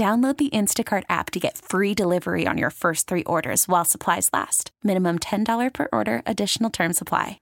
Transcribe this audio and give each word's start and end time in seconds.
Download 0.00 0.32
the 0.38 0.48
Instacart 0.48 1.04
app 1.10 1.28
to 1.32 1.38
get 1.38 1.58
free 1.58 1.92
delivery 1.92 2.46
on 2.46 2.56
your 2.56 2.70
first 2.70 3.06
three 3.06 3.22
orders 3.24 3.68
while 3.68 3.84
supplies 3.84 4.30
last. 4.32 4.70
Minimum 4.82 5.18
$10 5.18 5.44
per 5.74 5.88
order, 5.92 6.22
additional 6.24 6.70
term 6.70 6.94
supply. 6.94 7.38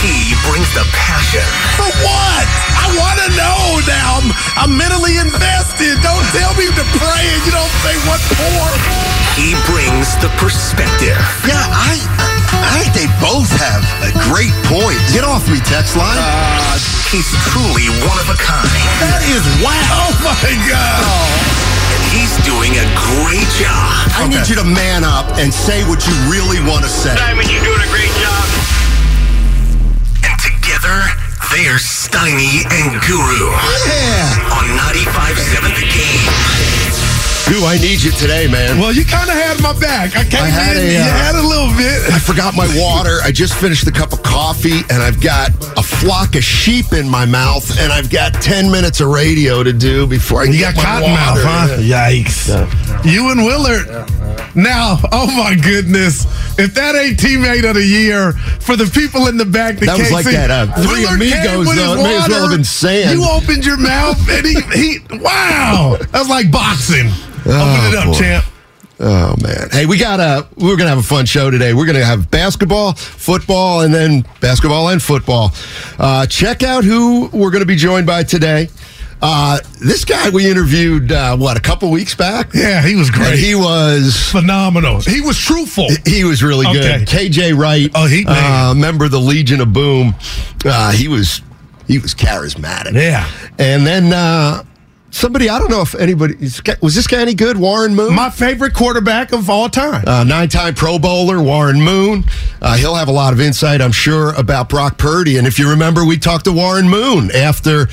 He 0.00 0.32
brings 0.48 0.72
the 0.72 0.88
passion. 0.88 1.44
For 1.76 1.92
what? 2.00 2.46
I 2.80 2.96
want 2.96 3.28
to 3.28 3.36
know 3.36 3.84
now. 3.84 4.24
I'm, 4.24 4.32
I'm 4.56 4.72
mentally 4.72 5.20
invested. 5.20 6.00
Don't 6.00 6.24
tell 6.32 6.56
me 6.56 6.64
to 6.64 6.84
pray 6.96 7.28
and 7.28 7.44
you 7.44 7.52
don't 7.52 7.76
say 7.84 7.92
what 8.08 8.24
for. 8.40 8.64
He 9.36 9.52
brings 9.68 10.16
the 10.24 10.32
perspective. 10.40 11.20
Yeah, 11.44 11.60
I, 11.60 12.00
I 12.16 12.33
think 12.62 12.94
they 12.94 13.08
both 13.18 13.50
have 13.58 13.82
a 14.06 14.10
great 14.30 14.52
point. 14.70 14.98
Get 15.10 15.24
off 15.24 15.46
me, 15.50 15.58
text 15.66 15.96
line. 15.96 16.16
Uh, 16.18 16.78
he's 17.10 17.26
truly 17.50 17.88
one 18.06 18.18
of 18.20 18.28
a 18.30 18.38
kind. 18.38 18.68
That 19.02 19.22
is 19.30 19.42
wow. 19.64 19.74
Oh 20.10 20.14
my 20.22 20.52
God. 20.68 21.02
And 21.94 22.02
he's 22.14 22.34
doing 22.46 22.72
a 22.78 22.86
great 22.94 23.48
job. 23.58 24.10
I 24.18 24.26
need 24.30 24.46
you 24.48 24.56
to 24.60 24.66
man 24.66 25.02
up 25.04 25.26
and 25.38 25.52
say 25.52 25.82
what 25.88 26.04
you 26.06 26.14
really 26.30 26.60
want 26.62 26.84
to 26.84 26.90
say. 26.90 27.14
Simon, 27.16 27.46
you're 27.50 27.64
doing 27.64 27.82
a 27.82 27.90
great 27.90 28.12
job. 28.22 28.44
And 30.26 30.36
together, 30.40 30.96
they're 31.54 31.78
Steiny 31.82 32.62
and 32.66 32.98
Guru 33.06 33.50
Yeah. 33.86 34.54
on 34.58 34.64
95.7 34.74 35.74
The 35.74 35.86
Game. 35.86 36.53
Ooh, 37.52 37.66
I 37.66 37.76
need 37.78 38.02
you 38.02 38.10
today, 38.10 38.48
man. 38.48 38.78
Well, 38.80 38.92
you 38.92 39.04
kind 39.04 39.28
of 39.28 39.36
had 39.36 39.60
my 39.62 39.78
back. 39.78 40.16
I 40.16 40.24
came 40.24 40.42
I 40.42 40.48
had 40.48 40.76
in, 40.78 40.88
a, 40.88 40.92
you 40.92 40.98
uh, 40.98 41.04
had 41.04 41.34
a 41.34 41.46
little 41.46 41.68
bit. 41.76 42.10
I 42.12 42.18
forgot 42.18 42.54
my 42.56 42.66
water. 42.80 43.18
I 43.22 43.30
just 43.32 43.52
finished 43.54 43.86
a 43.86 43.92
cup 43.92 44.12
of 44.14 44.22
coffee 44.22 44.80
and 44.90 45.02
I've 45.02 45.20
got 45.20 45.50
a 45.78 45.82
flock 45.82 46.36
of 46.36 46.42
sheep 46.42 46.92
in 46.94 47.06
my 47.08 47.26
mouth 47.26 47.78
and 47.78 47.92
I've 47.92 48.08
got 48.10 48.32
10 48.34 48.70
minutes 48.72 49.00
of 49.00 49.08
radio 49.08 49.62
to 49.62 49.72
do 49.74 50.06
before 50.06 50.40
I 50.40 50.44
You 50.44 50.52
get 50.58 50.74
got 50.74 50.76
my 50.76 50.82
cotton 50.84 51.10
mouth, 51.10 51.36
water. 51.44 51.46
huh? 51.46 51.76
Yikes. 51.80 53.04
You 53.04 53.30
and 53.30 53.44
Willard. 53.44 53.86
Now, 54.56 54.96
oh 55.12 55.26
my 55.36 55.54
goodness. 55.54 56.24
If 56.56 56.74
that 56.74 56.94
ain't 56.94 57.18
teammate 57.18 57.68
of 57.68 57.74
the 57.74 57.84
year 57.84 58.32
for 58.60 58.76
the 58.76 58.86
people 58.86 59.26
in 59.26 59.36
the 59.36 59.44
back 59.44 59.76
that, 59.78 59.86
That 59.86 59.98
was 59.98 60.12
like 60.12 60.24
see, 60.24 60.32
that, 60.32 60.50
uh, 60.50 60.66
Three 60.86 61.02
Willard 61.04 61.20
Amigos, 61.20 61.66
though. 61.74 61.94
It 61.94 62.02
may 62.02 62.16
as 62.16 62.28
well 62.28 62.42
have 62.48 62.50
been 62.56 62.64
sand. 62.64 63.18
You 63.18 63.26
opened 63.28 63.64
your 63.66 63.76
mouth 63.76 64.18
and 64.30 64.46
he, 64.46 64.54
he 64.72 64.98
wow. 65.18 65.96
That 65.98 66.20
was 66.20 66.28
like 66.28 66.50
boxing. 66.52 67.08
Open 67.40 67.90
it 67.90 67.94
up, 67.96 68.06
Oh, 68.06 68.12
boy. 68.12 68.18
champ. 68.18 68.44
Oh 69.00 69.34
man! 69.42 69.68
Hey, 69.72 69.86
we 69.86 69.98
got 69.98 70.20
a. 70.20 70.46
We're 70.56 70.76
gonna 70.76 70.88
have 70.90 70.98
a 70.98 71.02
fun 71.02 71.26
show 71.26 71.50
today. 71.50 71.74
We're 71.74 71.84
gonna 71.84 72.04
have 72.04 72.30
basketball, 72.30 72.92
football, 72.94 73.80
and 73.80 73.92
then 73.92 74.24
basketball 74.40 74.88
and 74.90 75.02
football. 75.02 75.52
Uh, 75.98 76.26
check 76.26 76.62
out 76.62 76.84
who 76.84 77.26
we're 77.32 77.50
gonna 77.50 77.66
be 77.66 77.74
joined 77.74 78.06
by 78.06 78.22
today. 78.22 78.68
Uh, 79.26 79.58
this 79.80 80.04
guy 80.04 80.28
we 80.30 80.50
interviewed 80.50 81.10
uh, 81.10 81.34
what 81.36 81.56
a 81.56 81.60
couple 81.60 81.90
weeks 81.90 82.14
back. 82.14 82.52
Yeah, 82.54 82.82
he 82.82 82.94
was 82.94 83.08
And 83.08 83.16
great. 83.16 83.38
he 83.38 83.54
was 83.54 84.16
phenomenal. 84.30 85.00
He 85.00 85.20
was 85.22 85.38
truthful. 85.38 85.88
he 86.06 86.24
was 86.24 86.42
really 86.42 86.66
good. 86.72 87.02
Okay. 87.08 87.28
KJ 87.28 87.56
Wright, 87.58 87.90
Oh, 87.94 88.06
he- 88.06 88.26
uh, 88.28 88.74
member 88.74 89.06
of 89.06 89.10
the 89.12 89.20
Legion 89.20 89.60
of 89.62 89.72
Boom. 89.72 90.14
Uh, 90.64 90.92
he 90.92 91.08
was 91.08 91.40
he 91.86 91.98
was 91.98 92.14
charismatic. 92.14 92.92
Yeah. 92.94 93.26
and 93.58 93.86
then 93.86 94.12
uh, 94.12 94.62
somebody 95.10 95.48
I 95.48 95.58
don't 95.58 95.70
know 95.70 95.80
if 95.82 95.94
anybody 95.94 96.34
was 96.82 96.94
this 96.94 97.06
guy 97.06 97.20
any 97.22 97.34
good. 97.34 97.56
Warren 97.56 97.94
Moon. 97.94 98.14
My 98.14 98.28
favorite 98.30 98.74
quarterback 98.74 99.32
of 99.32 99.48
all 99.48 99.68
time. 99.70 100.04
Uh, 100.06 100.24
nine-time 100.24 100.74
Pro 100.74 100.98
Bowler 100.98 101.42
Warren 101.42 101.80
Moon. 101.80 102.24
Uh, 102.60 102.76
he'll 102.76 102.94
have 102.94 103.08
a 103.08 103.12
lot 103.12 103.32
of 103.32 103.40
insight, 103.40 103.80
I'm 103.80 103.92
sure, 103.92 104.34
about 104.34 104.68
Brock 104.68 104.98
Purdy. 104.98 105.38
And 105.38 105.46
if 105.46 105.58
you 105.58 105.70
remember, 105.70 106.04
we 106.04 106.18
talked 106.18 106.44
to 106.46 106.52
Warren 106.52 106.88
Moon 106.88 107.30
after 107.34 107.88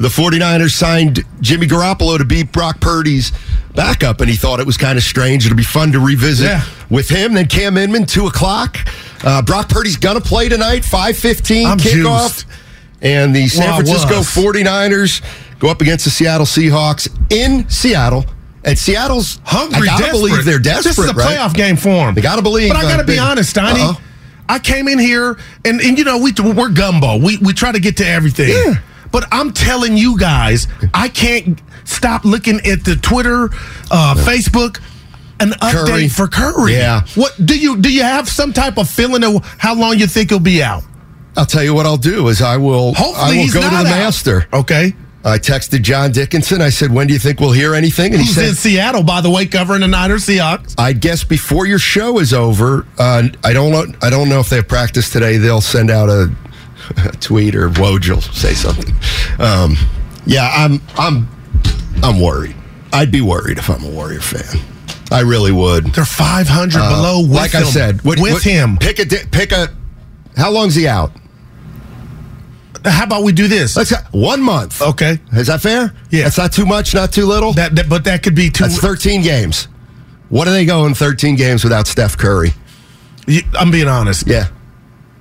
the 0.00 0.08
49ers 0.08 0.72
signed 0.72 1.24
Jimmy 1.40 1.66
Garoppolo 1.66 2.18
to 2.18 2.24
be 2.24 2.42
Brock 2.42 2.80
Purdy's 2.80 3.32
backup, 3.74 4.20
and 4.20 4.28
he 4.30 4.36
thought 4.36 4.58
it 4.58 4.66
was 4.66 4.76
kind 4.76 4.96
of 4.98 5.04
strange. 5.04 5.44
It'll 5.46 5.56
be 5.56 5.62
fun 5.62 5.92
to 5.92 6.00
revisit 6.00 6.46
Yeah. 6.46 6.62
with 6.88 7.08
him. 7.08 7.34
Then 7.34 7.46
Cam 7.46 7.76
Inman, 7.76 8.06
two 8.06 8.26
o'clock. 8.26 8.78
Uh, 9.22 9.42
Brock 9.42 9.68
Purdy's 9.68 9.96
gonna 9.96 10.20
play 10.20 10.48
tonight, 10.48 10.84
5:15 10.84 11.66
I'm 11.66 11.78
kickoff. 11.78 12.22
juiced. 12.34 12.46
And 13.02 13.34
the 13.34 13.48
San 13.48 13.66
Well, 13.66 13.76
Francisco 13.76 14.18
was. 14.18 14.26
49ers 14.28 15.20
go 15.58 15.68
up 15.68 15.80
against 15.80 16.04
the 16.04 16.10
Seattle 16.10 16.46
Seahawks 16.46 17.08
in 17.30 17.68
Seattle. 17.68 18.26
And 18.64 18.78
Seattle's 18.78 19.38
hungry, 19.44 19.88
I 19.88 19.92
gotta 19.92 20.02
desperate. 20.04 20.18
believe 20.20 20.44
they're 20.44 20.58
desperate. 20.58 20.96
This 20.96 20.98
is 20.98 21.10
a 21.10 21.14
right? 21.14 21.38
playoff 21.38 21.54
game 21.54 21.76
for 21.76 21.88
them. 22.06 22.14
They 22.14 22.20
gotta 22.20 22.42
believe, 22.42 22.68
But 22.68 22.76
I 22.76 22.86
uh, 22.86 22.88
gotta 22.90 23.04
be 23.04 23.12
big- 23.12 23.20
honest, 23.20 23.54
Steiny. 23.56 23.80
Uh-oh. 23.80 23.98
I 24.50 24.58
came 24.58 24.88
in 24.88 24.98
here 24.98 25.38
and, 25.64 25.80
and 25.80 25.96
you 25.96 26.04
know 26.04 26.18
we 26.18 26.32
we're 26.42 26.68
gumbo. 26.70 27.16
We 27.16 27.36
we 27.38 27.52
try 27.54 27.72
to 27.72 27.78
get 27.80 27.96
to 27.98 28.06
everything. 28.06 28.48
Yeah. 28.50 28.74
But 29.12 29.26
I'm 29.32 29.52
telling 29.52 29.96
you 29.96 30.18
guys, 30.18 30.66
I 30.94 31.08
can't 31.08 31.60
stop 31.84 32.24
looking 32.24 32.60
at 32.66 32.84
the 32.84 32.96
Twitter, 32.96 33.50
uh, 33.90 34.14
Facebook. 34.18 34.80
An 35.40 35.52
update 35.52 35.86
Curry. 35.86 36.08
for 36.08 36.28
Curry. 36.28 36.74
Yeah. 36.74 37.00
What 37.14 37.32
do 37.46 37.58
you 37.58 37.78
do? 37.78 37.90
You 37.90 38.02
have 38.02 38.28
some 38.28 38.52
type 38.52 38.76
of 38.76 38.90
feeling 38.90 39.24
of 39.24 39.42
how 39.58 39.74
long 39.74 39.98
you 39.98 40.06
think 40.06 40.28
he'll 40.28 40.38
be 40.38 40.62
out? 40.62 40.82
I'll 41.34 41.46
tell 41.46 41.62
you 41.64 41.72
what 41.72 41.86
I'll 41.86 41.96
do 41.96 42.28
is 42.28 42.42
I 42.42 42.58
will 42.58 42.92
Hopefully, 42.92 43.40
I 43.40 43.44
will 43.44 43.52
go 43.54 43.62
to 43.62 43.68
the 43.70 43.76
out. 43.76 43.84
master. 43.84 44.46
Okay. 44.52 44.94
I 45.24 45.38
texted 45.38 45.80
John 45.82 46.12
Dickinson. 46.12 46.60
I 46.60 46.68
said, 46.70 46.90
"When 46.92 47.06
do 47.06 47.12
you 47.14 47.18
think 47.18 47.40
we'll 47.40 47.52
hear 47.52 47.74
anything?" 47.74 48.12
And 48.14 48.22
he 48.22 48.28
said, 48.28 48.48
in 48.50 48.54
Seattle, 48.54 49.02
by 49.02 49.20
the 49.22 49.30
way, 49.30 49.46
covering 49.46 49.80
the 49.82 49.88
Niners 49.88 50.26
Seahawks? 50.26 50.74
"I 50.78 50.92
guess 50.92 51.24
before 51.24 51.66
your 51.66 51.78
show 51.78 52.18
is 52.18 52.32
over. 52.34 52.86
Uh, 52.98 53.28
I 53.44 53.52
don't 53.54 53.70
know. 53.72 53.86
I 54.02 54.08
don't 54.10 54.28
know 54.28 54.40
if 54.40 54.48
they 54.50 54.56
have 54.56 54.68
practice 54.68 55.08
today. 55.10 55.36
They'll 55.38 55.60
send 55.62 55.90
out 55.90 56.08
a 56.10 56.30
tweet 57.20 57.54
or 57.54 57.68
Woj 57.70 58.08
will 58.08 58.20
say 58.20 58.54
something. 58.54 58.94
Um, 59.38 59.76
yeah, 60.26 60.50
I'm 60.54 60.80
I'm 60.96 61.28
I'm 62.02 62.20
worried. 62.20 62.56
I'd 62.92 63.12
be 63.12 63.20
worried 63.20 63.58
if 63.58 63.68
I'm 63.70 63.84
a 63.84 63.88
Warrior 63.90 64.20
fan. 64.20 64.60
I 65.12 65.20
really 65.20 65.52
would. 65.52 65.86
They're 65.86 66.04
500 66.04 66.78
Uh, 66.80 66.88
below 66.96 67.20
like 67.20 67.54
I 67.54 67.62
said, 67.64 68.02
what- 68.04 68.18
with 68.20 68.32
what- 68.34 68.42
him. 68.42 68.76
Pick 68.78 68.98
a 68.98 69.06
pick 69.06 69.52
a. 69.52 69.68
How 70.36 70.50
long's 70.50 70.74
he 70.74 70.86
out? 70.86 71.12
How 72.84 73.04
about 73.04 73.24
we 73.24 73.32
do 73.32 73.46
this? 73.46 73.76
Let's 73.76 73.92
one 74.12 74.40
month. 74.42 74.80
Okay. 74.80 75.18
Is 75.32 75.48
that 75.48 75.60
fair? 75.60 75.92
Yeah. 76.10 76.24
That's 76.24 76.38
not 76.38 76.52
too 76.52 76.64
much, 76.64 76.94
not 76.94 77.12
too 77.12 77.26
little. 77.26 77.52
That, 77.52 77.74
that 77.76 77.88
but 77.88 78.04
that 78.04 78.22
could 78.22 78.34
be 78.34 78.48
too. 78.48 78.64
That's 78.64 78.78
13 78.78 79.20
games. 79.22 79.68
What 80.30 80.44
do 80.46 80.50
they 80.52 80.64
go 80.64 80.86
in 80.86 80.94
13 80.94 81.36
games 81.36 81.62
without 81.64 81.86
Steph 81.88 82.16
Curry? 82.16 82.52
I'm 83.58 83.70
being 83.70 83.88
honest. 83.88 84.26
Yeah, 84.26 84.48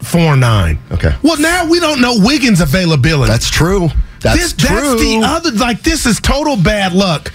Four 0.02 0.36
nine. 0.38 0.80
Okay. 0.92 1.14
Well, 1.22 1.40
now 1.40 1.70
we 1.70 1.80
don't 1.80 2.02
know 2.02 2.16
Wiggins' 2.20 2.62
availability. 2.62 3.32
that's 3.32 3.50
true. 3.50 3.90
That's 4.22 4.40
this, 4.40 4.54
true. 4.54 4.76
That's 4.76 5.02
the 5.02 5.22
other. 5.24 5.52
Like 5.52 5.82
this 5.84 6.06
is 6.06 6.20
total 6.20 6.56
bad 6.58 6.94
luck. 6.94 7.32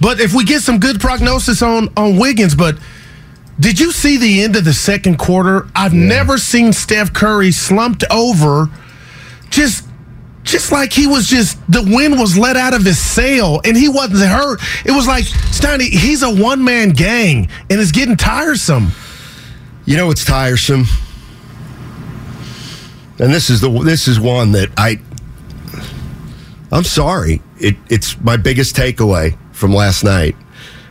But 0.00 0.20
if 0.20 0.34
we 0.34 0.44
get 0.44 0.62
some 0.62 0.78
good 0.78 1.00
prognosis 1.00 1.62
on 1.62 1.88
on 1.96 2.16
Wiggins, 2.16 2.54
but 2.54 2.78
did 3.58 3.78
you 3.78 3.92
see 3.92 4.16
the 4.16 4.42
end 4.42 4.56
of 4.56 4.64
the 4.64 4.72
second 4.72 5.18
quarter? 5.18 5.68
I've 5.74 5.92
never 5.92 6.38
seen 6.38 6.72
Steph 6.72 7.12
Curry 7.12 7.52
slumped 7.52 8.04
over, 8.10 8.68
just. 9.50 9.86
Just 10.42 10.72
like 10.72 10.90
he 10.90 11.06
was 11.06 11.26
just 11.26 11.58
the 11.70 11.82
wind 11.82 12.18
was 12.18 12.36
let 12.36 12.56
out 12.56 12.72
of 12.72 12.82
his 12.82 12.98
sail 12.98 13.60
and 13.62 13.76
he 13.76 13.90
wasn't 13.90 14.22
hurt. 14.22 14.58
It 14.86 14.90
was 14.90 15.06
like 15.06 15.24
Steiny, 15.26 15.90
he's 15.90 16.22
a 16.22 16.30
one 16.34 16.64
man 16.64 16.90
gang 16.90 17.50
and 17.68 17.78
it's 17.78 17.92
getting 17.92 18.16
tiresome. 18.16 18.88
You 19.84 19.98
know 19.98 20.10
it's 20.10 20.24
tiresome, 20.24 20.86
and 23.20 23.32
this 23.32 23.50
is 23.50 23.60
the 23.60 23.68
this 23.84 24.08
is 24.08 24.18
one 24.18 24.52
that 24.52 24.70
I. 24.76 24.98
I'm 26.72 26.84
sorry. 26.84 27.42
it, 27.58 27.76
it's 27.88 28.18
my 28.20 28.36
biggest 28.36 28.76
takeaway 28.76 29.36
from 29.52 29.72
last 29.74 30.04
night. 30.04 30.36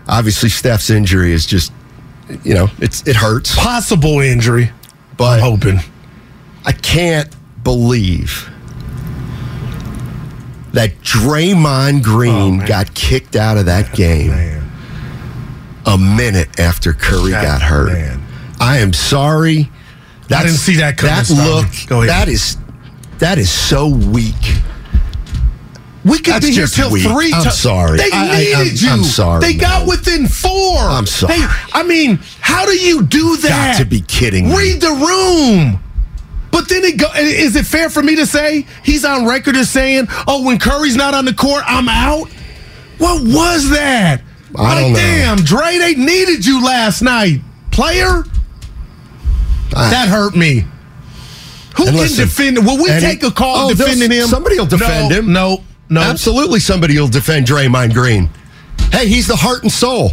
Obviously, 0.08 0.50
Steph's 0.50 0.90
injury 0.90 1.32
is 1.32 1.46
just, 1.46 1.72
you 2.44 2.54
know, 2.54 2.68
it's 2.80 3.08
it 3.08 3.16
hurts. 3.16 3.56
Possible 3.56 4.20
injury. 4.20 4.72
But 5.18 5.42
I'm 5.42 5.58
hoping. 5.58 5.80
I 6.66 6.72
can't 6.72 7.34
believe 7.64 8.50
that 10.74 10.92
Draymond 11.02 12.04
Green 12.04 12.34
oh, 12.34 12.52
man. 12.52 12.68
got 12.68 12.94
kicked 12.94 13.36
out 13.36 13.58
of 13.58 13.66
that 13.66 13.90
oh, 13.92 13.96
game 13.96 14.30
Man. 14.30 14.72
a 15.86 15.98
minute 15.98 16.60
after 16.60 16.94
Curry 16.94 17.32
got 17.32 17.62
hurt. 17.62 17.94
man. 17.94 18.24
I 18.60 18.78
am 18.78 18.94
sorry. 18.94 19.72
I 20.32 20.44
didn't 20.44 20.58
see 20.58 20.76
that 20.78 20.98
coming, 20.98 21.16
That 21.16 21.30
look. 21.32 21.68
Go 21.88 22.02
ahead. 22.02 22.10
That 22.10 22.30
is 22.30 22.58
that 23.20 23.38
is 23.38 23.52
so 23.52 23.88
weak. 23.88 24.36
We 26.06 26.18
could 26.20 26.36
That's 26.36 26.46
be 26.46 26.54
here 26.54 26.66
till 26.68 26.92
weak. 26.92 27.04
three. 27.04 27.32
I'm 27.34 27.52
sorry. 27.52 27.98
They 27.98 28.10
I- 28.12 28.30
I- 28.30 28.38
needed 28.38 28.56
I'm- 28.58 28.76
you. 28.76 28.90
I'm 28.90 29.04
sorry, 29.04 29.42
They 29.42 29.54
got 29.54 29.86
within 29.86 30.28
four. 30.28 30.80
I'm 30.80 31.06
sorry. 31.06 31.38
They- 31.40 31.46
I 31.74 31.84
mean, 31.84 32.20
how 32.40 32.66
do 32.66 32.72
you 32.72 33.04
do 33.04 33.36
that? 33.38 33.74
Got 33.74 33.78
to 33.80 33.86
be 33.86 34.00
kidding 34.02 34.50
me. 34.50 34.56
Read 34.56 34.82
the 34.82 34.92
room. 34.92 35.80
But 36.52 36.70
then 36.70 36.84
it 36.86 36.98
go. 36.98 37.08
Is 37.16 37.56
it 37.56 37.66
fair 37.66 37.90
for 37.90 38.02
me 38.02 38.16
to 38.16 38.26
say 38.26 38.66
he's 38.82 39.04
on 39.06 39.26
record 39.26 39.56
as 39.56 39.70
saying, 39.70 40.08
"Oh, 40.28 40.42
when 40.44 40.58
Curry's 40.58 40.96
not 40.96 41.14
on 41.14 41.26
the 41.26 41.34
court, 41.34 41.64
I'm 41.68 41.90
out"? 41.90 42.30
What 42.98 43.22
was 43.24 43.70
that? 43.70 44.22
I 44.58 44.62
like, 44.62 44.78
don't 44.84 44.94
know. 44.94 45.00
damn, 45.00 45.38
Dre, 45.44 45.78
they 45.78 45.94
needed 45.96 46.46
you 46.46 46.64
last 46.64 47.02
night, 47.02 47.42
player. 47.72 48.24
I- 49.76 49.90
That 49.90 50.08
hurt 50.10 50.36
me. 50.36 50.66
Who 51.78 51.86
can 51.86 51.96
listen, 51.96 52.26
defend? 52.26 52.58
Will 52.66 52.78
we 52.82 52.90
take 53.00 53.24
a 53.24 53.32
call 53.32 53.68
oh, 53.70 53.74
defending 53.74 54.12
him? 54.12 54.28
somebody 54.28 54.58
will 54.60 54.66
defend 54.66 55.10
No, 55.10 55.16
him. 55.16 55.32
No, 55.32 55.64
no. 55.90 56.02
Absolutely, 56.02 56.60
somebody 56.60 57.00
will 57.00 57.08
defend 57.08 57.48
Draymond 57.48 57.94
Green. 57.94 58.30
Hey, 58.92 59.08
he's 59.08 59.28
the 59.28 59.36
heart 59.36 59.64
and 59.64 59.72
soul. 59.72 60.12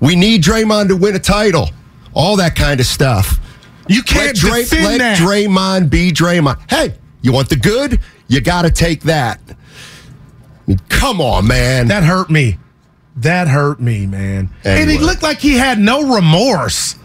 We 0.00 0.16
need 0.16 0.42
Draymond 0.42 0.88
to 0.88 0.96
win 0.96 1.14
a 1.14 1.18
title. 1.20 1.70
All 2.12 2.36
that 2.36 2.56
kind 2.56 2.80
of 2.80 2.86
stuff. 2.86 3.38
You 3.88 4.02
can't 4.02 4.26
let 4.28 4.36
Dray- 4.36 4.62
defend 4.62 4.84
let 4.84 4.98
that. 4.98 5.18
Draymond 5.18 5.90
be 5.90 6.10
Draymond. 6.10 6.58
Hey, 6.68 6.94
you 7.22 7.32
want 7.32 7.50
the 7.50 7.56
good? 7.56 8.00
You 8.26 8.40
got 8.40 8.62
to 8.62 8.70
take 8.70 9.02
that. 9.02 9.40
I 9.48 9.54
mean, 10.66 10.80
come 10.88 11.20
on, 11.20 11.46
man. 11.46 11.88
That 11.88 12.02
hurt 12.02 12.30
me. 12.30 12.58
That 13.16 13.48
hurt 13.48 13.80
me, 13.80 14.06
man. 14.06 14.50
And 14.64 14.90
he 14.90 14.98
looked 14.98 15.22
like 15.22 15.38
he 15.38 15.54
had 15.54 15.78
no 15.78 16.14
remorse. 16.14 16.96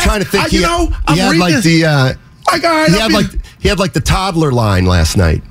I'm 0.00 0.06
trying 0.08 0.20
to 0.20 0.26
think. 0.28 0.44
I- 0.44 0.48
he 0.48 0.56
you 0.56 0.62
know, 0.62 0.92
I'm 1.06 1.16
had 1.16 1.26
reading 1.26 1.40
like 1.40 1.54
this- 1.54 1.64
the 1.64 1.84
uh, 1.84 2.12
Like, 2.50 2.64
all 2.64 2.70
right, 2.70 2.88
he 2.88 2.94
I'll 2.96 3.00
had 3.02 3.08
be- 3.08 3.14
like 3.14 3.26
he 3.60 3.68
had 3.68 3.78
like 3.78 3.92
the 3.92 4.00
toddler 4.00 4.50
line 4.52 4.86
last 4.86 5.16
night. 5.16 5.42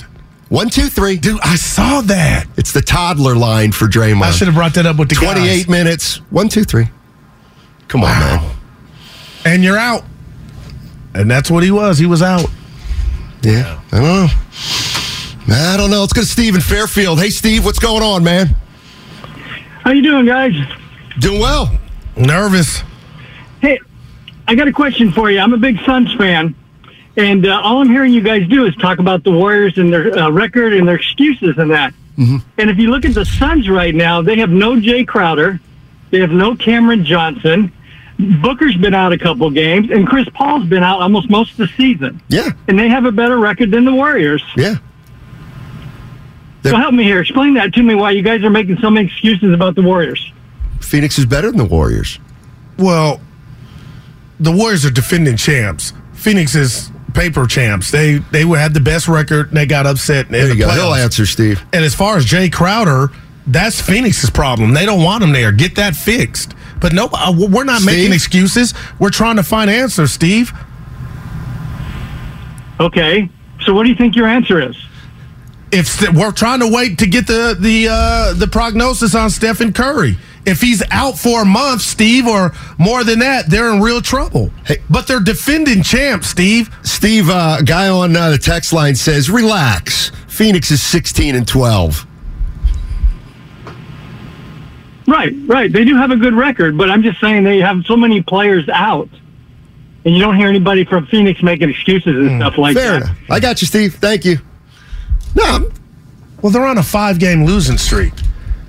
One, 0.49 0.69
two, 0.69 0.87
three. 0.87 1.17
dude, 1.17 1.39
I 1.43 1.55
saw 1.55 2.01
that. 2.01 2.47
It's 2.57 2.71
the 2.71 2.81
toddler 2.81 3.35
line 3.35 3.71
for 3.71 3.85
Draymond. 3.87 4.23
I 4.23 4.31
should 4.31 4.47
have 4.47 4.55
brought 4.55 4.73
that 4.73 4.87
up 4.87 4.97
with 4.97 5.09
the 5.09 5.15
28 5.15 5.45
guys. 5.45 5.67
minutes. 5.69 6.21
One, 6.31 6.49
two, 6.49 6.63
three. 6.63 6.87
Come 7.87 8.03
on, 8.03 8.09
man. 8.19 8.51
And 9.45 9.63
you're 9.63 9.77
out. 9.77 10.03
And 11.13 11.29
that's 11.29 11.51
what 11.51 11.63
he 11.63 11.69
was. 11.71 11.99
He 11.99 12.07
was 12.07 12.21
out. 12.23 12.49
Yeah, 13.43 13.79
I 13.91 13.97
don't 13.99 14.03
know. 14.07 14.27
I 15.55 15.77
don't 15.77 15.89
know. 15.91 16.01
Let's 16.01 16.13
go 16.13 16.21
to 16.21 16.27
Steve 16.27 16.55
in 16.55 16.61
Fairfield. 16.61 17.19
Hey, 17.19 17.29
Steve, 17.29 17.63
what's 17.63 17.79
going 17.79 18.03
on, 18.03 18.23
man? 18.23 18.55
How 19.83 19.91
you 19.91 20.01
doing, 20.01 20.25
guys? 20.25 20.53
Doing 21.19 21.39
well. 21.39 21.77
Nervous. 22.17 22.83
Hey, 24.49 24.53
I 24.53 24.55
got 24.55 24.67
a 24.67 24.71
question 24.73 25.11
for 25.11 25.29
you. 25.29 25.39
I'm 25.39 25.53
a 25.53 25.57
big 25.57 25.79
Suns 25.85 26.13
fan, 26.15 26.55
and 27.15 27.45
uh, 27.45 27.61
all 27.63 27.81
I'm 27.81 27.89
hearing 27.89 28.11
you 28.13 28.21
guys 28.21 28.47
do 28.47 28.65
is 28.65 28.75
talk 28.77 28.97
about 28.99 29.23
the 29.23 29.31
Warriors 29.31 29.77
and 29.77 29.93
their 29.93 30.17
uh, 30.17 30.29
record 30.31 30.73
and 30.73 30.87
their 30.87 30.95
excuses 30.95 31.57
and 31.57 31.69
that. 31.71 31.93
And 32.17 32.69
if 32.69 32.77
you 32.77 32.89
look 32.91 33.05
at 33.05 33.13
the 33.13 33.23
Suns 33.23 33.69
right 33.69 33.95
now, 33.95 34.21
they 34.21 34.37
have 34.39 34.49
no 34.49 34.73
Jae 34.75 35.07
Crowder, 35.07 35.59
they 36.09 36.19
have 36.19 36.31
no 36.31 36.53
Cameron 36.55 37.05
Johnson. 37.05 37.71
Booker's 38.41 38.75
been 38.75 38.93
out 38.93 39.13
a 39.13 39.17
couple 39.17 39.49
games, 39.51 39.89
and 39.91 40.05
Chris 40.05 40.27
Paul's 40.33 40.65
been 40.67 40.83
out 40.83 40.99
almost 41.01 41.29
most 41.29 41.51
of 41.51 41.57
the 41.57 41.67
season. 41.77 42.21
Yeah, 42.27 42.49
And 42.67 42.77
they 42.77 42.89
have 42.89 43.05
a 43.05 43.11
better 43.13 43.37
record 43.37 43.71
than 43.71 43.85
the 43.85 43.93
Warriors. 43.93 44.43
yeah. 44.57 44.75
So 46.63 46.75
help 46.75 46.93
me 46.93 47.03
here. 47.05 47.21
Explain 47.21 47.53
that 47.53 47.73
to 47.75 47.81
me 47.83 47.95
why 47.95 48.11
you 48.11 48.21
guys 48.21 48.43
are 48.43 48.49
making 48.49 48.79
so 48.79 48.89
many 48.89 49.07
excuses 49.07 49.53
about 49.53 49.75
the 49.75 49.81
Warriors. 49.81 50.33
Phoenix 50.81 51.17
is 51.17 51.25
better 51.25 51.47
than 51.49 51.57
the 51.57 51.63
Warriors. 51.65 52.19
Well, 52.77 53.21
the 54.39 54.51
Warriors 54.51 54.85
are 54.85 54.91
defending 54.91 55.37
champs. 55.37 55.93
Phoenix 56.13 56.55
is 56.55 56.91
paper 57.13 57.45
champs. 57.47 57.91
They 57.91 58.17
they 58.31 58.45
had 58.47 58.73
the 58.73 58.79
best 58.79 59.07
record. 59.07 59.49
And 59.49 59.57
they 59.57 59.65
got 59.65 59.85
upset. 59.85 60.27
In 60.27 60.31
There 60.33 60.47
the 60.47 60.55
you 60.55 60.59
go. 60.59 60.69
He'll 60.71 60.93
answer, 60.93 61.25
Steve. 61.25 61.61
And 61.73 61.83
as 61.83 61.95
far 61.95 62.17
as 62.17 62.25
Jae 62.25 62.51
Crowder, 62.51 63.09
that's 63.47 63.81
Phoenix's 63.81 64.29
problem. 64.29 64.73
They 64.73 64.85
don't 64.85 65.03
want 65.03 65.23
him 65.23 65.31
there. 65.31 65.51
Get 65.51 65.75
that 65.75 65.95
fixed. 65.95 66.53
But 66.79 66.93
no, 66.93 67.09
uh, 67.11 67.33
we're 67.35 67.63
not 67.65 67.81
Steve? 67.81 67.95
making 67.97 68.13
excuses. 68.13 68.73
We're 68.99 69.09
trying 69.09 69.35
to 69.35 69.43
find 69.43 69.69
answers, 69.69 70.13
Steve. 70.13 70.53
Okay. 72.79 73.29
So 73.61 73.73
what 73.73 73.83
do 73.83 73.89
you 73.89 73.95
think 73.95 74.15
your 74.15 74.27
answer 74.27 74.61
is? 74.61 74.77
If 75.71 75.87
Ste- 75.87 76.13
we're 76.13 76.31
trying 76.31 76.61
to 76.61 76.67
wait 76.67 76.97
to 76.99 77.05
get 77.07 77.27
the 77.27 77.55
the 77.59 77.87
uh, 77.91 78.33
the 78.33 78.47
prognosis 78.47 79.13
on 79.13 79.29
Stephen 79.29 79.73
Curry, 79.73 80.17
if 80.49 80.59
he's 80.61 80.83
out 80.91 81.17
for 81.17 81.43
a 81.43 81.45
month, 81.45 81.81
Steve, 81.81 82.27
or 82.27 82.51
more 82.77 83.03
than 83.03 83.19
that, 83.19 83.49
they're 83.49 83.71
in 83.73 83.79
real 83.81 84.01
trouble. 84.01 84.51
Hey. 84.65 84.77
But 84.89 85.07
they're 85.07 85.19
defending 85.19 85.83
champs, 85.83 86.27
Steve. 86.27 86.69
Steve, 86.83 87.29
uh, 87.29 87.61
guy 87.61 87.87
on 87.89 88.15
uh, 88.15 88.31
the 88.31 88.37
text 88.37 88.73
line 88.73 88.95
says, 88.95 89.29
"Relax. 89.29 90.11
Phoenix 90.27 90.71
is 90.71 90.81
16 90.81 91.35
and 91.35 91.47
12." 91.47 92.05
Right, 95.07 95.33
right. 95.47 95.71
They 95.71 95.83
do 95.85 95.95
have 95.95 96.11
a 96.11 96.15
good 96.15 96.35
record, 96.35 96.77
but 96.77 96.89
I'm 96.89 97.01
just 97.01 97.19
saying 97.19 97.43
they 97.43 97.59
have 97.59 97.83
so 97.85 97.97
many 97.97 98.21
players 98.21 98.69
out. 98.69 99.09
And 100.05 100.15
you 100.15 100.21
don't 100.21 100.37
hear 100.37 100.47
anybody 100.47 100.85
from 100.85 101.07
Phoenix 101.07 101.43
making 101.43 101.69
excuses 101.69 102.15
and 102.15 102.39
stuff 102.41 102.57
like. 102.57 102.75
Fair 102.75 102.91
that. 102.93 103.01
enough. 103.03 103.17
I 103.29 103.39
got 103.39 103.61
you, 103.61 103.67
Steve. 103.67 103.95
Thank 103.95 104.23
you. 104.23 104.37
No, 105.35 105.43
I'm- 105.43 105.71
Well, 106.41 106.51
they're 106.53 106.65
on 106.65 106.77
a 106.77 106.83
five 106.83 107.19
game 107.19 107.43
losing 107.43 107.77
streak. 107.77 108.13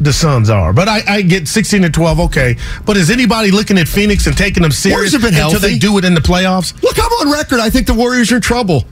The 0.01 0.13
Suns 0.15 0.49
are, 0.49 0.73
but 0.73 0.89
I, 0.89 1.03
I 1.07 1.23
get 1.23 1.47
sixteen 1.47 1.83
to 1.83 1.91
twelve. 1.91 2.21
Okay, 2.21 2.57
but 2.87 2.97
is 2.97 3.11
anybody 3.11 3.51
looking 3.51 3.77
at 3.77 3.87
Phoenix 3.87 4.27
and 4.27 4.35
taking 4.37 4.63
them 4.63 4.73
serious 4.73 5.13
until 5.13 5.31
healthy. 5.31 5.59
they 5.59 5.79
do 5.79 5.99
it 5.99 6.05
in 6.07 6.15
the 6.15 6.23
playoffs? 6.23 6.81
look, 6.83 6.99
I'm 6.99 7.05
on 7.29 7.31
record. 7.33 7.61
I 7.61 7.69
think 7.69 7.87
the 7.87 7.93
Warriors 7.95 8.33
are 8.33 8.37
in 8.37 8.41
trouble. 8.41 8.85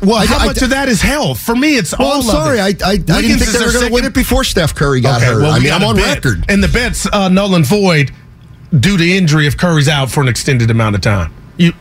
Well, 0.00 0.26
how 0.26 0.38
I- 0.38 0.46
much 0.46 0.62
of 0.62 0.70
that 0.70 0.88
is 0.88 1.02
health? 1.02 1.40
For 1.40 1.54
me, 1.54 1.76
it's 1.76 1.96
Well, 1.98 2.08
all. 2.08 2.14
I'm 2.16 2.22
sorry. 2.22 2.60
I, 2.60 2.68
I, 2.68 2.92
I 2.92 2.96
didn't 2.96 3.38
think 3.40 3.50
they 3.50 3.66
were 3.66 3.72
going 3.72 3.86
to 3.88 3.92
win 3.92 4.04
it 4.04 4.14
before 4.14 4.42
Steph 4.44 4.74
Curry 4.74 5.00
got 5.02 5.20
Okay, 5.20 5.32
hurt. 5.32 5.42
well, 5.42 5.50
I 5.50 5.58
we 5.58 5.64
mean, 5.64 5.72
I'm 5.74 5.82
a 5.82 5.86
on 5.88 5.96
bet. 5.96 6.14
record. 6.24 6.44
and 6.48 6.62
the 6.64 6.68
bet's 6.68 7.06
uh, 7.12 7.28
null 7.28 7.54
and 7.54 7.66
void 7.66 8.10
due 8.78 8.96
to 8.96 9.04
injury 9.06 9.46
if 9.46 9.56
Curry's 9.58 9.88
out 9.88 10.10
for 10.10 10.20
an 10.22 10.28
extended 10.28 10.70
amount 10.70 10.94
of 10.94 11.02
time. 11.02 11.30
You, 11.58 11.72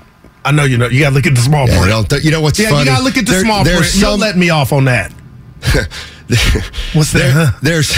I 0.43 0.51
know 0.51 0.63
you 0.65 0.77
know. 0.77 0.87
You 0.89 0.99
got 1.01 1.09
to 1.09 1.15
look 1.15 1.25
at 1.27 1.35
the 1.35 1.41
small 1.41 1.69
Yeah, 1.69 1.81
print. 1.81 2.09
th- 2.09 2.23
you 2.25 2.31
know 2.31 2.41
what's 2.41 2.59
yeah, 2.59 2.69
funny? 2.69 2.81
you 2.81 2.85
got 2.87 2.97
to 2.97 3.03
look 3.03 3.17
at 3.17 3.25
the 3.27 3.31
There- 3.31 3.41
small 3.41 3.63
print. 3.63 3.95
You'll 3.95 4.17
let 4.17 4.35
me 4.35 4.49
off 4.49 4.73
on 4.73 4.85
that. 4.85 5.13
What's 6.93 7.11
that? 7.13 7.33
there- 7.61 7.71
there's 7.83 7.95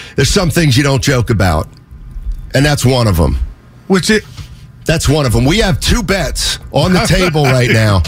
there's 0.16 0.30
some 0.30 0.50
things 0.50 0.76
you 0.76 0.82
don't 0.82 1.02
joke 1.02 1.30
about, 1.30 1.68
and 2.54 2.64
that's 2.64 2.84
one 2.84 3.06
of 3.06 3.16
them. 3.16 3.36
Which 3.88 4.10
it 4.10 4.24
That's 4.84 5.08
one 5.08 5.26
of 5.26 5.32
them. 5.32 5.44
We 5.44 5.58
have 5.58 5.78
two 5.80 6.02
bets 6.02 6.58
on 6.72 6.92
the 6.92 7.00
table 7.00 7.44
right 7.44 7.70
now. 7.84 8.02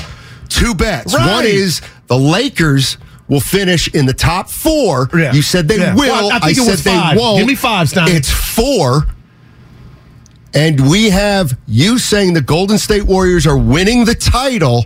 Two 0.48 0.74
bets. 0.74 1.14
Right. 1.14 1.30
One 1.34 1.44
is 1.46 1.80
the 2.08 2.18
Lakers 2.18 2.98
will 3.28 3.40
finish 3.40 3.88
in 3.94 4.06
the 4.06 4.12
top 4.12 4.50
four. 4.50 5.08
Yeah. 5.16 5.32
You 5.32 5.42
said 5.42 5.66
they 5.68 5.78
Yeah. 5.78 5.94
will. 5.94 6.00
Well, 6.10 6.32
I 6.32 6.38
think 6.40 6.58
it 6.58 6.62
said 6.62 6.70
was 6.70 6.84
they 6.84 7.12
won't. 7.16 7.38
Give 7.38 7.46
me 7.46 7.54
five, 7.54 7.88
Stein. 7.88 8.08
It's 8.10 8.30
four. 8.30 9.06
And 10.52 10.88
we 10.88 11.10
have 11.10 11.58
you 11.66 11.98
saying 11.98 12.34
the 12.34 12.40
Golden 12.40 12.78
State 12.78 13.02
Warriors 13.04 13.46
are 13.46 13.58
winning 13.58 14.04
the 14.04 14.14
title, 14.14 14.84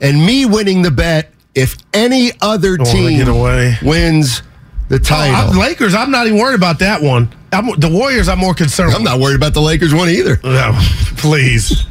and 0.00 0.24
me 0.24 0.44
winning 0.46 0.82
the 0.82 0.90
bet 0.92 1.31
if 1.54 1.76
any 1.92 2.32
other 2.40 2.76
Don't 2.76 2.86
wanna 2.88 2.98
team 3.08 3.18
get 3.18 3.28
away. 3.28 3.76
wins 3.82 4.42
the 4.88 4.96
Oh, 4.96 4.98
title. 4.98 5.34
I'm, 5.52 5.58
Lakers, 5.58 5.94
I'm 5.94 6.10
not 6.10 6.26
even 6.26 6.38
worried 6.38 6.54
about 6.56 6.78
that 6.80 7.02
one. 7.02 7.32
I'm, 7.52 7.78
the 7.78 7.88
Warriors, 7.88 8.28
I'm 8.28 8.38
more 8.38 8.54
concerned. 8.54 8.94
I'm 8.94 9.04
not 9.04 9.20
worried 9.20 9.36
about 9.36 9.52
the 9.54 9.60
Lakers 9.60 9.94
one 9.94 10.08
either. 10.08 10.40
No, 10.42 10.72
please. 11.18 11.84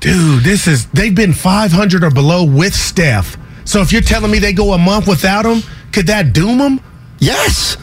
Dude, 0.00 0.42
this 0.42 0.66
is, 0.66 0.86
they've 0.86 1.14
been 1.14 1.32
500 1.32 2.02
or 2.04 2.10
below 2.10 2.44
with 2.44 2.74
Steph. 2.74 3.36
So 3.64 3.80
if 3.82 3.92
you're 3.92 4.02
telling 4.02 4.30
me 4.30 4.38
they 4.38 4.52
go 4.52 4.72
a 4.72 4.78
month 4.78 5.06
without 5.06 5.44
him, 5.46 5.62
could 5.92 6.06
that 6.08 6.32
doom 6.32 6.58
them? 6.58 6.80
Yes. 7.18 7.76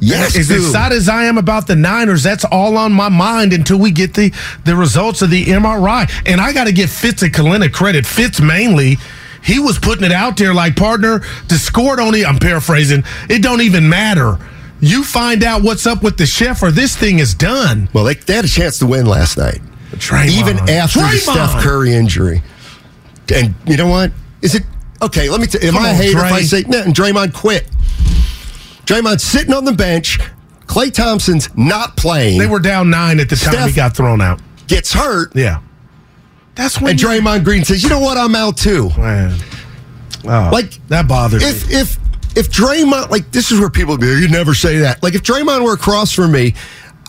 Yes, 0.00 0.36
as 0.36 0.48
dude. 0.48 0.58
excited 0.58 0.96
as 0.96 1.08
I 1.08 1.24
am 1.24 1.38
about 1.38 1.66
the 1.66 1.76
Niners, 1.76 2.22
that's 2.22 2.44
all 2.44 2.76
on 2.76 2.92
my 2.92 3.08
mind 3.08 3.52
until 3.54 3.78
we 3.78 3.90
get 3.90 4.12
the, 4.12 4.34
the 4.64 4.76
results 4.76 5.22
of 5.22 5.30
the 5.30 5.44
MRI. 5.46 6.10
And 6.26 6.40
I 6.40 6.52
got 6.52 6.64
to 6.64 6.72
give 6.72 6.90
Fitz 6.90 7.22
and 7.22 7.32
Kalina 7.32 7.72
credit. 7.72 8.04
Fitz 8.04 8.40
mainly, 8.40 8.98
he 9.44 9.58
was 9.58 9.78
putting 9.78 10.04
it 10.04 10.12
out 10.12 10.36
there 10.36 10.54
like, 10.54 10.76
partner, 10.76 11.20
the 11.48 11.56
score 11.56 11.96
don't, 11.96 12.14
e- 12.16 12.24
I'm 12.24 12.38
paraphrasing, 12.38 13.04
it 13.28 13.42
don't 13.42 13.60
even 13.60 13.88
matter. 13.88 14.38
You 14.80 15.04
find 15.04 15.42
out 15.44 15.62
what's 15.62 15.86
up 15.86 16.02
with 16.02 16.18
the 16.18 16.26
chef 16.26 16.62
or 16.62 16.70
this 16.70 16.96
thing 16.96 17.18
is 17.18 17.34
done. 17.34 17.88
Well, 17.92 18.04
they, 18.04 18.14
they 18.14 18.34
had 18.34 18.44
a 18.44 18.48
chance 18.48 18.78
to 18.80 18.86
win 18.86 19.06
last 19.06 19.38
night, 19.38 19.60
Draymond. 19.92 20.30
even 20.30 20.58
after 20.68 21.00
the 21.00 21.16
Steph 21.16 21.62
Curry 21.62 21.92
injury. 21.94 22.42
And 23.34 23.54
you 23.66 23.76
know 23.76 23.88
what? 23.88 24.12
Is 24.42 24.54
it 24.54 24.64
okay? 25.00 25.30
Let 25.30 25.40
me. 25.40 25.46
T- 25.46 25.66
am 25.66 25.72
Come 25.74 25.82
I 25.82 25.88
a 25.88 25.90
on, 25.92 25.96
hater 25.96 26.18
if 26.18 26.24
I 26.24 26.42
say 26.42 26.62
no? 26.68 26.82
And 26.82 26.94
Draymond 26.94 27.32
quit. 27.32 27.66
Draymond's 28.84 29.22
sitting 29.22 29.54
on 29.54 29.64
the 29.64 29.72
bench. 29.72 30.18
Klay 30.66 30.92
Thompson's 30.92 31.48
not 31.56 31.96
playing. 31.96 32.38
They 32.38 32.46
were 32.46 32.58
down 32.58 32.90
nine 32.90 33.20
at 33.20 33.30
the 33.30 33.36
time 33.36 33.68
he 33.68 33.74
got 33.74 33.96
thrown 33.96 34.20
out. 34.20 34.40
gets 34.66 34.92
hurt, 34.92 35.34
Yeah. 35.34 35.60
That's 36.54 36.80
when 36.80 36.92
and 36.92 37.00
you- 37.00 37.08
Draymond 37.08 37.44
Green 37.44 37.64
says, 37.64 37.82
"You 37.82 37.88
know 37.88 37.98
what? 38.00 38.16
I'm 38.16 38.34
out 38.34 38.56
too." 38.56 38.90
Man. 38.96 39.34
Oh, 40.26 40.50
Like 40.52 40.78
that 40.88 41.06
bothers 41.08 41.42
if 41.42 41.68
me. 41.68 41.74
if 41.76 41.98
if 42.36 42.50
Draymond 42.50 43.10
like 43.10 43.30
this 43.32 43.52
is 43.52 43.60
where 43.60 43.68
people 43.70 43.96
be 43.98 44.06
you 44.06 44.28
never 44.28 44.54
say 44.54 44.78
that 44.78 45.02
like 45.02 45.14
if 45.14 45.22
Draymond 45.22 45.62
were 45.62 45.74
across 45.74 46.12
from 46.12 46.32
me 46.32 46.54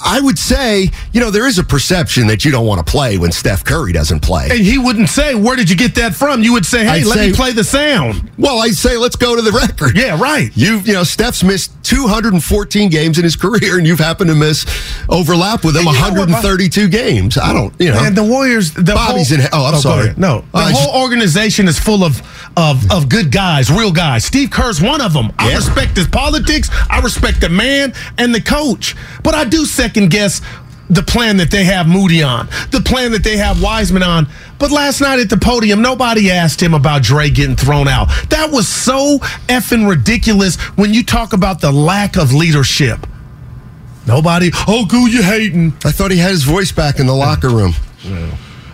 I 0.04 0.20
would 0.20 0.38
say 0.38 0.90
you 1.14 1.20
know 1.22 1.32
there 1.32 1.48
is 1.48 1.58
a 1.60 1.64
perception 1.64 2.28
that 2.28 2.44
you 2.46 2.52
don't 2.52 2.66
want 2.68 2.86
to 2.86 2.90
play 2.92 3.18
when 3.18 3.32
Steph 3.32 3.64
Curry 3.64 3.92
doesn't 3.94 4.22
play 4.22 4.50
And 4.52 4.60
he 4.60 4.78
wouldn't 4.78 5.10
say, 5.10 5.36
"Where 5.36 5.56
did 5.56 5.70
you 5.70 5.76
get 5.76 5.96
that 5.96 6.14
from?" 6.16 6.44
You 6.44 6.54
would 6.54 6.66
say, 6.66 6.84
"Hey, 6.84 7.02
I'd 7.02 7.06
let 7.06 7.16
say- 7.18 7.28
me 7.30 7.34
play 7.34 7.52
the 7.52 7.64
sound." 7.64 8.30
well 8.38 8.60
I'd 8.62 8.76
say 8.76 8.98
let's 8.98 9.16
go 9.16 9.36
to 9.36 9.42
the 9.42 9.52
record 9.52 9.96
Yeah, 9.98 10.20
right. 10.20 10.52
You've, 10.56 10.88
you 10.88 10.94
know 10.94 11.04
Steph's 11.04 11.44
missed 11.44 11.72
214 11.84 12.90
games 12.90 13.18
in 13.18 13.24
his 13.24 13.36
career 13.36 13.78
and 13.78 13.88
you've 13.88 14.00
happened 14.00 14.30
to 14.30 14.36
miss 14.36 14.66
overlap 15.10 15.64
with 15.64 15.76
him 15.76 15.88
And 15.88 15.96
you 15.96 16.02
know 16.02 16.10
what, 16.10 16.30
132 16.30 16.88
games 16.90 17.38
I 17.38 17.54
don't 17.54 17.74
you 17.80 17.92
know 17.92 18.00
And 18.04 18.16
the 18.16 18.24
Warriors, 18.24 18.72
the 18.74 18.84
Bobby's 18.94 19.30
whole, 19.30 19.40
in- 19.40 19.48
oh, 19.54 19.66
I'm 19.66 19.74
go 19.74 19.80
sorry. 19.80 20.14
No, 20.18 20.44
the 20.52 20.58
Uh, 20.58 20.72
whole 20.74 21.02
organization 21.04 21.68
is 21.68 21.80
full 21.80 22.04
of 22.04 22.22
of 22.58 22.92
of 22.92 23.10
good 23.10 23.32
guys, 23.32 23.72
real 23.72 23.92
guys. 23.92 24.26
Steve 24.26 24.50
Kerr's 24.52 24.82
one 24.82 25.02
of 25.02 25.14
them. 25.14 25.32
I 25.38 25.54
respect 25.56 25.98
his 25.98 26.08
politics. 26.08 26.70
I 26.90 27.00
respect 27.02 27.42
the 27.42 27.50
man 27.50 27.94
and 28.18 28.34
the 28.34 28.42
coach. 28.42 28.96
But 29.24 29.36
I 29.36 29.44
do 29.46 29.66
second 29.66 30.10
guess 30.10 30.42
the 30.90 31.04
plan 31.04 31.38
that 31.38 31.50
they 31.50 31.64
have 31.64 31.88
Moody 31.88 32.22
on, 32.22 32.48
the 32.72 32.82
plan 32.82 33.12
that 33.12 33.24
they 33.24 33.38
have 33.38 33.62
Wiseman 33.62 34.04
on. 34.04 34.28
But 34.60 34.72
last 34.72 35.02
night 35.02 35.20
at 35.20 35.30
the 35.30 35.38
podium, 35.38 35.82
nobody 35.82 36.32
asked 36.32 36.62
him 36.62 36.74
about 36.74 37.04
Dre 37.04 37.30
getting 37.30 37.56
thrown 37.56 37.88
out. 37.88 38.08
That 38.30 38.52
was 38.52 38.68
so 38.68 39.18
effing 39.48 39.90
ridiculous 39.90 40.56
when 40.78 40.94
you 40.94 41.04
talk 41.04 41.34
about 41.34 41.60
the 41.60 41.72
lack 41.72 42.18
of 42.18 42.34
leadership. 42.34 43.06
Nobody, 44.08 44.52
oh, 44.68 44.86
who 44.86 45.08
you 45.08 45.24
hating? 45.24 45.74
I 45.84 45.92
thought 45.92 46.12
he 46.12 46.18
had 46.18 46.30
his 46.32 46.44
voice 46.44 46.72
back 46.72 47.00
in 47.00 47.08
the 47.08 47.16
locker 47.16 47.50
room. 47.50 47.74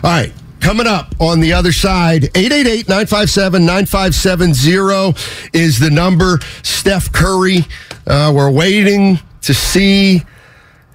All 0.04 0.12
right. 0.12 0.34
Coming 0.62 0.88
up 0.88 1.16
on 1.20 1.40
the 1.40 1.54
other 1.54 1.72
side, 1.72 2.26
888 2.38 2.88
957 2.88 3.66
9570 3.66 5.60
is 5.60 5.80
the 5.80 5.90
number. 5.90 6.40
Steph 6.64 7.12
Curry, 7.12 7.66
uh, 8.08 8.32
we're 8.34 8.52
waiting 8.52 9.20
to 9.42 9.54
see 9.54 10.22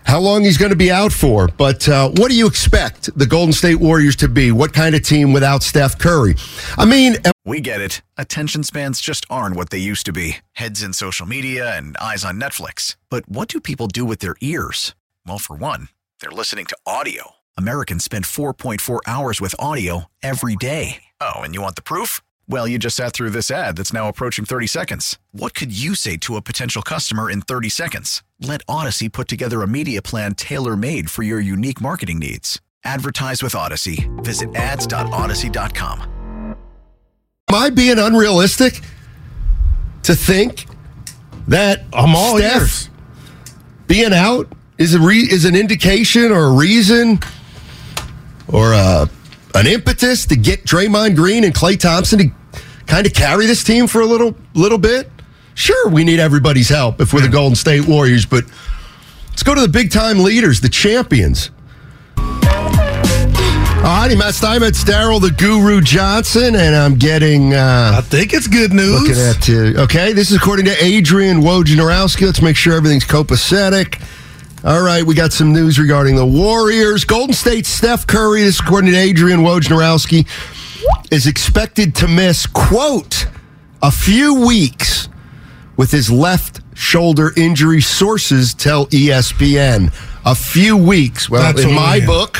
how 0.04 0.20
long 0.20 0.44
he's 0.44 0.56
going 0.56 0.70
to 0.70 0.76
be 0.76 0.90
out 0.90 1.12
for. 1.12 1.48
But 1.48 1.88
uh, 1.88 2.10
what 2.10 2.30
do 2.30 2.36
you 2.36 2.46
expect 2.46 3.10
the 3.18 3.26
Golden 3.26 3.52
State 3.52 3.74
Warriors 3.80 4.14
to 4.16 4.28
be? 4.28 4.52
What 4.52 4.72
kind 4.72 4.94
of 4.94 5.02
team 5.02 5.32
without 5.32 5.64
Steph 5.64 5.98
Curry? 5.98 6.36
I 6.78 6.84
mean, 6.84 7.16
We 7.44 7.60
get 7.60 7.80
it. 7.80 8.02
Attention 8.16 8.62
spans 8.62 9.00
just 9.00 9.26
aren't 9.28 9.56
what 9.56 9.70
they 9.70 9.78
used 9.78 10.06
to 10.06 10.12
be 10.12 10.38
heads 10.52 10.82
in 10.82 10.92
social 10.92 11.26
media 11.26 11.76
and 11.76 11.96
eyes 11.98 12.24
on 12.24 12.40
Netflix. 12.40 12.96
But 13.10 13.28
what 13.28 13.48
do 13.48 13.60
people 13.60 13.88
do 13.88 14.04
with 14.04 14.20
their 14.20 14.36
ears? 14.40 14.94
Well, 15.26 15.38
for 15.38 15.56
one, 15.56 15.88
they're 16.20 16.30
listening 16.30 16.66
to 16.66 16.76
audio. 16.86 17.35
Americans 17.56 18.02
spend 18.04 18.24
4.4 18.24 19.00
hours 19.06 19.40
with 19.40 19.54
audio 19.58 20.06
every 20.22 20.56
day. 20.56 21.02
Oh, 21.20 21.36
and 21.36 21.54
you 21.54 21.62
want 21.62 21.76
the 21.76 21.82
proof? 21.82 22.20
Well, 22.48 22.66
you 22.68 22.78
just 22.78 22.96
sat 22.96 23.12
through 23.12 23.30
this 23.30 23.50
ad 23.50 23.76
that's 23.76 23.92
now 23.92 24.08
approaching 24.08 24.44
30 24.44 24.66
seconds. 24.66 25.18
What 25.32 25.54
could 25.54 25.76
you 25.76 25.94
say 25.94 26.16
to 26.18 26.36
a 26.36 26.42
potential 26.42 26.82
customer 26.82 27.30
in 27.30 27.40
30 27.42 27.68
seconds? 27.68 28.22
Let 28.40 28.62
Odyssey 28.68 29.08
put 29.08 29.26
together 29.28 29.62
a 29.62 29.66
media 29.68 30.02
plan 30.02 30.34
tailor 30.34 30.76
made 30.76 31.10
for 31.10 31.22
your 31.22 31.40
unique 31.40 31.80
marketing 31.80 32.18
needs. 32.18 32.60
Advertise 32.84 33.42
with 33.42 33.54
Odyssey. 33.54 34.08
Visit 34.18 34.54
ads.odyssey.com. 34.54 36.00
am 37.48 37.54
I 37.54 37.70
being 37.70 37.98
unrealistic 37.98 38.80
to 40.02 40.14
think 40.14 40.66
that 41.48 41.82
I'm 41.92 42.14
all 42.14 42.36
Steph 42.38 42.60
ears. 42.60 42.90
being 43.88 44.12
out 44.12 44.52
is 44.78 44.94
a 44.94 45.00
re- 45.00 45.18
is 45.28 45.44
an 45.44 45.56
indication 45.56 46.30
or 46.30 46.44
a 46.44 46.52
reason 46.52 47.18
or 48.48 48.72
a, 48.72 49.08
an 49.54 49.66
impetus 49.66 50.26
to 50.26 50.36
get 50.36 50.64
Draymond 50.64 51.16
Green 51.16 51.44
and 51.44 51.54
Klay 51.54 51.78
Thompson 51.78 52.18
to 52.18 52.30
kind 52.86 53.06
of 53.06 53.12
carry 53.12 53.46
this 53.46 53.64
team 53.64 53.86
for 53.86 54.00
a 54.00 54.06
little 54.06 54.36
little 54.54 54.78
bit? 54.78 55.10
Sure, 55.54 55.88
we 55.88 56.04
need 56.04 56.20
everybody's 56.20 56.68
help 56.68 57.00
if 57.00 57.12
we're 57.14 57.22
the 57.22 57.28
Golden 57.28 57.56
State 57.56 57.86
Warriors, 57.88 58.26
but 58.26 58.44
let's 59.30 59.42
go 59.42 59.54
to 59.54 59.60
the 59.60 59.68
big 59.68 59.90
time 59.90 60.18
leaders, 60.18 60.60
the 60.60 60.68
champions. 60.68 61.50
All 63.86 63.92
righty, 64.02 64.16
Matt 64.16 64.34
Steinmetz, 64.34 64.82
Daryl 64.82 65.20
the 65.20 65.30
Guru 65.30 65.80
Johnson, 65.80 66.56
and 66.56 66.74
I'm 66.74 66.96
getting 66.96 67.54
uh, 67.54 67.92
I 67.94 68.00
think 68.00 68.34
it's 68.34 68.48
good 68.48 68.72
news. 68.72 69.08
Looking 69.08 69.70
at 69.70 69.76
uh, 69.78 69.82
okay, 69.84 70.12
this 70.12 70.30
is 70.30 70.36
according 70.36 70.64
to 70.64 70.84
Adrian 70.84 71.40
Wojnarowski. 71.40 72.26
Let's 72.26 72.42
make 72.42 72.56
sure 72.56 72.74
everything's 72.74 73.04
copacetic. 73.04 74.02
All 74.66 74.82
right, 74.82 75.04
we 75.04 75.14
got 75.14 75.32
some 75.32 75.52
news 75.52 75.78
regarding 75.78 76.16
the 76.16 76.26
Warriors. 76.26 77.04
Golden 77.04 77.32
State 77.32 77.66
Steph 77.66 78.04
Curry, 78.04 78.42
this 78.42 78.56
is 78.56 78.60
according 78.60 78.90
to 78.90 78.96
Adrian 78.96 79.42
Wojnarowski, 79.42 80.26
is 81.12 81.28
expected 81.28 81.94
to 81.94 82.08
miss, 82.08 82.46
quote, 82.46 83.28
a 83.80 83.92
few 83.92 84.44
weeks 84.44 85.08
with 85.76 85.92
his 85.92 86.10
left 86.10 86.62
shoulder 86.74 87.32
injury. 87.36 87.80
Sources 87.80 88.54
tell 88.54 88.86
ESPN. 88.86 89.94
A 90.24 90.34
few 90.34 90.76
weeks. 90.76 91.30
Well, 91.30 91.42
That's 91.42 91.62
in 91.64 91.72
my 91.72 91.98
win. 91.98 92.06
book, 92.06 92.38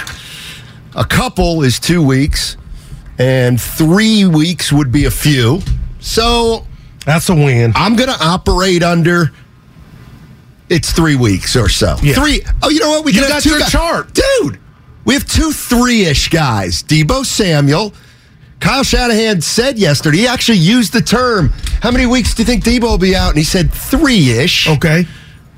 a 0.96 1.04
couple 1.04 1.62
is 1.62 1.78
two 1.78 2.02
weeks, 2.02 2.56
and 3.20 3.60
three 3.60 4.26
weeks 4.26 4.72
would 4.72 4.90
be 4.90 5.04
a 5.04 5.12
few. 5.12 5.60
So 6.00 6.66
That's 7.04 7.28
a 7.28 7.36
win. 7.36 7.72
I'm 7.76 7.94
going 7.94 8.08
to 8.08 8.18
operate 8.20 8.82
under. 8.82 9.30
It's 10.68 10.90
three 10.92 11.14
weeks 11.16 11.54
or 11.56 11.68
so. 11.68 11.96
Yeah. 12.02 12.14
Three. 12.14 12.42
Oh, 12.62 12.68
you 12.70 12.80
know 12.80 12.90
what? 12.90 13.04
We 13.04 13.12
You 13.12 13.20
can 13.20 13.28
got 13.30 13.44
your 13.44 13.58
guys. 13.60 13.70
chart. 13.70 14.12
dude. 14.14 14.58
We 15.04 15.14
have 15.14 15.24
two 15.24 15.52
three-ish 15.52 16.28
guys. 16.30 16.82
Deebo 16.82 17.24
Samuel. 17.24 17.94
Kyle 18.58 18.82
Shanahan 18.82 19.40
said 19.40 19.78
yesterday. 19.78 20.18
He 20.18 20.26
actually 20.26 20.58
used 20.58 20.92
the 20.92 21.00
term. 21.02 21.50
How 21.82 21.92
many 21.92 22.06
weeks 22.06 22.34
do 22.34 22.42
you 22.42 22.46
think 22.46 22.64
Deebo 22.64 22.82
will 22.82 22.98
be 22.98 23.14
out? 23.14 23.28
And 23.28 23.38
he 23.38 23.44
said 23.44 23.70
three-ish. 23.72 24.68
Okay. 24.68 25.06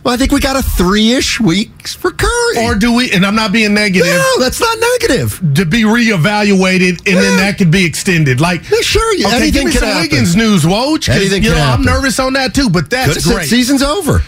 Well, 0.04 0.12
I 0.14 0.16
think 0.18 0.32
we 0.32 0.40
got 0.40 0.56
a 0.56 0.62
three-ish 0.62 1.40
weeks 1.40 1.94
for 1.94 2.10
Curry. 2.10 2.58
Or 2.66 2.74
do 2.74 2.92
we, 2.94 3.10
and 3.12 3.24
I'm 3.24 3.34
not 3.34 3.52
being 3.52 3.72
negative, 3.74 4.06
no, 4.06 4.34
that's 4.38 4.60
not 4.60 4.78
negative. 5.00 5.40
to 5.54 5.64
be 5.64 5.82
reevaluated 5.82 6.98
and 7.06 7.16
then 7.16 7.36
that 7.38 7.56
could 7.58 7.70
be 7.70 7.84
extended? 7.84 8.40
Like, 8.40 8.68
Yeah, 8.70 8.80
sure, 8.80 9.14
yeah, 9.16 9.26
okay, 9.28 9.36
anything 9.36 9.52
give 9.52 9.64
me 9.66 9.70
can 9.72 9.80
some 9.80 9.88
happen. 9.88 10.02
Wiggins 10.02 10.36
news, 10.36 10.62
Woj. 10.64 11.08
Anything 11.08 11.42
you 11.42 11.50
can 11.50 11.58
know, 11.58 11.64
I'm 11.64 11.82
nervous 11.82 12.18
on 12.20 12.34
that 12.34 12.54
too, 12.54 12.68
but 12.70 12.90
that's 12.90 13.24
said 13.24 13.34
great. 13.34 13.48
season's 13.48 13.82
over. 13.82 14.22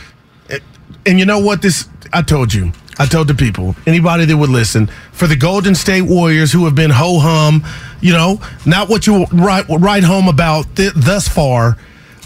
And 1.06 1.18
you 1.18 1.26
know 1.26 1.38
what? 1.38 1.62
This 1.62 1.88
I 2.12 2.22
told 2.22 2.52
you. 2.52 2.72
I 2.98 3.06
told 3.06 3.28
the 3.28 3.34
people, 3.34 3.74
anybody 3.86 4.26
that 4.26 4.36
would 4.36 4.50
listen, 4.50 4.88
for 5.12 5.26
the 5.26 5.36
Golden 5.36 5.74
State 5.74 6.02
Warriors 6.02 6.52
who 6.52 6.66
have 6.66 6.74
been 6.74 6.90
ho 6.90 7.18
hum, 7.18 7.64
you 8.02 8.12
know, 8.12 8.42
not 8.66 8.90
what 8.90 9.06
you 9.06 9.24
write 9.32 9.64
write 9.70 10.04
home 10.04 10.28
about 10.28 10.76
th- 10.76 10.92
thus 10.94 11.26
far, 11.26 11.78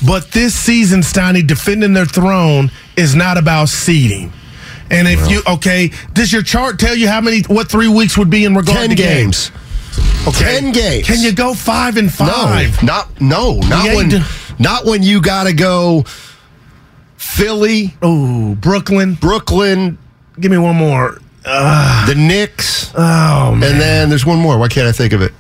but 0.05 0.33
this 0.33 0.53
season, 0.53 1.01
Steiny 1.03 1.47
defending 1.47 1.93
their 1.93 2.07
throne 2.07 2.73
is 2.97 3.15
not 3.15 3.39
about 3.39 3.69
seeding. 3.69 4.33
And 4.91 5.07
if 5.07 5.31
you 5.31 5.43
okay, 5.49 5.93
does 6.13 6.33
your 6.33 6.43
chart 6.43 6.79
tell 6.81 6.97
you 6.97 7.09
how 7.09 7.21
many 7.21 7.43
what 7.43 7.69
three 7.71 7.89
weeks 7.89 8.19
would 8.19 8.31
be 8.31 8.45
in 8.45 8.55
regard 8.55 8.77
Ten 8.79 8.91
to 8.91 8.97
games. 8.97 9.53
Okay. 10.27 10.61
Ten 10.61 10.73
games. 10.73 11.07
Can 11.07 11.21
you 11.21 11.33
go 11.33 11.55
five 11.55 11.97
and 11.97 12.13
five? 12.13 12.83
No, 12.83 12.87
not 12.87 13.21
no, 13.21 13.55
not 13.61 13.95
when 13.95 14.25
not 14.59 14.85
when 14.85 15.03
you 15.03 15.21
got 15.23 15.45
to 15.45 15.53
go 15.53 16.05
Philly, 17.25 17.95
Oh, 18.03 18.55
Brooklyn. 18.61 19.15
Brooklyn, 19.15 19.99
Give 20.39 20.51
me 20.51 20.59
one 20.59 20.77
more. 20.77 21.19
the 21.43 22.15
Knicks, 22.17 22.91
Oh 22.95 23.55
man. 23.55 23.71
and 23.73 23.81
then 23.81 24.09
there's 24.09 24.25
one 24.27 24.39
more. 24.39 24.57
Why 24.59 24.69
can't 24.69 24.87
I 24.87 24.93
think 24.93 25.13
of 25.13 25.21
it? 25.23 25.33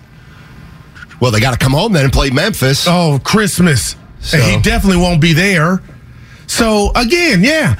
Well, 1.20 1.30
they 1.30 1.40
got 1.40 1.52
to 1.52 1.58
come 1.58 1.72
home 1.72 1.92
then 1.92 2.04
and 2.04 2.12
play 2.12 2.30
Memphis. 2.30 2.86
Oh, 2.88 3.20
Christmas. 3.22 3.96
So- 4.20 4.38
And 4.38 4.46
he 4.46 4.60
definitely 4.60 5.00
won't 5.00 5.20
be 5.20 5.32
there. 5.32 5.82
So 6.46 6.90
again, 6.94 7.42
yeah. 7.44 7.76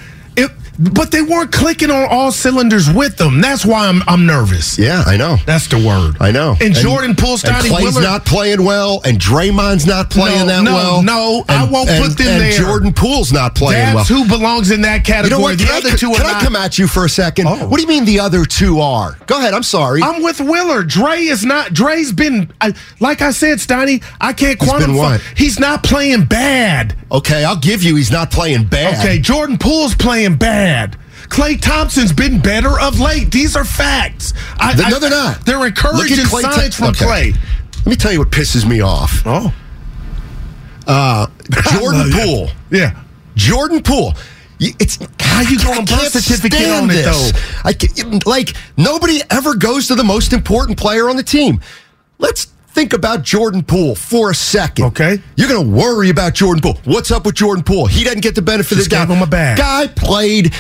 But 0.79 1.13
they 1.13 1.23
weren't 1.23 1.53
clicking 1.53 1.91
on 1.91 2.09
all 2.11 2.33
cylinders 2.33 2.91
with 2.91 3.17
them. 3.17 3.41
That's 3.41 3.65
why 3.65 3.87
I'm 3.89 4.03
I'm 4.09 4.27
nervous. 4.27 4.77
Yeah, 4.79 5.05
I 5.07 5.17
know. 5.17 5.37
That's 5.47 5.69
the 5.69 5.77
word. 5.79 6.17
I 6.21 6.33
know. 6.33 6.57
And, 6.61 6.75
Jordan 6.75 7.15
Poole, 7.15 7.33
and 7.33 7.41
Stoney 7.41 7.69
Klay's 7.69 7.85
Willard. 7.95 8.03
not 8.03 8.25
playing 8.25 8.65
well, 8.65 9.01
and 9.05 9.19
Draymond's 9.21 9.87
not 9.87 10.11
playing 10.11 10.41
No, 10.41 10.47
that 10.47 10.65
no, 10.65 10.73
well. 10.75 11.03
no, 11.03 11.45
I 11.49 11.65
won't 11.71 11.89
and- 11.89 12.05
put 12.05 12.19
them 12.19 12.27
and 12.27 12.41
there. 12.43 12.53
Jordan 12.59 12.93
Poole's 12.93 13.33
not 13.33 13.55
playing 13.55 13.95
that's 13.95 14.11
well. 14.11 14.25
who 14.25 14.29
belongs 14.29 14.73
in 14.73 14.81
that 14.83 14.97
you 15.07 15.15
category. 15.15 15.31
know 15.39 15.41
what? 15.43 15.59
The 15.59 15.65
Can, 15.65 15.77
other 15.77 15.91
I, 15.91 15.97
two 15.97 16.11
are 16.11 16.17
can 16.17 16.27
I 16.27 16.41
come 16.41 16.57
at 16.57 16.77
you 16.79 16.89
for 16.89 17.05
a 17.05 17.09
second? 17.09 17.47
Oh. 17.47 17.69
What 17.69 17.77
do 17.77 17.83
you 17.83 17.89
mean 17.89 18.05
the 18.05 18.19
other 18.19 18.45
two 18.45 18.81
are? 18.81 19.17
Go 19.27 19.39
ahead. 19.39 19.55
I'm 19.55 19.63
sorry. 19.63 20.03
I'm 20.03 20.23
with 20.25 20.41
Willard. 20.41 20.89
Dre 20.89 21.21
is 21.21 21.45
not. 21.45 21.73
Dre's 21.73 22.11
been, 22.11 22.53
I, 22.61 22.75
like 22.99 23.23
I 23.23 23.31
said, 23.31 23.59
Steiny. 23.59 24.03
I 24.21 24.33
can't 24.33 24.61
He's 24.61 24.73
been 24.73 24.81
quantify. 24.91 25.21
He's 25.37 25.61
not 25.61 25.85
playing 25.85 26.25
bad. 26.25 26.97
okay, 27.13 27.45
I'll 27.45 27.57
give 27.61 27.85
you. 27.85 27.95
He's 27.95 28.11
not 28.11 28.33
playing 28.33 28.65
bad. 28.65 28.99
Okay, 28.99 29.21
Jordan 29.21 29.57
Poole's 29.57 29.95
playing 29.95 30.35
bad. 30.37 30.64
Klay 31.29 31.61
Thompson's 31.61 32.13
been 32.13 32.41
better 32.41 32.79
of 32.81 33.01
late. 33.01 33.31
These 33.31 33.57
are 33.57 33.65
facts. 33.65 34.33
I, 34.59 34.73
Th- 34.75 34.87
I- 34.87 34.91
no, 34.91 34.99
they're 34.99 35.11
not. 35.11 35.45
They're 35.45 35.67
encouraging 35.67 36.17
Klay 36.19 36.43
signs 36.43 36.77
from 36.77 36.89
Okay. 36.89 37.05
Klay. 37.33 37.37
Let 37.79 37.87
me 37.87 37.97
tell 37.97 38.13
you 38.13 38.19
what 38.21 38.31
pisses 38.31 38.67
me 38.69 38.81
off. 38.81 39.23
Oh, 39.27 39.53
uh, 40.87 41.27
Jordan 41.73 41.99
love 42.01 42.09
you. 42.09 42.15
Poole 42.15 42.49
yeah. 42.71 43.03
Jordan 43.35 43.83
Poole. 43.83 44.15
It's 44.61 44.97
How 45.21 45.41
you 45.43 45.59
birth 45.59 45.87
can't 45.89 46.13
certificate 46.13 46.69
on 46.71 46.89
it, 46.89 46.95
this. 46.95 47.33
though? 47.33 47.39
I 47.65 47.73
ca- 47.75 48.21
like 48.25 48.55
nobody 48.77 49.21
ever 49.31 49.55
goes 49.57 49.89
to 49.89 49.95
the 49.95 50.05
most 50.05 50.33
important 50.33 50.79
player 50.79 51.09
on 51.11 51.17
the 51.17 51.23
team. 51.25 51.61
Let's 52.19 52.47
think 52.75 52.93
about 52.93 53.23
Jordan 53.23 53.63
Poole 53.63 53.95
for 53.95 54.31
a 54.31 54.35
second. 54.35 54.85
Okay. 54.87 55.19
You're 55.37 55.49
going 55.49 55.65
to 55.65 55.71
worry 55.77 56.11
about 56.11 56.35
Jordan 56.35 56.61
Poole. 56.61 56.79
What's 56.85 57.11
up 57.11 57.25
with 57.25 57.35
Jordan 57.37 57.65
Poole? 57.65 57.87
He 57.87 58.05
doesn't 58.05 58.21
get 58.23 58.35
the 58.35 58.43
benefit 58.43 58.75
Just 58.77 58.87
of 58.87 58.91
the 58.91 58.97
doubt. 59.07 59.17
him 59.17 59.23
a 59.23 59.27
bag. 59.27 59.57
Guy 59.59 59.87
played. 59.89 60.53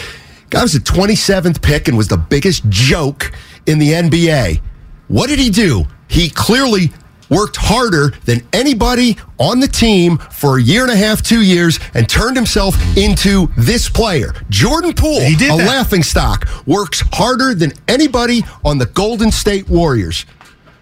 Guy 0.50 0.62
was 0.62 0.72
the 0.72 0.78
27th 0.78 1.60
pick 1.60 1.88
and 1.88 1.96
was 1.96 2.08
the 2.08 2.16
biggest 2.16 2.68
joke 2.68 3.32
in 3.66 3.78
the 3.78 3.90
NBA. 3.92 4.60
What 5.08 5.28
did 5.28 5.38
he 5.38 5.50
do? 5.50 5.84
He 6.08 6.30
clearly 6.30 6.92
worked 7.30 7.56
harder 7.56 8.12
than 8.26 8.40
anybody 8.52 9.16
on 9.40 9.58
the 9.58 9.66
team 9.66 10.18
for 10.18 10.58
a 10.58 10.62
year 10.62 10.82
and 10.82 10.92
a 10.92 10.96
half, 10.96 11.22
two 11.22 11.42
years, 11.42 11.80
and 11.94 12.08
turned 12.08 12.36
himself 12.36 12.76
into 12.96 13.48
this 13.56 13.88
player. 13.88 14.32
Jordan 14.50 14.92
Poole, 14.92 15.20
He 15.20 15.34
did 15.34 15.52
a 15.52 15.56
that. 15.56 15.66
laughing 15.66 16.02
stock, 16.02 16.46
works 16.66 17.02
harder 17.12 17.54
than 17.54 17.72
anybody 17.88 18.44
on 18.64 18.78
the 18.78 18.86
Golden 18.86 19.32
State 19.32 19.68
Warriors. 19.68 20.26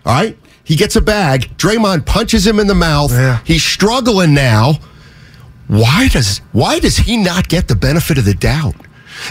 All 0.05 0.12
right? 0.15 0.37
He 0.64 0.76
gets 0.76 0.97
a 0.97 1.00
bag. 1.00 1.50
Draymond 1.59 2.07
punches 2.07 2.47
him 2.47 2.59
in 2.61 2.66
the 2.66 2.75
mouth. 2.75 3.11
Yeah. 3.12 3.40
He's 3.45 3.62
struggling 3.62 4.33
now. 4.35 4.75
Why 5.69 6.09
does 6.09 6.38
why 6.52 6.78
does 6.78 6.97
he 6.97 7.16
not 7.16 7.49
get 7.49 7.69
the 7.69 7.75
benefit 7.76 8.19
of 8.19 8.25
the 8.25 8.35
doubt? 8.35 8.75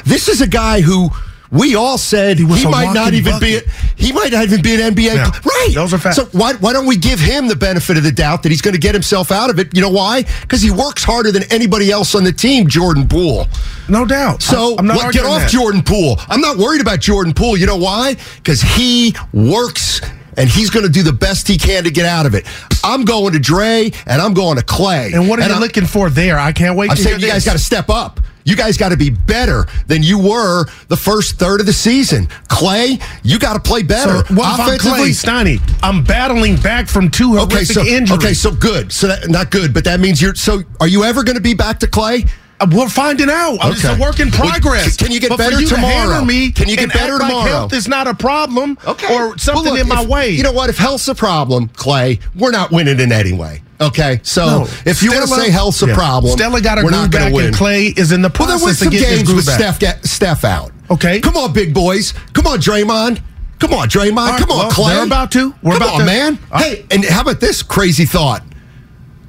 This 0.06 0.28
is 0.28 0.42
a 0.42 0.48
guy 0.48 0.82
who 0.82 1.10
we 1.52 1.76
all 1.76 1.98
said 1.98 2.38
he, 2.40 2.46
was 2.46 2.64
a 2.64 2.70
might 2.70 2.94
not 2.94 3.14
even 3.14 3.38
be 3.42 3.58
bucket. 3.60 3.70
he 3.98 4.14
might 4.14 4.32
not 4.32 4.46
even 4.46 4.62
be 4.62 4.74
an 4.74 4.94
NBA 4.96 5.16
Yeah. 5.16 5.30
right. 5.46 5.70
Those 5.74 5.94
are 5.94 5.98
facts. 5.98 6.16
So 6.16 6.26
why 6.32 6.54
why 6.54 6.72
don't 6.74 6.86
we 6.88 6.96
give 6.98 7.20
him 7.20 7.48
the 7.48 7.56
benefit 7.56 7.98
of 7.98 8.04
the 8.04 8.12
doubt 8.12 8.44
that 8.44 8.50
he's 8.50 8.62
going 8.62 8.74
to 8.74 8.80
get 8.80 8.96
himself 8.96 9.32
out 9.32 9.50
of 9.50 9.60
it? 9.60 9.76
You 9.76 9.82
know 9.82 9.90
why? 9.90 10.24
Because 10.42 10.62
he 10.62 10.72
works 10.72 11.04
harder 11.04 11.32
than 11.32 11.44
anybody 11.52 11.92
else 11.92 12.16
on 12.16 12.24
the 12.24 12.32
team. 12.32 12.68
Jordan 12.68 13.08
Poole. 13.08 13.48
No 13.90 14.06
doubt. 14.06 14.42
So 14.42 14.76
I'm 14.80 14.88
not 14.88 14.98
what- 14.98 15.14
get 15.14 15.26
off 15.26 15.42
that. 15.42 15.52
Jordan 15.52 15.84
Poole. 15.84 16.18
I'm 16.30 16.42
not 16.42 16.58
worried 16.58 16.82
about 16.82 17.02
Jordan 17.02 17.34
Poole. 17.34 17.58
You 17.58 17.66
know 17.68 17.78
why? 17.78 18.16
Because 18.38 18.62
he 18.62 19.14
works 19.34 20.00
and 20.38 20.50
he's 20.50 20.70
going 20.70 20.86
to 20.86 20.92
do 20.92 21.04
the 21.04 21.14
best 21.14 21.48
he 21.48 21.58
can 21.58 21.84
to 21.84 21.92
get 21.92 22.06
out 22.06 22.26
of 22.26 22.36
it. 22.36 22.46
I'm 22.84 23.06
going 23.06 23.34
to 23.34 23.40
Dre 23.40 23.92
and 24.06 24.22
I'm 24.22 24.34
going 24.34 24.58
to 24.58 24.64
Klay. 24.64 25.14
And 25.14 25.28
what 25.30 25.40
are 25.40 25.44
you 25.48 25.52
I'm- 25.52 25.62
looking 25.62 25.86
for 25.86 26.10
there? 26.10 26.40
I 26.40 26.52
can't 26.52 26.78
wait 26.78 26.90
I'm 26.92 26.98
to 26.98 27.02
saying 27.04 27.20
you 27.20 27.28
guys 27.28 27.46
got 27.46 27.54
to 27.54 27.60
step 27.60 27.90
up. 27.90 28.20
You 28.44 28.56
guys 28.56 28.76
got 28.76 28.90
to 28.90 28.98
be 28.98 29.12
better 29.12 29.68
than 29.86 30.02
you 30.02 30.18
were 30.18 30.66
the 30.88 30.98
first 30.98 31.38
third 31.38 31.60
of 31.60 31.68
the 31.68 31.74
season. 31.74 32.26
Klay, 32.50 33.00
you 33.22 33.38
got 33.38 33.54
to 33.54 33.60
play 33.60 33.84
better. 33.84 34.26
So 34.26 34.34
what 34.34 34.60
if 34.60 34.66
I'm 34.68 34.80
Klay 34.80 35.10
Steiny? 35.10 35.62
I'm 35.84 36.04
battling 36.04 36.56
back 36.56 36.88
from 36.88 37.12
two 37.12 37.34
horrific 37.36 37.54
Okay, 37.54 37.64
so 37.66 37.86
injuries. 37.86 38.18
okay, 38.20 38.34
so 38.34 38.52
good. 38.52 38.92
So 38.92 39.10
that, 39.10 39.30
not 39.30 39.52
good, 39.52 39.76
but 39.76 39.84
that 39.84 40.00
means 40.00 40.20
you're. 40.20 40.34
So 40.34 40.62
are 40.80 40.88
you 40.88 41.04
ever 41.04 41.24
going 41.24 41.36
to 41.36 41.42
be 41.42 41.54
back 41.54 41.78
to 41.82 41.88
Klay? 41.88 42.28
We're 42.72 42.90
finding 42.90 43.30
out. 43.30 43.58
It's 43.64 43.84
a 43.84 43.96
work 43.98 44.20
in 44.20 44.30
progress. 44.32 44.96
can 44.98 45.12
you 45.12 45.20
get 45.20 45.30
But 45.30 45.38
better 45.40 45.60
you 45.60 45.68
tomorrow? 45.68 46.20
To 46.20 46.26
me 46.26 46.52
Can 46.52 46.68
you 46.70 46.78
get 46.78 46.94
better 46.94 47.14
act 47.16 47.22
like 47.24 47.30
tomorrow? 47.32 47.50
health 47.52 47.74
is 47.74 47.88
not 47.88 48.08
a 48.08 48.14
problem. 48.14 48.78
Okay. 48.86 49.14
Or 49.14 49.38
something 49.38 49.64
Well, 49.66 49.74
look, 49.74 49.82
in 49.82 49.88
my 49.88 50.02
if- 50.04 50.08
way. 50.08 50.30
You 50.32 50.44
know 50.44 50.52
what? 50.52 50.70
If 50.70 50.78
health's 50.78 51.08
a 51.08 51.16
problem, 51.16 51.70
Klay, 51.70 52.20
we're 52.36 52.52
not 52.52 52.72
winning 52.72 53.00
in 53.00 53.12
any 53.12 53.34
way. 53.34 53.64
Okay, 53.80 54.20
so 54.22 54.46
No, 54.46 54.68
if 54.86 55.02
you 55.02 55.12
want 55.12 55.28
to 55.28 55.36
say 55.36 55.50
health's 55.50 55.82
a 55.82 55.88
yeah. 55.88 55.96
problem, 55.96 56.34
Stella 56.34 56.62
got 56.62 56.78
a 56.78 56.84
we're 56.84 56.92
not 56.92 57.10
groove 57.10 57.12
going 57.12 57.24
back, 57.24 57.30
to 57.32 57.36
win. 57.36 57.46
and 57.48 57.56
Klay 57.56 57.98
is 57.98 58.12
in 58.12 58.22
the 58.22 58.28
well, 58.38 58.48
there 58.48 58.58
process 58.60 58.68
was 58.68 58.78
some 58.78 58.88
of 58.90 58.94
getting 58.94 59.10
his 59.10 59.28
games 59.28 59.34
with. 59.34 59.46
Steph, 59.46 59.80
get, 59.80 60.06
Steph 60.06 60.44
out. 60.46 60.72
Okay. 60.92 61.20
come 61.20 61.36
on, 61.36 61.52
big 61.52 61.74
boys. 61.74 62.14
Come 62.34 62.46
on, 62.46 62.60
Draymond. 62.60 63.22
Come 63.58 63.74
on, 63.74 63.90
Draymond. 63.90 64.16
Right, 64.30 64.40
Come 64.40 64.52
on, 64.52 64.58
well, 64.60 64.72
Klay. 64.72 64.90
they're 64.96 65.04
about 65.06 65.32
to. 65.32 65.56
We're 65.64 65.74
Come 65.74 65.82
about 65.82 65.94
on, 65.96 66.00
to- 66.02 66.06
man. 66.06 66.40
Right. 66.52 66.64
Hey, 66.64 66.86
and 66.92 67.04
how 67.06 67.22
about 67.22 67.40
this 67.40 67.64
crazy 67.64 68.06
thought? 68.06 68.44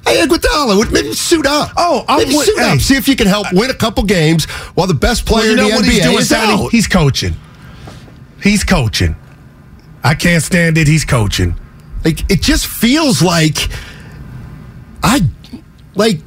Hey, 0.05 0.21
Iguodala, 0.25 0.77
would 0.77 0.91
maybe 0.91 1.13
suit 1.13 1.45
up. 1.47 1.71
Oh, 1.77 2.03
I'm 2.09 2.19
maybe 2.19 2.35
with- 2.35 2.45
suit 2.45 2.59
hey. 2.59 2.71
up. 2.73 2.79
See 2.79 2.95
if 2.95 3.07
you 3.07 3.15
can 3.15 3.27
help 3.27 3.47
win 3.53 3.69
a 3.69 3.73
couple 3.73 4.03
games 4.03 4.45
while 4.75 4.87
the 4.87 4.93
best 4.93 5.25
player 5.25 5.43
Well, 5.43 5.49
you 5.51 5.55
know 5.57 5.63
in 5.63 5.69
the 5.69 5.75
what 5.77 5.85
NBA 5.85 5.91
he's 5.91 6.03
doing, 6.03 6.17
is 6.19 6.29
Sonny? 6.29 6.63
out. 6.65 6.71
He's 6.71 6.87
coaching. 6.87 7.35
He's 8.41 8.63
coaching. 8.63 9.15
I 10.03 10.13
can't 10.15 10.43
stand 10.43 10.77
it. 10.77 10.87
He's 10.87 11.05
coaching. 11.05 11.55
Like 12.03 12.29
it 12.29 12.41
just 12.41 12.67
feels 12.67 13.21
like 13.21 13.57
I 15.01 15.21
like 15.95 16.19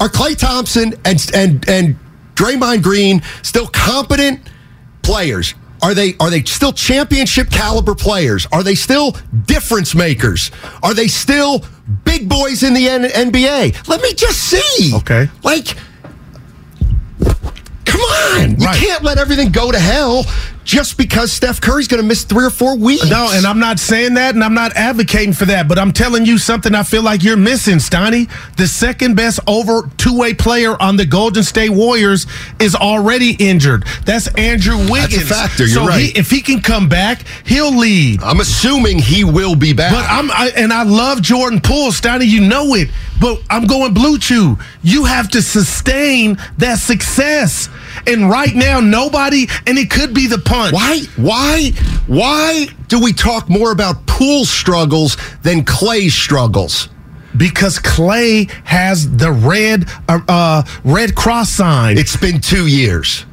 are 0.00 0.08
Klay 0.08 0.36
Thompson 0.36 0.94
and 1.04 1.30
and 1.34 1.68
and 1.68 1.96
Draymond 2.34 2.82
Green 2.82 3.20
still 3.42 3.66
competent 3.66 4.40
players? 5.02 5.54
Are 5.82 5.94
they 5.94 6.14
are 6.18 6.28
they 6.30 6.42
still 6.42 6.72
championship 6.72 7.50
caliber 7.50 7.94
players? 7.94 8.46
Are 8.52 8.62
they 8.62 8.74
still 8.74 9.12
difference 9.46 9.94
makers? 9.94 10.50
Are 10.82 10.92
they 10.94 11.06
still 11.08 11.64
big 12.04 12.28
boys 12.28 12.62
in 12.62 12.74
the 12.74 12.88
N- 12.88 13.04
NBA? 13.04 13.86
Let 13.88 14.02
me 14.02 14.12
just 14.14 14.38
see. 14.38 14.94
Okay. 14.96 15.28
Like 15.42 15.76
Come 17.84 18.00
on. 18.00 18.60
You 18.60 18.66
Right. 18.66 18.76
can't 18.78 19.02
let 19.02 19.18
everything 19.18 19.50
go 19.50 19.72
to 19.72 19.78
hell 19.78 20.24
just 20.68 20.98
because 20.98 21.32
Steph 21.32 21.62
Curry's 21.62 21.88
going 21.88 22.02
to 22.02 22.06
miss 22.06 22.24
3 22.24 22.44
or 22.44 22.50
4 22.50 22.76
weeks. 22.76 23.08
No, 23.08 23.30
and 23.32 23.46
I'm 23.46 23.58
not 23.58 23.78
saying 23.78 24.12
that, 24.14 24.34
and 24.34 24.44
I'm 24.44 24.52
not 24.52 24.76
advocating 24.76 25.32
for 25.32 25.46
that, 25.46 25.66
but 25.66 25.78
I'm 25.78 25.92
telling 25.92 26.26
you 26.26 26.36
something 26.36 26.74
I 26.74 26.82
feel 26.82 27.02
like 27.02 27.24
you're 27.24 27.38
missing, 27.38 27.76
Steiny. 27.76 28.30
The 28.58 28.66
second 28.66 29.16
best 29.16 29.40
over 29.46 29.90
two 29.96 30.18
way 30.18 30.34
player 30.34 30.76
on 30.80 30.96
the 30.96 31.06
Golden 31.06 31.42
State 31.42 31.70
Warriors 31.70 32.26
is 32.60 32.74
already 32.74 33.34
injured. 33.38 33.86
That's 34.04 34.28
Andrew 34.34 34.76
Wiggins. 34.90 35.26
factor, 35.26 35.64
you're 35.64 35.84
so 35.84 35.86
right. 35.86 36.02
He, 36.02 36.18
if 36.18 36.30
he 36.30 36.42
can 36.42 36.60
come 36.60 36.86
back, 36.86 37.22
he'll 37.46 37.74
lead. 37.74 38.22
I'm 38.22 38.40
assuming 38.40 38.98
he 38.98 39.24
will 39.24 39.56
be 39.56 39.72
back. 39.72 39.90
But 39.90 40.04
I'm 40.06 40.30
I, 40.30 40.52
and 40.54 40.70
I 40.70 40.82
love 40.82 41.22
Jordan 41.22 41.62
Poole, 41.62 41.92
Steiny. 41.92 42.28
You 42.28 42.46
know 42.46 42.74
it. 42.74 42.90
But 43.18 43.42
I'm 43.48 43.66
going 43.66 43.94
blue 43.94 44.18
chew. 44.18 44.58
You 44.82 45.04
have 45.04 45.30
to 45.30 45.40
sustain 45.40 46.36
that 46.58 46.78
success. 46.78 47.70
And 48.06 48.30
right 48.30 48.54
now, 48.54 48.80
nobody, 48.80 49.46
and 49.66 49.78
it 49.78 49.90
could 49.90 50.14
be 50.14 50.26
the 50.26 50.38
punt. 50.38 50.72
why 50.72 51.00
why 51.16 51.70
why 52.06 52.66
do 52.88 53.00
we 53.00 53.12
talk 53.12 53.48
more 53.48 53.72
about 53.72 54.06
Poole 54.06 54.44
struggles 54.44 55.16
than 55.42 55.64
Klay's 55.64 56.14
struggles? 56.14 56.88
Because 57.36 57.78
Klay 57.78 58.50
has 58.64 59.10
the 59.16 59.30
red 59.30 59.88
uh, 60.08 60.20
uh, 60.28 60.62
red 60.84 61.14
cross 61.14 61.50
sign. 61.50 61.98
It's 61.98 62.16
been 62.16 62.40
2 62.40 62.66
years. 62.66 63.26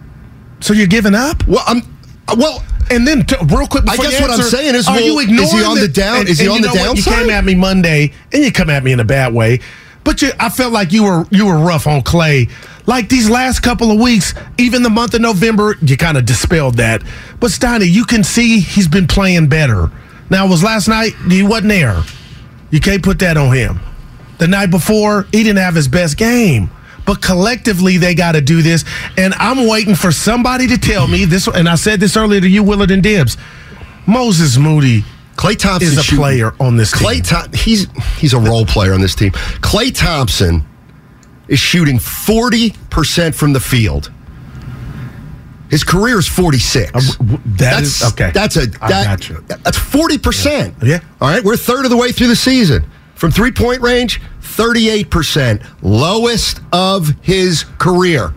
so 0.59 0.73
you're 0.73 0.85
giving 0.87 1.15
up? 1.15 1.47
Well, 1.47 1.63
I'm 1.65 1.81
well 2.37 2.63
And 2.91 3.07
then, 3.07 3.25
t- 3.25 3.35
real 3.45 3.65
quick, 3.67 3.83
I 3.89 3.97
guess 3.97 4.19
you 4.19 4.27
what 4.27 4.31
I'm 4.31 4.43
saying 4.45 4.75
is, 4.75 4.87
are 4.87 4.95
well, 4.95 5.03
you 5.03 5.19
is 5.19 5.25
ignoring 5.25 5.49
he 5.57 5.63
on 5.63 5.75
the 5.79 5.87
down- 5.87 6.19
and- 6.19 6.29
is 6.29 6.37
he 6.39 6.47
on 6.47 6.57
you 6.57 6.61
the 6.63 6.67
what? 6.69 6.97
You 6.97 7.03
came 7.03 7.29
at 7.31 7.43
me 7.45 7.55
Monday, 7.55 8.11
and 8.31 8.43
you 8.43 8.51
come 8.51 8.69
at 8.69 8.83
me 8.83 8.91
in 8.91 8.99
a 8.99 9.03
bad 9.05 9.33
way. 9.33 9.59
But 10.03 10.21
you, 10.21 10.29
I 10.39 10.49
felt 10.49 10.71
like 10.71 10.91
you 10.91 11.03
were 11.03 11.25
you 11.31 11.47
were 11.47 11.57
rough 11.57 11.87
on 11.87 12.01
Klay. 12.03 12.51
Like 12.87 13.09
these 13.09 13.29
last 13.29 13.61
couple 13.61 13.91
of 13.91 13.99
weeks, 13.99 14.33
even 14.57 14.83
the 14.83 14.89
month 14.89 15.13
of 15.15 15.21
November, 15.21 15.75
you 15.81 15.97
kind 15.97 16.17
of 16.17 16.25
dispelled 16.25 16.77
that. 16.77 17.01
But 17.39 17.51
Steiny, 17.51 17.89
you 17.91 18.05
can 18.05 18.23
see 18.23 18.59
he's 18.59 18.87
been 18.87 19.07
playing 19.07 19.47
better. 19.47 19.91
Now, 20.29 20.45
it 20.45 20.49
was 20.49 20.63
last 20.63 20.87
night 20.87 21.13
he 21.29 21.41
wasn't 21.43 21.69
there. 21.69 22.01
You 22.69 22.79
can't 22.79 23.03
put 23.03 23.19
that 23.19 23.37
on 23.37 23.55
him. 23.55 23.79
The 24.37 24.47
night 24.47 24.69
before, 24.69 25.23
he 25.31 25.43
didn't 25.43 25.57
have 25.59 25.75
his 25.75 25.87
best 25.87 26.17
game. 26.17 26.69
But 27.05 27.21
collectively, 27.21 27.97
they 27.97 28.15
got 28.15 28.33
to 28.33 28.41
do 28.41 28.61
this. 28.61 28.83
And 29.17 29.33
I'm 29.35 29.67
waiting 29.67 29.95
for 29.95 30.11
somebody 30.11 30.67
to 30.67 30.77
tell 30.77 31.07
me 31.07 31.25
this. 31.25 31.47
And 31.47 31.69
I 31.69 31.75
said 31.75 31.99
this 31.99 32.17
earlier 32.17 32.41
to 32.41 32.47
you, 32.49 32.63
Willard 32.63 32.91
and 32.91 33.03
Dibbs. 33.03 33.37
Moses 34.07 34.57
Moody 34.57 35.03
Klay 35.35 35.57
Thompson 35.57 35.91
is 35.91 35.97
a 35.97 36.03
shooting- 36.03 36.19
player 36.19 36.53
on 36.59 36.77
this 36.77 36.91
Klay 36.93 37.15
team. 37.15 37.23
Thom- 37.23 37.53
he's 37.53 37.87
he's 38.17 38.33
a 38.33 38.39
role 38.39 38.65
player 38.65 38.93
on 38.93 39.01
this 39.01 39.15
team. 39.15 39.31
Klay 39.61 39.93
Thompson 39.93 40.65
is 41.47 41.59
shooting 41.59 41.97
40% 41.99 43.35
from 43.35 43.53
the 43.53 43.59
field. 43.59 44.11
His 45.69 45.83
career 45.83 46.19
is 46.19 46.27
46. 46.27 46.91
Uh, 46.93 47.13
w- 47.23 47.39
that 47.57 47.81
is- 47.83 48.03
okay. 48.03 48.31
That's 48.33 48.55
a 48.55 48.63
I 48.81 48.87
that, 48.89 49.03
got 49.05 49.29
you. 49.29 49.43
that's 49.47 49.77
40%. 49.79 50.75
Yeah. 50.83 50.99
All 51.19 51.27
right, 51.29 51.43
we're 51.43 51.55
a 51.55 51.57
third 51.57 51.85
of 51.85 51.91
the 51.91 51.97
way 51.97 52.11
through 52.11 52.27
the 52.27 52.35
season. 52.35 52.85
From 53.15 53.31
three-point 53.31 53.81
range, 53.81 54.21
38%, 54.41 55.61
lowest 55.81 56.59
of 56.71 57.13
his 57.21 57.65
career. 57.79 58.33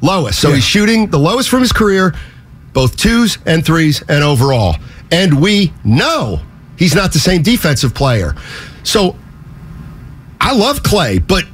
Lowest. 0.00 0.38
So 0.40 0.48
Yeah. 0.50 0.56
he's 0.56 0.64
shooting 0.64 1.08
the 1.08 1.18
lowest 1.18 1.48
from 1.48 1.60
his 1.60 1.72
career, 1.72 2.14
both 2.72 2.96
twos 2.96 3.38
and 3.46 3.64
threes 3.64 4.02
and 4.08 4.22
overall. 4.22 4.76
And 5.10 5.40
we 5.40 5.72
know 5.84 6.40
he's 6.76 6.94
not 6.94 7.12
the 7.12 7.18
same 7.18 7.42
defensive 7.42 7.94
player. 7.94 8.34
So 8.84 9.16
I 10.40 10.52
love 10.54 10.82
Klay, 10.82 11.24
but 11.26 11.44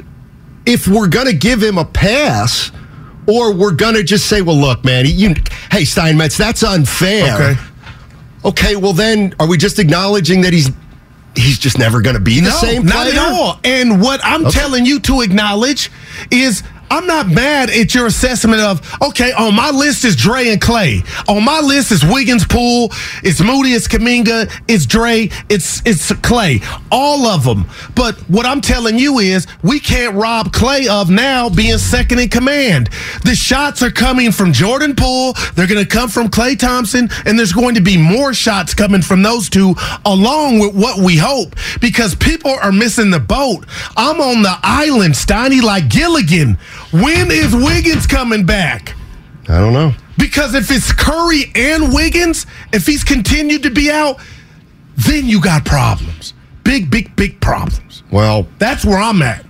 if 0.67 0.87
we're 0.89 1.09
going 1.09 1.27
to 1.27 1.33
give 1.35 1.63
him 1.63 1.79
a 1.79 1.85
pass, 1.85 2.71
or 3.27 3.53
we're 3.53 3.73
going 3.73 3.95
to 3.95 4.03
just 4.03 4.27
say, 4.27 4.43
well, 4.43 4.57
look, 4.57 4.85
man, 4.85 5.05
you, 5.07 5.35
hey, 5.71 5.85
Steinmetz, 5.85 6.37
that's 6.37 6.63
unfair. 6.63 7.35
Okay. 7.53 7.61
Okay, 8.45 8.77
well, 8.77 8.93
then 8.95 9.35
are 9.39 9.47
we 9.47 9.57
just 9.59 9.79
acknowledging 9.79 10.41
that 10.43 10.53
he's 10.53 10.71
he's 11.37 11.59
just 11.59 11.79
never 11.79 12.01
going 12.01 12.15
to 12.17 12.21
be 12.21 12.41
the 12.41 12.49
No, 12.49 12.57
same 12.57 12.85
not 12.87 13.07
player? 13.07 13.13
at 13.21 13.33
all. 13.33 13.61
And 13.65 14.01
what 14.03 14.21
I'm 14.25 14.47
Okay. 14.47 14.59
telling 14.59 14.85
you 14.87 14.99
to 15.01 15.21
acknowledge 15.21 15.91
is 16.31 16.63
I'm 16.91 17.07
not 17.07 17.29
mad 17.29 17.71
at 17.71 17.95
your 17.95 18.07
assessment 18.07 18.61
of, 18.61 18.81
okay, 19.01 19.31
on 19.33 19.55
my 19.55 19.71
list 19.71 20.05
is 20.05 20.17
Dre 20.17 20.49
and 20.49 20.61
Klay. 20.61 21.07
On 21.29 21.45
my 21.45 21.61
list 21.61 21.93
is 21.93 22.05
Wiggins, 22.05 22.45
Poole, 22.45 22.91
it's 23.23 23.41
Moody, 23.41 23.71
it's 23.71 23.87
Kuminga, 23.87 24.51
it's 24.67 24.87
Dre, 24.87 25.31
it's 25.49 25.81
it's 25.87 26.11
Klay. 26.11 26.65
All 26.91 27.27
of 27.27 27.45
them. 27.45 27.67
But 27.95 28.17
what 28.29 28.45
I'm 28.45 28.61
telling 28.61 28.99
you 28.99 29.21
is 29.21 29.47
we 29.63 29.79
can't 29.79 30.17
rob 30.17 30.53
Klay 30.53 30.89
of 30.89 31.11
now 31.11 31.49
being 31.49 31.79
second 31.79 32.19
in 32.19 32.29
command. 32.29 32.89
The 33.25 33.37
shots 33.37 33.83
are 33.83 33.91
coming 33.93 34.33
from 34.33 34.53
Jordan 34.53 34.97
Poole, 34.97 35.35
they're 35.55 35.69
going 35.69 35.85
to 35.85 35.89
come 35.89 36.09
from 36.09 36.29
Klay 36.29 36.59
Thompson, 36.59 37.09
and 37.25 37.39
there's 37.39 37.53
going 37.53 37.77
to 37.77 37.81
be 37.81 37.97
more 37.97 38.35
shots 38.35 38.75
coming 38.75 39.03
from 39.03 39.23
those 39.23 39.49
two 39.49 39.75
along 40.05 40.59
with 40.59 40.75
what 40.75 40.99
we 40.99 41.17
hope 41.17 41.55
because 41.81 42.17
people 42.17 42.51
are 42.51 42.73
missing 42.73 43.11
the 43.11 43.21
boat. 43.21 43.65
I'm 43.97 44.21
on 44.21 44.43
the 44.43 44.59
island, 44.63 45.15
Steiny, 45.15 45.63
like 45.63 45.89
Gilligan. 45.89 46.59
When 46.93 47.31
is 47.31 47.55
Wiggins 47.55 48.07
coming 48.07 48.45
back? 48.45 48.95
I 49.49 49.59
don't 49.59 49.73
know. 49.73 49.93
Because 50.19 50.55
if 50.55 50.71
it's 50.71 50.93
Curry 50.93 51.45
and 51.55 51.93
Wiggins, 51.95 52.47
if 52.73 52.87
he's 52.87 53.05
continued 53.05 53.63
to 53.63 53.71
be 53.71 53.91
out, 53.91 54.21
then 54.97 55.27
you 55.27 55.41
got 55.41 55.65
problems. 55.65 56.35
Big, 56.65 56.91
big, 56.91 57.15
big 57.17 57.41
problems. 57.41 58.03
Well, 58.11 58.47
That's 58.59 58.85
where 58.85 58.99
I'm 58.99 59.23
at. 59.23 59.45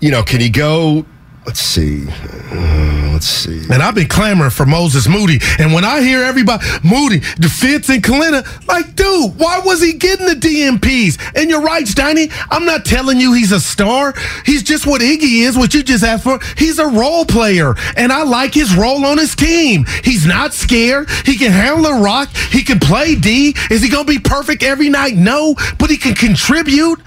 you 0.00 0.10
know, 0.10 0.22
can 0.22 0.40
he 0.40 0.48
go? 0.48 1.04
Let's 1.48 1.60
see. 1.60 2.06
Uh, 2.06 3.10
let's 3.14 3.26
see. 3.26 3.62
And 3.72 3.82
I've 3.82 3.94
been 3.94 4.06
clamoring 4.06 4.50
for 4.50 4.66
Moses 4.66 5.08
Moody. 5.08 5.38
And 5.58 5.72
when 5.72 5.82
I 5.82 6.02
hear 6.02 6.22
everybody, 6.22 6.62
Moody, 6.84 7.20
the 7.38 7.48
Fitz 7.48 7.88
and 7.88 8.02
Kalina, 8.02 8.44
like, 8.68 8.94
dude, 8.94 9.34
why 9.38 9.60
was 9.64 9.80
he 9.80 9.94
getting 9.94 10.26
the 10.26 10.34
DNPs? 10.34 11.18
And 11.34 11.48
you're 11.48 11.62
right, 11.62 11.86
Steiny. 11.86 12.30
I'm 12.50 12.66
not 12.66 12.84
telling 12.84 13.18
you 13.18 13.32
he's 13.32 13.50
a 13.50 13.60
star. 13.60 14.12
He's 14.44 14.62
just 14.62 14.86
what 14.86 15.00
Iggy 15.00 15.40
is, 15.40 15.56
what 15.56 15.72
you 15.72 15.82
just 15.82 16.04
asked 16.04 16.24
for. 16.24 16.38
He's 16.58 16.78
a 16.78 16.86
role 16.86 17.24
player. 17.24 17.74
And 17.96 18.12
I 18.12 18.24
like 18.24 18.52
his 18.52 18.76
role 18.76 19.06
on 19.06 19.16
his 19.16 19.34
team. 19.34 19.86
He's 20.04 20.26
not 20.26 20.52
scared. 20.52 21.08
He 21.24 21.38
can 21.38 21.50
handle 21.50 21.84
the 21.84 21.94
rock. 21.94 22.28
He 22.28 22.62
can 22.62 22.78
play 22.78 23.14
D. 23.14 23.54
Is 23.70 23.80
he 23.80 23.88
going 23.88 24.04
to 24.04 24.12
be 24.12 24.18
perfect 24.18 24.62
every 24.62 24.90
night? 24.90 25.14
No. 25.14 25.54
But 25.78 25.88
he 25.88 25.96
can 25.96 26.14
contribute. 26.14 27.00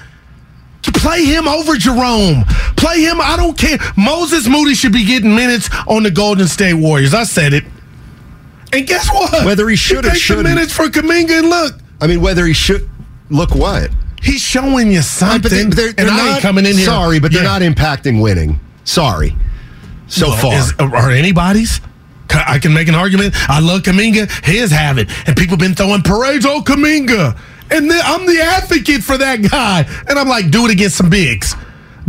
Play 1.02 1.26
him 1.26 1.48
over 1.48 1.76
Jerome. 1.76 2.44
Play 2.78 3.02
him. 3.02 3.20
I 3.20 3.36
don't 3.36 3.58
care. 3.58 3.78
Moses 3.98 4.48
Moody 4.48 4.76
should 4.76 4.94
be 4.94 5.04
getting 5.04 5.36
minutes 5.36 5.70
on 5.88 6.04
the 6.04 6.12
Golden 6.12 6.48
State 6.48 6.76
Warriors. 6.76 7.14
I 7.14 7.24
said 7.24 7.54
it. 7.54 7.64
And 8.72 8.86
guess 8.88 9.10
what? 9.12 9.46
Whether 9.46 9.68
he 9.68 9.76
should 9.76 10.06
or 10.06 10.14
shouldn't. 10.16 10.48
minutes 10.48 10.74
for 10.74 10.86
Kuminga 10.86 11.40
and 11.40 11.50
look, 11.50 11.76
I 12.00 12.08
mean, 12.08 12.22
whether 12.22 12.46
he 12.46 12.54
should 12.54 12.88
look 13.30 13.54
what? 13.56 13.90
he's 14.24 14.40
showing 14.42 14.92
you 14.92 15.02
something. 15.02 15.42
But 15.42 15.50
they, 15.52 15.64
they're, 15.64 15.88
and 15.90 15.98
they're 15.98 16.10
I 16.12 16.16
not 16.18 16.34
ain't 16.36 16.42
coming 16.44 16.66
in 16.68 16.76
here. 16.78 16.86
Sorry, 16.86 17.20
but 17.20 17.32
they're 17.34 17.42
Yeah. 17.42 17.58
not 17.58 17.64
impacting 17.64 18.22
winning. 18.22 18.60
Sorry. 18.84 19.36
So 20.08 20.28
Well, 20.30 20.38
far. 20.38 20.54
is- 20.60 20.74
uh, 20.78 20.84
are 20.94 21.10
anybody's? 21.10 21.82
I 22.30 22.60
can 22.60 22.72
make 22.74 22.88
an 22.88 22.94
argument. 22.96 23.34
I 23.50 23.60
love 23.60 23.82
Kuminga. 23.82 24.30
His 24.46 24.70
have 24.72 25.00
it. 25.00 25.10
And 25.28 25.36
people 25.36 25.58
been 25.58 25.74
throwing 25.74 26.04
parades. 26.04 26.46
Oh, 26.46 26.62
Kuminga. 26.62 27.36
And 27.72 27.90
then 27.90 28.02
I'm 28.04 28.26
the 28.26 28.42
advocate 28.42 29.02
for 29.04 29.18
that 29.18 29.42
guy. 29.50 29.86
And 30.08 30.20
I'm 30.20 30.28
like, 30.28 30.52
do 30.52 30.66
it 30.66 30.72
against 30.72 30.98
some 30.98 31.10
bigs. 31.10 31.56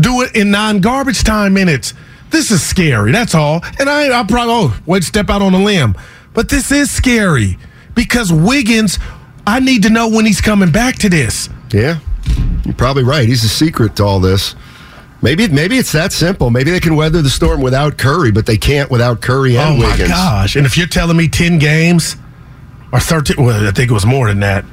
Do 0.01 0.22
it 0.22 0.35
in 0.37 0.51
non 0.51 0.81
garbage 0.81 1.22
time 1.25 1.55
minutes. 1.55 1.94
This 2.31 2.51
is 2.51 2.62
scary. 2.64 3.12
That's 3.12 3.35
all. 3.35 3.62
And 3.79 3.88
I, 3.88 4.18
I 4.18 4.25
probably, 4.25 4.55
oh, 4.55 4.81
wait, 4.87 5.05
step 5.05 5.29
out 5.31 5.42
on 5.42 5.55
a 5.55 5.62
limb. 5.62 5.94
But 6.35 6.48
this 6.48 6.72
is 6.72 6.90
scary 6.90 7.59
because 7.94 8.33
Wiggins, 8.33 8.98
I 9.46 9.61
need 9.61 9.83
to 9.83 9.90
know 9.90 10.09
when 10.09 10.25
he's 10.25 10.40
coming 10.40 10.70
back 10.72 10.96
to 11.01 11.09
this. 11.11 11.48
Yeah, 11.72 11.98
you're 12.64 12.75
probably 12.75 13.03
right. 13.05 13.29
He's 13.29 13.42
the 13.42 13.48
secret 13.48 13.96
to 13.96 14.05
all 14.05 14.18
this. 14.20 14.55
Maybe 15.20 15.46
maybe 15.48 15.77
it's 15.79 15.92
that 15.92 16.12
simple. 16.12 16.51
Maybe 16.51 16.70
they 16.70 16.81
can 16.81 16.96
weather 16.96 17.22
the 17.22 17.31
storm 17.31 17.61
without 17.61 17.96
Curry, 17.98 18.33
but 18.33 18.46
they 18.46 18.57
can't 18.57 18.90
without 18.90 19.20
Curry 19.20 19.57
and 19.57 19.79
Wiggins. 19.79 20.01
oh 20.01 20.05
my 20.05 20.09
gosh! 20.09 20.57
And 20.57 20.66
if 20.66 20.77
you're 20.77 20.87
telling 20.87 21.16
me 21.16 21.29
ten 21.29 21.59
games 21.59 22.16
or 22.92 22.98
thirteen, 22.98 23.44
well, 23.44 23.68
I 23.68 23.70
think 23.72 23.90
it 23.90 23.94
was 23.94 24.07
more 24.07 24.29
than 24.29 24.40
that. 24.40 24.64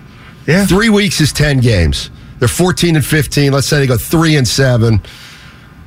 Yeah, 0.50 0.66
Three 0.66 0.90
weeks 0.90 1.22
is 1.22 1.32
ten 1.32 1.60
games. 1.60 2.10
They're 2.40 2.48
fourteen 2.48 2.96
and 2.96 3.06
fifteen. 3.06 3.52
Let's 3.54 3.68
say 3.68 3.80
they 3.80 3.88
go 3.88 3.98
three 3.98 4.36
and 4.36 4.48
seven. 4.48 5.02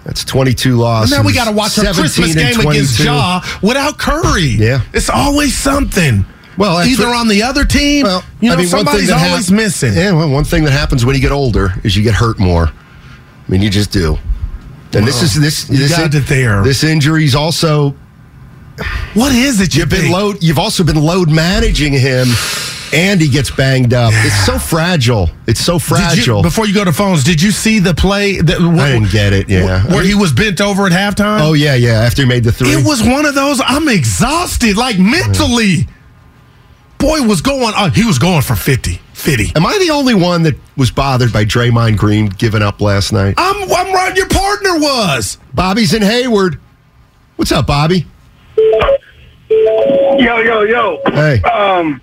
That's 0.05 0.25
twenty-two 0.25 0.77
losses. 0.77 1.13
And 1.13 1.23
now 1.23 1.27
we 1.27 1.33
got 1.35 1.47
to 1.47 1.53
watch 1.53 1.77
a 1.79 1.93
17 1.93 1.95
Christmas 1.95 2.35
game 2.35 2.61
against 2.61 2.97
22. 2.99 3.05
Jaw 3.05 3.59
without 3.63 3.99
Curry. 3.99 4.43
Yeah. 4.43 4.83
it's 4.93 5.09
always 5.11 5.57
something. 5.57 6.25
Well, 6.59 6.79
either 6.87 7.07
what- 7.07 7.17
on 7.17 7.29
the 7.29 7.43
other 7.43 7.65
team, 7.65 8.05
Well, 8.05 8.23
you 8.41 8.49
know, 8.51 8.55
I 8.55 8.59
mean, 8.59 8.67
somebody's 8.67 9.11
always 9.11 9.49
hap- 9.49 9.57
missing. 9.57 9.95
Yeah, 9.95 10.13
well, 10.13 10.29
one 10.29 10.45
thing 10.45 10.65
that 10.65 10.73
happens 10.73 11.05
when 11.07 11.15
you 11.17 11.23
get 11.23 11.33
older 11.33 11.73
is 11.83 11.97
you 11.97 12.03
get 12.03 12.15
hurt 12.15 12.39
more. 12.39 12.67
I 12.69 12.73
mean, 13.51 13.63
you 13.63 13.71
just 13.71 13.91
do. 13.91 14.19
And 14.95 15.07
this 15.07 15.23
is 15.23 15.41
this. 15.41 15.71
you 15.71 15.79
this 15.79 15.97
got 15.97 16.15
it 16.15 16.27
there. 16.27 16.63
This 16.63 16.85
injury's 16.85 17.35
also 17.35 17.95
What 19.15 19.33
is 19.33 19.61
it? 19.61 19.75
You 19.75 19.81
You've 19.81 19.89
been 19.89 20.11
load. 20.13 20.43
You've 20.43 20.59
also 20.59 20.85
been 20.85 21.01
load 21.03 21.31
managing 21.31 21.93
him, 21.95 22.27
and 22.93 23.21
he 23.21 23.29
gets 23.29 23.51
banged 23.51 23.95
up. 23.95 24.13
It's 24.15 24.45
so 24.47 24.59
fragile. 24.59 25.31
It's 25.47 25.61
so 25.61 25.79
Did 25.79 25.83
you, 25.83 25.97
fragile. 25.97 26.43
before 26.43 26.67
you 26.67 26.75
go 26.75 26.85
to 26.85 26.93
phones, 26.93 27.25
did 27.25 27.41
you 27.41 27.51
see 27.51 27.79
the 27.79 27.95
play? 27.95 28.41
That, 28.41 28.61
I 28.61 28.93
didn't 28.93 29.11
get 29.11 29.33
it. 29.33 29.49
Yeah. 29.49 29.85
where 29.87 30.05
he 30.05 30.15
was 30.15 30.33
bent 30.33 30.61
over 30.61 30.87
at 30.87 30.93
halftime. 30.93 31.41
oh 31.41 31.53
yeah, 31.55 31.75
yeah. 31.75 32.01
After 32.01 32.23
he 32.23 32.29
made 32.29 32.45
the 32.45 32.53
three, 32.53 32.69
It 32.69 32.87
was 32.87 33.03
one 33.03 33.27
of 33.27 33.35
those. 33.35 33.61
I'm 33.65 33.89
exhausted, 33.89 34.77
like 34.77 34.99
mentally. 34.99 35.87
Boy 36.99 37.23
was 37.23 37.41
going. 37.41 37.73
Uh, 37.77 37.91
he 37.91 38.05
was 38.05 38.19
going 38.19 38.43
for 38.43 38.55
50. 38.55 39.01
50. 39.15 39.53
Am 39.57 39.67
I 39.67 39.77
the 39.85 39.91
only 39.93 40.15
one 40.15 40.43
that 40.45 40.55
was 40.77 40.91
bothered 40.93 41.33
by 41.33 41.45
Draymond 41.45 41.97
Green 41.97 42.27
giving 42.27 42.63
up 42.63 42.81
last 42.81 43.13
night? 43.13 43.35
I'm. 43.37 43.63
I'm 43.73 43.93
right. 43.93 44.17
Your 44.17 44.29
partner 44.29 44.79
was. 44.79 45.39
Bobby's 45.53 45.95
in 45.95 46.03
Hayward. 46.03 46.61
What's 47.37 47.51
up, 47.51 47.67
Bobby? 47.67 48.07
Yo, 48.57 50.19
yo, 50.19 50.63
yo. 50.63 51.01
Hey. 51.07 51.41
Um, 51.43 52.01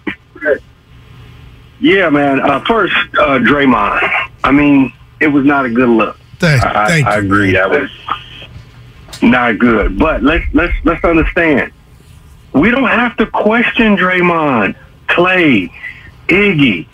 yeah, 1.80 2.10
man. 2.10 2.39
Uh, 2.42 2.63
first, 2.65 2.96
uh, 3.18 3.39
Draymond. 3.39 4.30
I 4.44 4.52
mean, 4.52 4.94
it 5.20 5.28
was 5.28 5.46
not 5.46 5.65
a 5.65 5.70
good 5.70 5.89
look. 5.89 6.18
Thank, 6.39 6.63
I, 6.63 6.88
thank 6.88 7.08
I 7.08 7.18
you. 7.18 7.26
agree. 7.26 7.52
That 7.52 7.70
was 7.70 7.92
not 9.22 9.58
good. 9.60 9.98
But 10.00 10.24
let's 10.24 10.46
let's 10.54 10.74
let's 10.86 11.04
understand. 11.04 11.72
We 12.54 12.72
don't 12.72 12.88
have 12.88 13.15
to 13.18 13.28
question 13.28 13.96
Draymond, 13.96 14.76
Klay, 15.08 15.72
Iggy. 16.28 16.88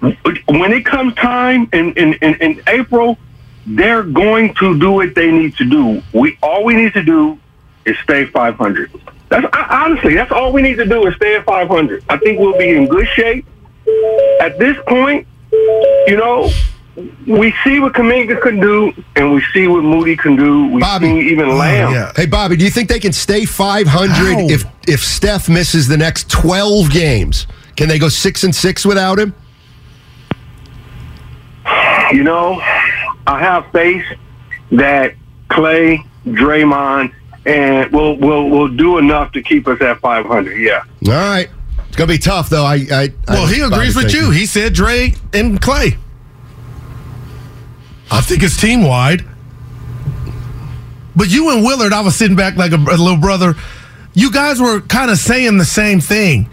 When 0.00 0.72
it 0.72 0.84
comes 0.84 1.14
time 1.14 1.68
in, 1.72 1.92
in, 1.94 2.14
in, 2.14 2.34
in 2.36 2.62
April, 2.66 3.18
they're 3.66 4.02
going 4.02 4.54
to 4.54 4.78
do 4.78 4.90
what 4.92 5.14
they 5.14 5.30
need 5.30 5.56
to 5.56 5.64
do. 5.64 6.02
We 6.12 6.38
all 6.42 6.64
we 6.64 6.74
need 6.74 6.92
to 6.94 7.02
do 7.02 7.38
is 7.84 7.96
stay 8.02 8.26
500. 8.26 8.90
That's 9.28 9.46
I, 9.52 9.84
honestly, 9.84 10.14
that's 10.14 10.32
all 10.32 10.52
we 10.52 10.62
need 10.62 10.76
to 10.76 10.84
do 10.84 11.06
is 11.06 11.14
stay 11.16 11.36
at 11.36 11.44
500. 11.44 12.04
I 12.08 12.16
think 12.18 12.38
we'll 12.38 12.58
be 12.58 12.70
in 12.70 12.86
good 12.86 13.06
shape. 13.08 13.46
At 14.40 14.58
this 14.58 14.76
point, 14.86 15.26
you 16.06 16.16
know, 16.16 16.50
we 17.26 17.54
see 17.64 17.80
what 17.80 17.94
Kuminga 17.94 18.40
can 18.40 18.60
do, 18.60 18.92
and 19.16 19.32
we 19.32 19.42
see 19.54 19.66
what 19.66 19.82
Moody 19.82 20.16
can 20.16 20.36
do. 20.36 20.68
We 20.68 20.80
Bobby. 20.80 21.06
see 21.06 21.30
even 21.30 21.48
oh, 21.50 21.54
Lamb. 21.56 21.92
yeah. 21.92 22.12
Hey, 22.14 22.26
Bobby, 22.26 22.56
do 22.56 22.64
you 22.64 22.70
think 22.70 22.88
they 22.88 23.00
can 23.00 23.12
stay 23.12 23.44
500 23.44 24.10
How? 24.10 24.48
if 24.48 24.64
if 24.86 25.00
Steph 25.02 25.48
misses 25.48 25.88
the 25.88 25.96
next 25.96 26.30
12 26.30 26.90
games? 26.90 27.46
Can 27.76 27.88
they 27.88 27.98
go 27.98 28.08
six 28.08 28.44
and 28.44 28.54
six 28.54 28.84
without 28.84 29.18
him? 29.18 29.34
You 32.12 32.24
know, 32.24 32.60
I 33.26 33.38
have 33.40 33.70
faith 33.72 34.04
that 34.72 35.14
Klay, 35.48 36.04
Draymond, 36.26 37.12
and 37.46 37.90
will 37.90 38.16
will 38.18 38.50
will 38.50 38.68
do 38.68 38.98
enough 38.98 39.32
to 39.32 39.42
keep 39.42 39.66
us 39.66 39.80
at 39.80 40.00
500. 40.00 40.58
Yeah. 40.58 40.82
All 41.06 41.12
right. 41.12 41.48
It's 41.92 41.98
gonna 41.98 42.08
be 42.08 42.16
tough, 42.16 42.48
though. 42.48 42.64
I, 42.64 42.76
I 42.90 43.12
Well, 43.28 43.44
I- 43.44 43.52
he 43.52 43.60
agrees 43.60 43.94
with 43.94 44.04
thank 44.10 44.16
you. 44.16 44.30
He 44.30 44.46
said 44.46 44.72
Dre 44.72 45.12
and 45.34 45.60
Klay. 45.60 45.98
I 48.10 48.22
think 48.22 48.42
it's 48.42 48.58
team 48.58 48.82
wide. 48.82 49.26
But 51.14 51.30
you 51.30 51.50
and 51.50 51.62
Willard, 51.62 51.92
I 51.92 52.00
was 52.00 52.16
sitting 52.16 52.34
back 52.34 52.56
like 52.56 52.72
a, 52.72 52.76
a 52.76 52.96
little 52.96 53.18
brother. 53.18 53.56
You 54.14 54.32
guys 54.32 54.58
were 54.58 54.80
kind 54.80 55.10
of 55.10 55.18
saying 55.18 55.58
the 55.58 55.66
same 55.66 56.00
thing. 56.00 56.48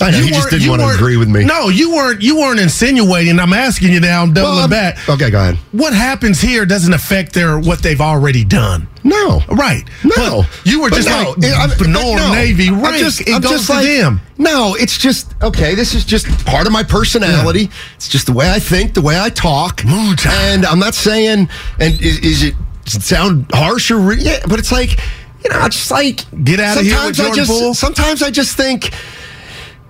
I 0.00 0.10
know, 0.12 0.18
You 0.18 0.24
he 0.24 0.30
just 0.30 0.50
didn't 0.50 0.62
you 0.62 0.70
want 0.70 0.82
to 0.82 0.88
agree 0.88 1.16
with 1.16 1.28
me. 1.28 1.44
No, 1.44 1.68
you 1.70 1.92
weren't. 1.94 2.22
You 2.22 2.36
weren't 2.38 2.60
insinuating. 2.60 3.40
I'm 3.40 3.52
asking 3.52 3.92
you 3.92 3.98
now. 4.00 4.22
I'm 4.22 4.32
doubling 4.32 4.52
Well, 4.54 4.60
I'm- 4.60 4.70
back. 4.70 5.08
Okay, 5.08 5.30
go 5.30 5.40
ahead. 5.40 5.58
What 5.72 5.92
happens 5.92 6.40
here 6.40 6.64
doesn't 6.64 6.92
affect 6.92 7.32
their 7.32 7.58
what 7.58 7.82
they've 7.82 8.00
already 8.00 8.44
done. 8.44 8.86
No. 9.02 9.42
Right. 9.48 9.84
No. 10.04 10.42
But 10.42 10.66
you 10.66 10.80
were 10.82 10.90
just 10.90 11.08
no, 11.08 11.34
like 11.36 11.38
it- 11.80 11.88
Norm 11.88 12.16
no. 12.16 12.32
Navy 12.32 12.68
I'm 12.68 12.98
just- 12.98 13.22
it 13.22 13.32
I'm 13.34 13.40
goes 13.40 13.50
just 13.52 13.66
to 13.66 13.72
like- 13.74 13.86
them. 13.86 14.20
No, 14.36 14.74
it's 14.76 14.98
just 14.98 15.34
okay. 15.42 15.74
This 15.74 15.94
is 15.94 16.04
just 16.04 16.26
part 16.46 16.66
of 16.68 16.72
my 16.72 16.84
personality. 16.84 17.68
It's 17.96 18.08
just 18.08 18.26
the 18.26 18.32
way 18.32 18.50
I 18.50 18.60
think, 18.60 18.94
the 18.94 19.02
way 19.02 19.18
I 19.20 19.30
talk. 19.30 19.78
Time. 19.78 20.18
And 20.28 20.64
I'm 20.66 20.78
not 20.78 20.94
saying, 20.94 21.48
and 21.80 22.00
is, 22.00 22.18
is 22.20 22.42
it 22.44 22.54
sound 22.86 23.46
harsh 23.52 23.90
or 23.90 24.12
yeah? 24.12 24.38
But 24.48 24.60
it's 24.60 24.70
like, 24.70 25.00
you 25.44 25.50
know, 25.50 25.64
it's 25.66 25.76
just 25.76 25.90
like 25.90 26.24
Get 26.44 26.60
outta 26.60 26.82
here 26.82 26.94
with 27.04 27.18
I 27.20 27.32
just 27.34 27.74
sometimes 27.80 28.22
I 28.22 28.30
just 28.30 28.56
think. 28.56 28.92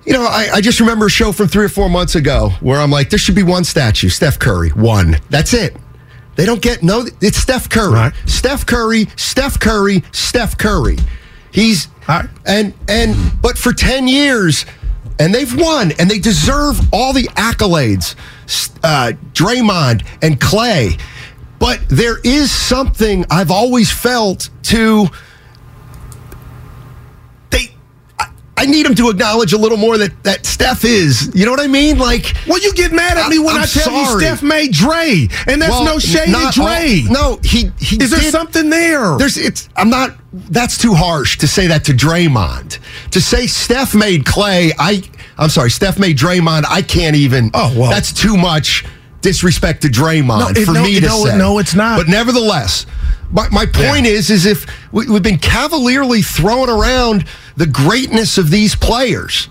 You 0.08 0.14
know, 0.14 0.22
I, 0.22 0.48
I 0.54 0.60
just 0.62 0.80
remember 0.80 1.04
a 1.04 1.10
show 1.10 1.32
from 1.32 1.48
three 1.48 1.66
or 1.66 1.68
four 1.68 1.90
months 1.90 2.14
ago 2.14 2.48
where 2.60 2.80
I'm 2.80 2.90
like, 2.90 3.10
there 3.10 3.18
should 3.18 3.34
be 3.34 3.42
one 3.42 3.62
statue, 3.62 4.08
Steph 4.08 4.38
Curry, 4.38 4.70
one. 4.70 5.18
That's 5.28 5.52
it. 5.52 5.76
They 6.34 6.46
don't 6.46 6.62
get 6.62 6.82
no. 6.82 7.04
It's 7.20 7.36
Steph 7.36 7.68
Curry. 7.68 7.92
Right. 7.92 8.12
Steph 8.24 8.64
Curry. 8.64 9.06
Steph 9.16 9.60
Curry. 9.60 10.02
Steph 10.12 10.56
Curry. 10.56 10.96
He's 11.52 11.88
right. 12.08 12.26
and 12.46 12.72
and 12.88 13.14
but 13.42 13.58
for 13.58 13.74
ten 13.74 14.08
years, 14.08 14.64
and 15.18 15.34
they've 15.34 15.54
won, 15.54 15.92
and 15.98 16.10
they 16.10 16.18
deserve 16.18 16.80
all 16.90 17.12
the 17.12 17.24
accolades. 17.36 18.14
Uh, 18.82 19.12
Draymond 19.34 20.06
and 20.22 20.40
Klay, 20.40 20.98
but 21.58 21.80
there 21.90 22.16
is 22.24 22.50
something 22.50 23.26
I've 23.30 23.50
always 23.50 23.92
felt 23.92 24.48
to 24.62 25.08
they. 27.50 27.74
I, 28.62 28.66
need 28.66 28.86
him 28.86 28.94
to 28.96 29.08
acknowledge 29.10 29.52
a 29.52 29.58
little 29.58 29.78
more 29.78 29.98
that 29.98 30.22
that 30.24 30.46
Steph 30.46 30.84
is. 30.84 31.30
You 31.34 31.44
know 31.44 31.50
what 31.50 31.60
I 31.60 31.66
mean? 31.66 31.98
Like. 31.98 32.34
Well, 32.46 32.60
you 32.60 32.72
get 32.74 32.92
mad 32.92 33.16
at 33.18 33.28
me 33.28 33.38
when 33.38 33.56
I'm 33.56 33.62
I 33.62 33.66
tell 33.66 33.92
you. 33.92 34.18
Steph 34.20 34.42
made 34.42 34.72
Dre, 34.72 35.28
and 35.46 35.60
that's 35.62 35.70
well, 35.70 35.84
no 35.84 35.98
shade 35.98 36.34
at 36.34 36.54
Dre. 36.54 37.02
all- 37.06 37.12
no, 37.12 37.40
he 37.44 37.70
he. 37.80 38.02
Is 38.02 38.10
there 38.10 38.20
did- 38.20 38.32
something 38.32 38.70
there? 38.70 39.16
There's 39.18 39.36
it's 39.36 39.68
I'm 39.76 39.90
not 39.90 40.16
that's 40.32 40.76
too 40.78 40.94
harsh 40.94 41.38
to 41.38 41.48
say 41.48 41.66
that 41.68 41.84
to 41.84 41.92
Draymond. 41.92 42.78
To 43.12 43.20
say 43.20 43.46
Steph 43.46 43.94
made 43.94 44.24
Klay, 44.24 44.72
I 44.78 45.02
I'm 45.38 45.48
sorry, 45.50 45.70
Steph 45.70 45.98
made 45.98 46.16
Draymond, 46.18 46.64
I 46.68 46.82
can't 46.82 47.16
even 47.16 47.50
Oh, 47.54 47.72
well. 47.78 47.90
that's 47.90 48.12
too 48.12 48.36
much 48.36 48.84
disrespect 49.20 49.82
to 49.82 49.88
Draymond 49.88 50.38
No, 50.40 50.48
it- 50.48 50.64
for 50.64 50.72
no, 50.72 50.82
me 50.82 51.00
to 51.00 51.06
no, 51.06 51.24
say. 51.24 51.36
no, 51.38 51.58
it's 51.58 51.74
not. 51.74 51.98
But 51.98 52.08
nevertheless, 52.08 52.86
my, 53.32 53.48
my 53.50 53.66
point 53.66 54.06
is 54.06 54.30
is 54.30 54.46
if 54.46 54.64
we, 54.92 55.06
we've 55.08 55.22
been 55.22 55.38
cavalierly 55.38 56.22
throwing 56.22 56.70
around 56.70 57.24
the 57.58 57.66
greatness 57.66 58.38
of 58.38 58.50
these 58.50 58.74
players 58.74 59.48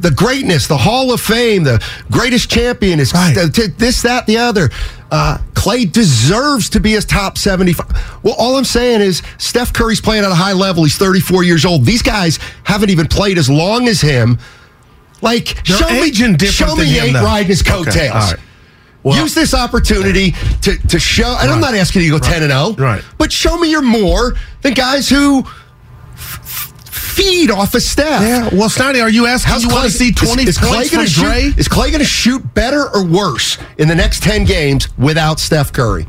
the 0.00 0.12
greatness, 0.12 0.68
the 0.68 0.76
Hall 0.76 1.12
of 1.12 1.20
Fame, 1.20 1.64
the 1.64 1.82
greatest 2.08 2.48
champion 2.48 3.00
is 3.00 3.12
Right. 3.12 3.34
th- 3.34 3.52
th- 3.52 3.70
this, 3.78 4.02
that, 4.02 4.28
the 4.28 4.36
other. 4.38 4.70
Uh, 5.10 5.38
Klay 5.54 5.90
deserves 5.90 6.68
to 6.70 6.78
be 6.78 6.94
a 6.94 7.00
top 7.02 7.36
75. 7.36 7.84
Well, 8.22 8.36
all 8.38 8.56
I'm 8.56 8.64
saying 8.64 9.00
is 9.00 9.22
Steph 9.38 9.72
Curry's 9.72 10.00
playing 10.00 10.22
at 10.24 10.30
a 10.30 10.36
high 10.36 10.52
level. 10.52 10.84
He's 10.84 10.96
34 10.96 11.42
years 11.42 11.64
old. 11.64 11.84
These 11.84 12.02
guys 12.02 12.38
haven't 12.62 12.90
even 12.90 13.08
played 13.08 13.38
as 13.38 13.50
long 13.50 13.88
as 13.88 14.00
him. 14.00 14.38
Like, 15.20 15.66
They're 15.66 15.76
show 15.78 15.88
me, 15.90 16.12
show 16.46 16.76
me 16.76 16.84
he 16.84 16.98
him, 16.98 17.04
ain't 17.06 17.12
though. 17.14 17.24
riding 17.24 17.48
his 17.48 17.62
Okay, 17.62 17.70
coattails. 17.72 18.14
right. 18.14 18.36
Well- 19.02 19.20
Use 19.20 19.34
this 19.34 19.52
opportunity 19.52 20.32
to, 20.62 20.76
to 20.90 21.00
show, 21.00 21.36
and 21.40 21.50
I'm 21.50 21.60
not 21.60 21.74
asking 21.74 22.02
you 22.02 22.12
to 22.12 22.20
go 22.20 22.24
10 22.24 22.44
and 22.44 22.52
0, 22.52 22.74
Right. 22.78 23.02
but 23.18 23.32
show 23.32 23.58
me 23.58 23.68
you're 23.68 23.82
more 23.82 24.36
than 24.62 24.74
guys 24.74 25.08
who 25.08 25.44
feed 27.18 27.50
off 27.50 27.74
of 27.74 27.82
Steph. 27.82 28.22
yeah. 28.22 28.48
Well, 28.52 28.68
Snotty, 28.68 29.00
are 29.00 29.10
you 29.10 29.26
asking 29.26 29.52
How's 29.52 29.62
you 29.64 29.68
want 29.70 29.84
to 29.84 29.90
see 29.90 30.12
20 30.12 30.42
is, 30.42 30.48
is 30.50 30.58
Klay 30.58 30.74
points 30.74 30.90
gonna 30.90 31.06
from 31.08 31.24
Dre? 31.24 31.40
shoot, 31.40 31.58
Is 31.58 31.68
Klay 31.68 31.86
going 31.88 31.98
to 31.98 32.04
shoot 32.04 32.54
better 32.54 32.88
or 32.94 33.04
worse 33.04 33.58
in 33.78 33.88
the 33.88 33.94
next 33.94 34.22
10 34.22 34.44
games 34.44 34.88
without 34.98 35.40
Steph 35.40 35.72
Curry? 35.72 36.06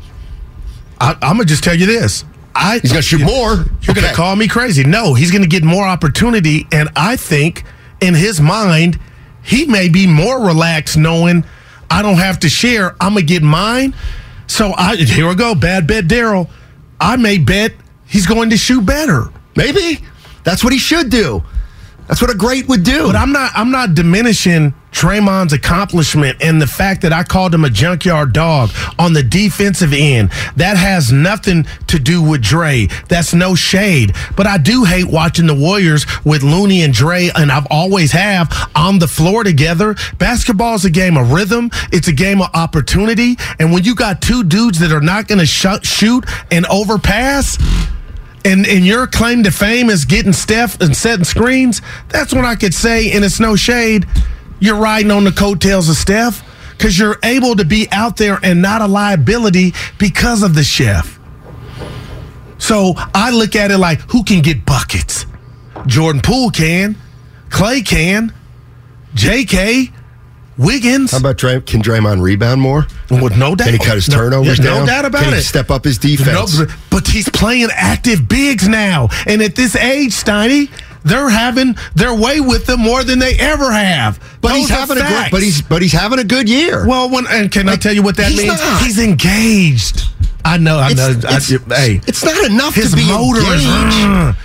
I, 1.00 1.12
I'm 1.22 1.36
gonna 1.36 1.44
just 1.46 1.64
tell 1.64 1.74
you 1.74 1.86
this. 1.86 2.24
I 2.54 2.78
He's 2.80 2.90
gonna 2.92 3.00
shoot 3.02 3.22
more. 3.22 3.64
You're 3.82 3.94
gonna 3.94 4.12
call 4.12 4.36
me 4.36 4.46
crazy. 4.48 4.84
No, 4.84 5.14
he's 5.14 5.30
gonna 5.30 5.46
get 5.46 5.64
more 5.64 5.86
opportunity, 5.86 6.66
and 6.72 6.90
I 6.94 7.16
think 7.16 7.64
in 8.02 8.12
his 8.12 8.38
mind, 8.40 8.98
he 9.42 9.64
may 9.64 9.88
be 9.88 10.06
more 10.06 10.44
relaxed 10.44 10.98
knowing 10.98 11.44
I 11.90 12.02
don't 12.02 12.18
have 12.18 12.38
to 12.40 12.50
share. 12.50 12.96
I'm 13.00 13.14
gonna 13.14 13.22
get 13.22 13.42
mine. 13.42 13.94
So 14.46 14.74
I 14.76 14.96
here 14.96 15.26
we 15.28 15.34
go. 15.36 15.54
Bad 15.54 15.86
bet, 15.86 16.04
Daryl. 16.04 16.50
I 17.00 17.16
may 17.16 17.38
bet 17.38 17.72
he's 18.06 18.26
going 18.26 18.50
to 18.50 18.58
shoot 18.58 18.84
better. 18.84 19.30
Maybe. 19.56 20.04
That's 20.44 20.64
what 20.64 20.72
he 20.72 20.78
should 20.78 21.10
do. 21.10 21.42
That's 22.10 22.20
what 22.20 22.30
a 22.30 22.36
great 22.36 22.66
would 22.66 22.82
do. 22.82 23.06
But 23.06 23.14
I'm 23.14 23.30
not 23.30 23.52
I'm 23.54 23.70
not 23.70 23.94
diminishing 23.94 24.74
Draymond's 24.90 25.52
accomplishment 25.52 26.38
and 26.42 26.60
the 26.60 26.66
fact 26.66 27.02
that 27.02 27.12
I 27.12 27.22
called 27.22 27.54
him 27.54 27.64
a 27.64 27.70
junkyard 27.70 28.32
dog 28.32 28.70
on 28.98 29.12
the 29.12 29.22
defensive 29.22 29.92
end. 29.92 30.32
That 30.56 30.76
has 30.76 31.12
nothing 31.12 31.66
to 31.86 32.00
do 32.00 32.20
with 32.20 32.42
Dre. 32.42 32.88
That's 33.08 33.32
no 33.32 33.54
shade. 33.54 34.12
But 34.36 34.48
I 34.48 34.58
do 34.58 34.82
hate 34.82 35.06
watching 35.06 35.46
the 35.46 35.54
Warriors 35.54 36.04
with 36.24 36.42
Looney 36.42 36.82
and 36.82 36.92
Dre, 36.92 37.30
and 37.36 37.52
I've 37.52 37.68
always 37.70 38.10
have 38.10 38.52
on 38.74 38.98
the 38.98 39.06
floor 39.06 39.44
together. 39.44 39.94
Basketball 40.18 40.74
is 40.74 40.84
a 40.84 40.90
game 40.90 41.16
of 41.16 41.30
rhythm. 41.30 41.70
It's 41.92 42.08
a 42.08 42.12
game 42.12 42.42
of 42.42 42.48
opportunity. 42.54 43.36
And 43.60 43.72
when 43.72 43.84
you 43.84 43.94
got 43.94 44.20
two 44.20 44.42
dudes 44.42 44.80
that 44.80 44.90
are 44.90 45.00
not 45.00 45.28
going 45.28 45.38
to 45.38 45.46
sh- 45.46 45.84
shoot 45.84 46.24
and 46.50 46.66
overpass, 46.66 47.56
and 48.44 48.66
and 48.66 48.86
your 48.86 49.06
claim 49.06 49.42
to 49.44 49.50
fame 49.50 49.90
is 49.90 50.04
getting 50.04 50.32
Steph 50.32 50.80
and 50.80 50.96
setting 50.96 51.24
screens, 51.24 51.82
that's 52.08 52.32
when 52.32 52.44
I 52.44 52.54
could 52.54 52.74
say, 52.74 53.12
and 53.12 53.24
it's 53.24 53.40
no 53.40 53.56
shade, 53.56 54.06
you're 54.58 54.76
riding 54.76 55.10
on 55.10 55.24
the 55.24 55.32
coattails 55.32 55.88
of 55.88 55.96
Steph 55.96 56.44
because 56.76 56.98
you're 56.98 57.18
able 57.22 57.56
to 57.56 57.64
be 57.64 57.88
out 57.92 58.16
there 58.16 58.38
and 58.42 58.62
not 58.62 58.80
a 58.80 58.86
liability 58.86 59.74
because 59.98 60.42
of 60.42 60.54
the 60.54 60.64
chef. 60.64 61.18
So 62.58 62.94
I 63.14 63.30
look 63.30 63.56
at 63.56 63.70
it 63.70 63.78
like 63.78 64.00
who 64.10 64.22
can 64.24 64.42
get 64.42 64.64
buckets? 64.64 65.26
Jordan 65.86 66.22
Poole 66.22 66.50
can, 66.50 66.96
Klay 67.48 67.84
can, 67.84 68.32
JK, 69.14 69.92
Wiggins. 70.64 71.12
How 71.12 71.18
about 71.18 71.38
Dray, 71.38 71.60
can 71.62 71.82
Draymond 71.82 72.20
rebound 72.20 72.60
more? 72.60 72.86
With 73.10 73.36
no 73.36 73.54
doubt. 73.54 73.64
Can 73.66 73.74
he 73.74 73.78
cut 73.84 73.94
his 73.94 74.08
No- 74.08 74.16
turnovers 74.16 74.58
yeah, 74.58 74.64
down? 74.64 74.80
No 74.80 74.86
doubt 74.86 75.04
about 75.06 75.22
Can 75.24 75.32
he 75.32 75.38
it. 75.38 75.42
step 75.42 75.70
up 75.70 75.84
his 75.84 75.96
defense? 75.98 76.58
No, 76.58 76.66
but- 76.90 77.06
he's 77.08 77.28
playing 77.30 77.68
active 77.74 78.28
bigs 78.28 78.68
now. 78.68 79.08
And 79.26 79.42
at 79.42 79.56
this 79.56 79.74
age, 79.74 80.12
Steiny, 80.12 80.68
they're 81.02 81.30
having 81.30 81.76
their 81.94 82.14
way 82.14 82.40
with 82.40 82.66
them 82.66 82.80
more 82.80 83.02
than 83.02 83.18
they 83.18 83.34
ever 83.38 83.72
have. 83.72 84.20
But 84.42 84.52
he's 84.52 84.68
Those 84.68 84.76
are 84.76 84.80
having 84.80 84.96
a 84.98 85.00
facts. 85.00 85.30
but 85.30 85.42
he's 85.42 85.62
but 85.62 85.80
he's 85.82 85.92
having 85.92 86.18
a 86.18 86.24
good 86.24 86.48
year. 86.48 86.86
well. 86.86 87.08
When 87.08 87.26
and 87.26 87.50
can 87.50 87.68
I 87.68 87.76
tell 87.76 87.94
you 87.94 88.02
what 88.02 88.16
that 88.18 88.28
he's 88.30 88.42
means? 88.42 88.60
not. 88.60 88.82
He's 88.82 88.98
engaged. 88.98 90.02
I 90.44 90.58
know. 90.58 90.78
I 90.78 90.92
know. 90.92 91.08
it's, 91.10 91.24
I, 91.24 91.36
it's- 91.36 91.78
hey, 91.80 92.00
it's 92.06 92.22
not 92.24 92.44
enough 92.50 92.74
his 92.74 92.90
to 92.90 92.96
be 92.96 93.06
motor 93.08 93.40
is. 93.40 93.64
engaged. 93.64 94.36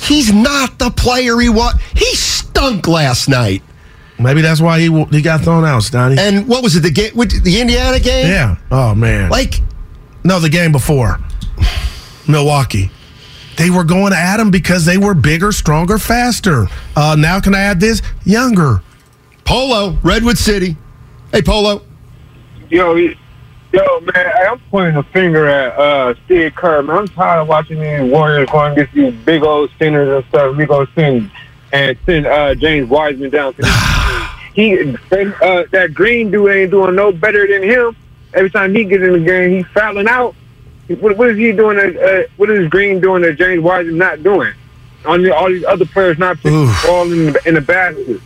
He's 0.00 0.32
not 0.32 0.78
the 0.78 0.90
player 0.90 1.38
he 1.40 1.48
was. 1.48 1.74
He 1.94 2.14
stunk 2.14 2.86
last 2.86 3.28
night. 3.28 3.62
Maybe 4.18 4.42
that's 4.42 4.60
why 4.60 4.78
he 4.80 5.04
he 5.10 5.22
got 5.22 5.42
thrown 5.42 5.64
out, 5.64 5.82
Steiny. 5.82 6.18
And 6.18 6.46
what 6.46 6.62
was 6.62 6.76
it? 6.76 6.80
The 6.80 6.90
game, 6.90 7.12
what, 7.14 7.30
the 7.30 7.60
Indiana 7.60 7.98
game? 7.98 8.28
yeah. 8.28 8.56
Oh 8.70 8.94
man. 8.94 9.30
Like 9.30 9.60
No, 10.22 10.38
the 10.38 10.48
game 10.48 10.72
before 10.72 11.18
Milwaukee. 12.28 12.90
They 13.56 13.70
were 13.70 13.84
going 13.84 14.12
at 14.12 14.40
him 14.40 14.50
because 14.50 14.84
they 14.84 14.98
were 14.98 15.14
bigger, 15.14 15.52
stronger, 15.52 15.98
faster. 15.98 16.66
Uh, 16.96 17.14
now, 17.16 17.40
can 17.40 17.54
I 17.54 17.60
add 17.60 17.78
this? 17.78 18.02
Younger. 18.24 18.82
Polo, 19.44 19.96
Redwood 20.02 20.38
City. 20.38 20.76
Hey, 21.30 21.42
Polo. 21.42 21.82
Yo, 22.68 22.96
yo, 22.96 24.00
man, 24.00 24.32
I'm 24.48 24.58
pointing 24.70 24.96
a 24.96 25.04
finger 25.04 25.46
at 25.46 25.78
uh, 25.78 26.14
Steve 26.24 26.54
Kerr. 26.56 26.82
Man, 26.82 26.98
I'm 26.98 27.08
tired 27.08 27.42
of 27.42 27.48
watching 27.48 27.80
these 27.80 28.10
Warriors 28.10 28.48
going 28.50 28.72
against 28.72 28.94
these 28.94 29.14
big 29.24 29.44
old 29.44 29.70
centers 29.78 30.08
and 30.08 30.28
stuff. 30.30 30.56
We 30.56 30.66
go 30.66 30.86
send 30.94 31.30
and 31.72 31.96
send 32.06 32.26
uh, 32.26 32.54
James 32.56 32.88
Wiseman 32.88 33.30
down 33.30 33.54
to 33.54 33.62
the 33.62 33.68
He 34.54 34.78
uh, 34.78 35.64
that 35.72 35.90
Green 35.92 36.30
dude 36.30 36.50
ain't 36.50 36.70
doing 36.70 36.94
no 36.94 37.12
better 37.12 37.46
than 37.46 37.62
him. 37.62 37.96
Every 38.32 38.50
time 38.50 38.74
he 38.74 38.84
gets 38.84 39.02
in 39.02 39.12
the 39.12 39.20
game, 39.20 39.50
he's 39.50 39.66
fouling 39.68 40.08
out. 40.08 40.34
What, 40.88 41.16
what 41.16 41.30
is 41.30 41.38
he 41.38 41.52
doing? 41.52 41.76
That, 41.76 41.96
uh, 41.96 42.28
what 42.36 42.50
is 42.50 42.68
Green 42.68 43.00
doing 43.00 43.22
that 43.22 43.36
James 43.36 43.62
Wiseman 43.62 43.98
not 43.98 44.22
doing? 44.22 44.52
On 45.06 45.22
the, 45.22 45.34
all 45.34 45.48
these 45.48 45.64
other 45.64 45.84
players 45.86 46.18
not 46.18 46.40
putting 46.40 46.66
the 46.66 46.82
ball 46.86 47.12
in 47.12 47.32
the, 47.32 47.48
in 47.48 47.54
the 47.54 47.60
basket. 47.60 48.20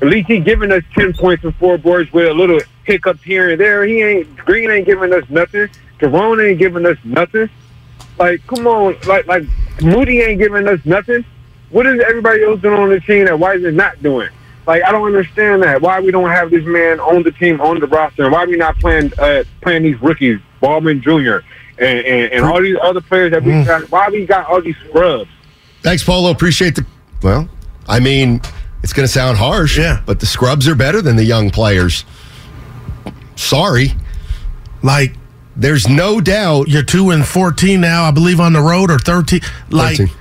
At 0.00 0.08
least 0.08 0.28
he 0.28 0.40
giving 0.40 0.72
us 0.72 0.82
ten 0.94 1.12
points 1.12 1.44
and 1.44 1.54
four 1.56 1.78
boards 1.78 2.12
with 2.12 2.26
a 2.26 2.34
little 2.34 2.60
hiccup 2.84 3.22
here 3.22 3.50
and 3.50 3.60
there. 3.60 3.84
He 3.84 4.02
ain't 4.02 4.36
Green 4.36 4.70
ain't 4.70 4.86
giving 4.86 5.12
us 5.12 5.28
nothing. 5.28 5.68
Jerome 6.00 6.40
ain't 6.40 6.58
giving 6.58 6.84
us 6.86 6.98
nothing. 7.04 7.48
Like, 8.18 8.46
come 8.46 8.66
on, 8.66 8.96
like 9.06 9.26
like 9.26 9.44
Moody 9.82 10.20
ain't 10.20 10.40
giving 10.40 10.66
us 10.68 10.80
nothing. 10.84 11.24
What 11.70 11.86
is 11.86 12.00
everybody 12.00 12.44
else 12.44 12.60
doing 12.60 12.78
on 12.78 12.90
the 12.90 13.00
team 13.00 13.26
that 13.26 13.38
Wiseman 13.38 13.76
not 13.76 14.02
doing? 14.02 14.30
Like, 14.66 14.82
I 14.84 14.92
don't 14.92 15.06
understand 15.06 15.62
that. 15.62 15.82
Why 15.82 16.00
we 16.00 16.10
don't 16.10 16.30
have 16.30 16.50
this 16.50 16.64
man 16.64 16.98
on 17.00 17.22
the 17.22 17.32
team, 17.32 17.60
on 17.60 17.78
the 17.80 17.86
roster, 17.86 18.24
and 18.24 18.32
why 18.32 18.46
we 18.46 18.56
not 18.56 18.78
playing 18.78 19.12
uh, 19.18 19.44
playing 19.60 19.82
these 19.82 20.00
rookies, 20.00 20.40
Baldwin 20.60 21.02
Jr. 21.02 21.38
and 21.78 21.98
and, 22.06 22.32
and 22.32 22.44
all 22.44 22.60
these 22.62 22.76
other 22.82 23.00
players 23.02 23.32
that 23.32 23.42
we 23.42 23.52
got. 23.64 23.90
Why 23.90 24.08
we 24.08 24.24
got 24.26 24.46
all 24.46 24.62
these 24.62 24.76
scrubs? 24.88 25.28
Thanks, 25.82 26.02
Polo. 26.02 26.30
Appreciate 26.30 26.76
the. 26.76 26.86
Well, 27.22 27.48
I 27.86 28.00
mean, 28.00 28.40
it's 28.82 28.92
going 28.94 29.06
to 29.06 29.12
sound 29.12 29.36
harsh, 29.38 29.76
Yeah. 29.78 30.02
but 30.06 30.20
the 30.20 30.26
scrubs 30.26 30.66
are 30.68 30.74
better 30.74 31.02
than 31.02 31.16
the 31.16 31.24
young 31.24 31.50
players. 31.50 32.04
Sorry. 33.36 33.92
Like, 34.82 35.14
There's 35.56 35.88
no 35.88 36.20
doubt. 36.20 36.68
you're 36.68 36.82
two 36.82 37.10
and 37.10 37.26
fourteen 37.26 37.80
now, 37.80 38.04
I 38.04 38.10
believe, 38.10 38.40
on 38.40 38.52
the 38.52 38.60
road 38.60 38.90
or 38.90 38.98
thirteen. 38.98 39.40
Like 39.70 39.98
13. 39.98 40.14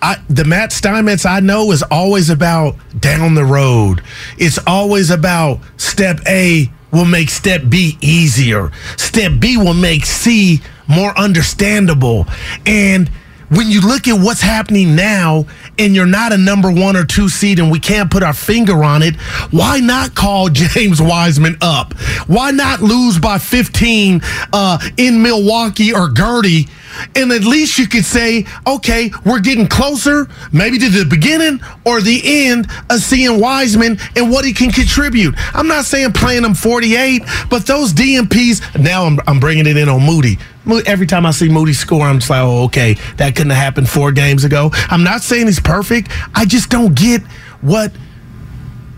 I, 0.00 0.16
the 0.28 0.44
Matt 0.44 0.72
Steinmetz 0.72 1.26
I 1.26 1.40
know 1.40 1.72
is 1.72 1.82
always 1.82 2.30
about 2.30 2.76
down 3.00 3.34
the 3.34 3.44
road. 3.44 4.02
It's 4.36 4.58
always 4.66 5.10
about 5.10 5.60
step 5.76 6.20
A 6.26 6.70
will 6.92 7.04
make 7.04 7.30
step 7.30 7.62
B 7.68 7.98
easier. 8.00 8.70
Step 8.96 9.32
B 9.38 9.56
will 9.56 9.74
make 9.74 10.06
C 10.06 10.60
more 10.86 11.16
understandable. 11.18 12.26
And 12.64 13.10
when 13.50 13.70
you 13.70 13.80
look 13.80 14.06
at 14.08 14.20
what's 14.20 14.40
happening 14.40 14.94
now 14.94 15.46
and 15.78 15.94
you're 15.94 16.06
not 16.06 16.32
a 16.32 16.38
number 16.38 16.70
one 16.70 16.96
or 16.96 17.04
two 17.04 17.28
seed 17.28 17.58
and 17.58 17.70
we 17.70 17.80
can't 17.80 18.10
put 18.10 18.22
our 18.22 18.34
finger 18.34 18.84
on 18.84 19.02
it, 19.02 19.16
why 19.50 19.80
not 19.80 20.14
call 20.14 20.48
James 20.52 21.00
Wiseman 21.00 21.56
up? 21.60 21.94
Why 22.26 22.50
not 22.50 22.82
lose 22.82 23.18
by 23.18 23.38
15 23.38 24.20
uh, 24.52 24.78
in 24.96 25.22
Milwaukee 25.22 25.94
or 25.94 26.10
Gertie? 26.10 26.68
And 27.14 27.32
at 27.32 27.44
least 27.44 27.78
you 27.78 27.86
could 27.86 28.04
say, 28.04 28.46
okay, 28.66 29.10
we're 29.24 29.40
getting 29.40 29.66
closer, 29.66 30.28
maybe 30.52 30.78
to 30.78 30.88
the 30.88 31.04
beginning 31.04 31.60
or 31.84 32.00
the 32.00 32.20
end 32.46 32.68
of 32.90 33.00
seeing 33.00 33.40
Wiseman 33.40 33.98
and 34.16 34.30
what 34.30 34.44
he 34.44 34.52
can 34.52 34.70
contribute. 34.70 35.34
I'm 35.54 35.68
not 35.68 35.84
saying 35.84 36.12
playing 36.12 36.44
him 36.44 36.54
48, 36.54 37.22
but 37.50 37.66
those 37.66 37.92
DNPs, 37.92 38.82
now 38.82 39.04
I'm, 39.04 39.18
I'm 39.26 39.40
bringing 39.40 39.66
it 39.66 39.76
in 39.76 39.88
on 39.88 40.04
Moody. 40.04 40.38
Every 40.86 41.06
time 41.06 41.24
I 41.24 41.30
see 41.30 41.48
Moody 41.48 41.72
score, 41.72 42.02
I'm 42.02 42.18
just 42.18 42.30
like, 42.30 42.42
oh, 42.42 42.64
okay, 42.64 42.94
that 43.16 43.34
couldn't 43.34 43.50
have 43.50 43.62
happened 43.62 43.88
four 43.88 44.12
games 44.12 44.44
ago. 44.44 44.70
I'm 44.88 45.02
not 45.02 45.22
saying 45.22 45.46
he's 45.46 45.60
perfect. 45.60 46.10
I 46.34 46.44
just 46.44 46.68
don't 46.68 46.94
get 46.94 47.22
what 47.62 47.92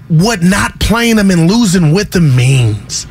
what 0.09 0.42
not 0.42 0.81
playing 0.81 1.18
him 1.18 1.31
and 1.31 1.48
losing 1.48 1.92
with 1.94 2.14
him 2.14 2.35
means. 2.35 3.07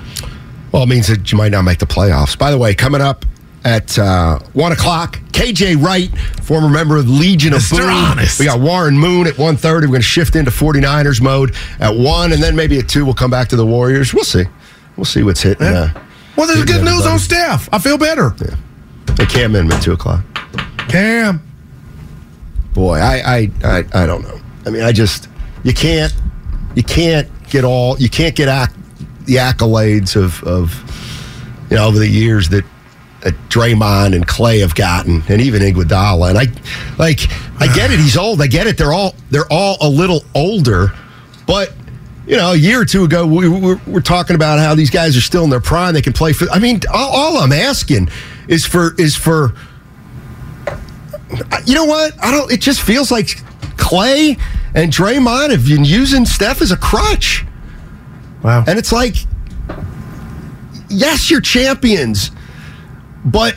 Well, 0.74 0.84
it 0.84 0.90
means 0.90 1.08
that 1.08 1.32
you 1.32 1.38
might 1.38 1.52
not 1.52 1.62
make 1.62 1.80
the 1.80 1.86
playoffs. 1.86 2.38
By 2.38 2.52
the 2.52 2.58
way, 2.58 2.76
coming 2.76 3.02
up 3.02 3.26
at 3.66 3.98
uh, 4.00 4.40
1 4.54 4.72
o'clock, 4.72 5.20
KJ 5.32 5.84
Wright, 5.84 6.10
former 6.44 6.70
member 6.70 6.98
of 6.98 7.06
the 7.08 7.12
Legion 7.14 7.54
of. 7.54 7.62
Boom. 7.70 7.80
We 8.40 8.46
got 8.46 8.60
Warren 8.60 8.98
Moon 8.98 9.28
at 9.28 9.34
1.30. 9.36 9.64
We're 9.64 9.80
going 9.88 9.94
to 9.96 10.02
shift 10.02 10.36
into 10.36 10.52
49ers 10.52 11.22
mode 11.22 11.56
at 11.80 11.94
1, 11.96 12.32
and 12.34 12.42
then 12.42 12.56
maybe 12.56 12.78
at 12.80 12.88
2 12.88 13.04
we'll 13.06 13.14
come 13.14 13.32
back 13.32 13.50
to 13.50 13.56
the 13.56 13.66
Warriors. 13.66 14.14
We'll 14.14 14.24
see. 14.24 14.46
We'll 14.98 15.06
see 15.06 15.24
what's 15.24 15.42
hitting. 15.42 15.68
Uh, 15.68 15.94
Well, 16.36 16.48
there's 16.48 16.60
hitting 16.60 16.76
good 16.76 16.82
news 16.84 16.90
everybody. 17.06 17.14
on 17.14 17.20
staff. 17.20 17.70
I 17.74 17.80
feel 17.80 17.98
better. 17.98 18.30
They 19.16 19.26
Cam 19.26 19.56
in 19.56 19.72
at 19.72 19.82
2 19.84 19.94
o'clock. 19.94 20.22
Cam. 20.88 21.42
Boy, 22.74 23.00
I, 23.00 23.16
I, 23.18 23.52
I, 23.64 23.84
I 23.94 24.06
don't 24.06 24.22
know. 24.24 24.40
I 24.66 24.70
mean, 24.70 24.84
I 24.84 24.92
just, 24.92 25.28
you 25.64 25.74
can't, 25.74 26.14
you 26.76 26.84
can't 26.84 27.28
get 27.50 27.64
all, 27.66 27.98
you 27.98 28.10
can't 28.10 28.36
get 28.36 28.48
ac- 28.48 28.78
the 29.26 29.36
accolades 29.36 30.16
of, 30.16 30.42
of, 30.44 31.66
you 31.70 31.76
know, 31.78 31.88
over 31.88 31.98
the 32.00 32.08
years 32.08 32.50
that, 32.50 32.64
that 33.22 33.34
Draymond 33.50 34.16
and 34.16 34.26
Klay 34.28 34.62
have 34.62 34.76
gotten, 34.76 35.24
and 35.28 35.42
even 35.42 35.62
Iguodala. 35.62 36.30
And 36.30 36.38
I, 36.38 36.46
like, 36.98 37.20
I 37.60 37.68
get 37.74 37.92
it. 37.92 38.00
He's 38.00 38.16
old. 38.18 38.42
I 38.42 38.48
get 38.48 38.66
it. 38.68 38.78
They're 38.78 38.94
all, 38.94 39.16
they're 39.30 39.52
all 39.52 39.78
a 39.82 39.90
little 39.90 40.24
older, 40.36 40.92
but. 41.48 41.74
You 42.28 42.36
know, 42.38 42.52
a 42.52 42.56
year 42.56 42.80
or 42.80 42.86
two 42.86 43.06
ago, 43.06 43.26
we 43.26 43.50
were, 43.50 43.82
we're 43.88 44.02
talking 44.02 44.36
about 44.36 44.60
how 44.60 44.76
these 44.76 44.92
guys 44.92 45.18
are 45.18 45.22
still 45.22 45.44
in 45.46 45.50
their 45.50 45.60
prime. 45.60 45.96
They 45.96 46.02
can 46.04 46.14
play 46.14 46.32
for. 46.32 46.48
I 46.52 46.60
mean, 46.60 46.80
all, 46.94 47.10
all 47.12 47.38
I'm 47.40 47.52
asking 47.52 48.10
is 48.48 48.68
for 48.68 48.94
is 49.00 49.16
for 49.16 49.56
you 51.66 51.74
know 51.74 51.86
what? 51.86 52.14
I 52.24 52.30
don't. 52.30 52.52
It 52.52 52.62
just 52.62 52.82
feels 52.82 53.10
like 53.12 53.26
Klay 53.78 54.40
and 54.76 54.92
Draymond 54.92 55.50
have 55.50 55.66
been 55.66 55.84
using 55.84 56.24
Steph 56.26 56.62
as 56.62 56.70
a 56.72 56.78
crutch, 56.78 57.46
Wow. 58.44 58.64
and 58.68 58.78
it's 58.78 58.92
like, 58.92 59.16
yes, 60.90 61.32
you're 61.32 61.42
champions, 61.42 62.30
but 63.32 63.56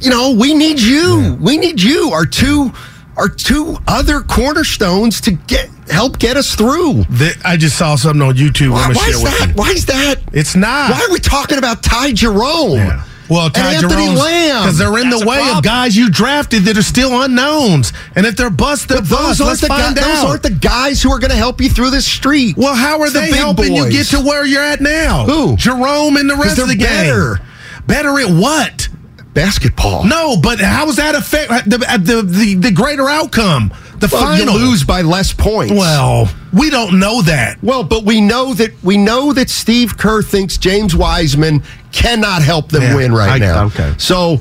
you 0.00 0.10
know 0.10 0.32
we 0.38 0.54
need 0.54 0.80
you. 0.80 1.36
We 1.40 1.56
need 1.56 1.80
you. 1.82 2.10
Our 2.12 2.24
two, 2.26 2.72
our 3.16 3.28
two 3.28 3.76
other 3.86 4.20
cornerstones 4.20 5.20
to 5.22 5.32
get 5.32 5.68
help 5.90 6.18
get 6.18 6.36
us 6.36 6.54
through. 6.54 7.04
Th- 7.18 7.36
I 7.44 7.56
just 7.56 7.76
saw 7.76 7.96
something 7.96 8.22
on 8.22 8.34
YouTube. 8.34 8.70
Why, 8.72 8.88
why 8.88 8.94
share 8.94 9.08
is 9.14 9.22
that? 9.22 9.46
you. 9.48 9.54
Why 9.54 9.70
is 9.70 9.86
that? 9.86 10.16
It's 10.32 10.54
not. 10.54 10.90
Why 10.92 11.00
are 11.08 11.12
we 11.12 11.18
talking 11.18 11.58
about 11.58 11.82
Ty 11.82 12.12
Jerome? 12.12 12.74
Yeah. 12.76 13.04
Well, 13.30 13.50
Ty 13.50 13.74
and 13.74 13.84
Anthony 13.84 14.04
Jerome's 14.06 14.20
Lamb 14.20 14.62
because 14.62 14.78
they're 14.78 14.98
in 15.00 15.10
That's 15.10 15.20
the 15.22 15.28
way 15.28 15.50
of 15.54 15.62
guys 15.62 15.94
you 15.94 16.08
drafted 16.10 16.62
that 16.62 16.78
are 16.78 16.82
still 16.82 17.20
unknowns, 17.20 17.92
and 18.16 18.24
if 18.24 18.36
they're 18.38 18.48
bust, 18.48 18.88
they're 18.88 19.00
Those 19.02 19.10
bust. 19.10 19.40
aren't, 19.42 19.48
Let's 19.50 19.60
the 19.60 19.66
find 19.66 19.96
guy- 19.96 20.02
out. 20.02 20.06
those 20.22 20.24
aren't 20.30 20.42
the 20.44 20.50
guys 20.50 21.02
who 21.02 21.12
are 21.12 21.18
going 21.18 21.32
to 21.32 21.36
help 21.36 21.60
you 21.60 21.68
through 21.68 21.90
this 21.90 22.06
street. 22.06 22.56
well, 22.56 22.74
how 22.74 22.98
are 23.00 23.04
It's 23.04 23.12
the 23.12 23.20
they 23.20 23.26
big 23.26 23.34
helping 23.34 23.74
you 23.76 23.90
get 23.90 24.06
to 24.06 24.20
where 24.20 24.46
you're 24.46 24.62
at 24.62 24.80
now? 24.80 25.26
Who? 25.26 25.56
Jerome 25.56 26.16
and 26.16 26.30
the 26.30 26.36
rest 26.36 26.58
of 26.58 26.68
the 26.68 26.74
game. 26.76 27.36
Better. 27.88 28.18
At 28.20 28.30
what? 28.30 28.88
basketball? 29.34 30.04
No, 30.04 30.36
but 30.40 30.58
how 30.58 30.84
does 30.86 30.96
that 30.96 31.14
affect 31.14 31.68
the 31.70 31.78
the 31.78 32.22
the, 32.22 32.54
the 32.54 32.70
greater 32.72 33.08
outcome? 33.08 33.72
The 34.00 34.08
Well, 34.12 34.36
you 34.38 34.44
final. 34.46 34.54
lose 34.60 34.82
by 34.84 35.02
less 35.02 35.32
points. 35.32 35.72
Well, 35.72 36.28
we 36.52 36.70
don't 36.70 36.98
know 36.98 37.22
that. 37.22 37.62
well, 37.62 37.82
but 37.84 38.04
we 38.04 38.20
know 38.20 38.54
that 38.54 38.72
we 38.82 38.96
know 38.96 39.32
that 39.32 39.48
Steve 39.50 39.96
Kerr 39.96 40.22
thinks 40.22 40.56
James 40.56 40.94
Wiseman 40.96 41.62
cannot 41.92 42.42
help 42.42 42.70
them 42.70 42.82
Yeah, 42.82 42.94
win 42.96 43.12
right 43.12 43.30
I- 43.30 43.38
now. 43.38 43.64
okay. 43.66 43.94
So, 43.98 44.40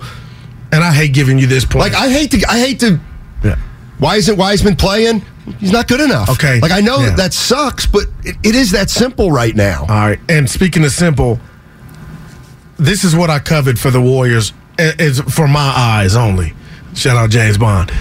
And 0.72 0.84
I 0.84 0.92
hate 0.94 1.14
giving 1.14 1.38
you 1.40 1.48
this 1.48 1.64
point. 1.66 1.80
like, 1.92 1.94
I 1.96 2.10
hate 2.10 2.32
to, 2.32 2.44
I 2.50 2.60
hate 2.60 2.80
to. 2.82 3.00
Yeah. 3.44 3.56
Why 4.00 4.16
isn't 4.18 4.36
Wiseman 4.38 4.76
playing? 4.76 5.24
He's 5.60 5.72
not 5.72 5.88
good 5.88 6.02
enough. 6.02 6.30
Okay. 6.30 6.60
Like 6.60 6.72
I 6.72 6.82
know 6.82 7.00
Yeah. 7.00 7.08
that 7.10 7.18
that 7.18 7.34
sucks, 7.34 7.86
but 7.86 8.04
it, 8.24 8.36
it 8.44 8.56
is 8.56 8.72
that 8.72 8.90
simple 8.90 9.32
right 9.32 9.56
now. 9.56 9.82
All 9.82 9.88
right. 10.08 10.20
And 10.30 10.50
speaking 10.50 10.84
of 10.86 10.92
simple, 10.92 11.40
this 12.78 13.04
is 13.04 13.16
what 13.16 13.30
I 13.30 13.40
covered 13.40 13.80
for 13.80 13.92
the 13.92 14.02
Warriors. 14.02 14.54
i- 14.80 14.94
Is 15.00 15.20
for 15.22 15.48
my 15.48 15.74
eyes 15.76 16.16
only. 16.16 16.54
Shout 16.94 17.16
out 17.18 17.30
James 17.30 17.58
Bond. 17.58 17.92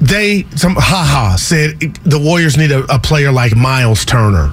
They 0.00 0.46
some 0.56 0.76
haha 0.76 1.36
said 1.36 1.80
the 2.04 2.18
Warriors 2.18 2.56
need 2.56 2.70
a, 2.70 2.84
a 2.94 2.98
player 2.98 3.32
like 3.32 3.56
Miles 3.56 4.04
Turner. 4.04 4.52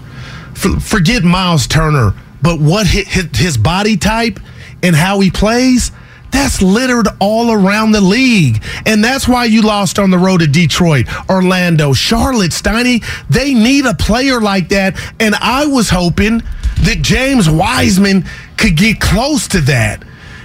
For, 0.53 0.79
forget 0.79 1.23
Miles 1.23 1.67
Turner, 1.67 2.13
but 2.41 2.59
what 2.59 2.87
his, 2.87 3.07
his 3.35 3.57
body 3.57 3.97
type 3.97 4.39
and 4.81 4.95
how 4.95 5.19
he 5.19 5.29
plays. 5.31 5.91
That's 6.31 6.63
littered 6.63 7.07
all 7.19 7.51
around 7.51 7.91
the 7.91 8.01
league. 8.01 8.63
And 8.87 9.03
that's 9.03 9.27
why 9.27 9.45
you 9.45 9.61
lost 9.61 9.99
on 9.99 10.09
the 10.09 10.17
road 10.17 10.39
to 10.39 10.47
Detroit, 10.47 11.05
Orlando, 11.29 11.93
Charlotte, 11.93 12.49
Steiny. 12.51 13.03
They 13.29 13.53
need 13.53 13.85
a 13.85 13.93
player 13.93 14.41
like 14.41 14.69
that. 14.69 14.99
And 15.19 15.35
I 15.35 15.67
was 15.67 15.89
hoping 15.91 16.39
that 16.81 16.97
James 17.01 17.47
Wiseman 17.47 18.25
could 18.57 18.75
get 18.77 18.99
close 18.99 19.47
to 19.49 19.61
that. 19.61 20.03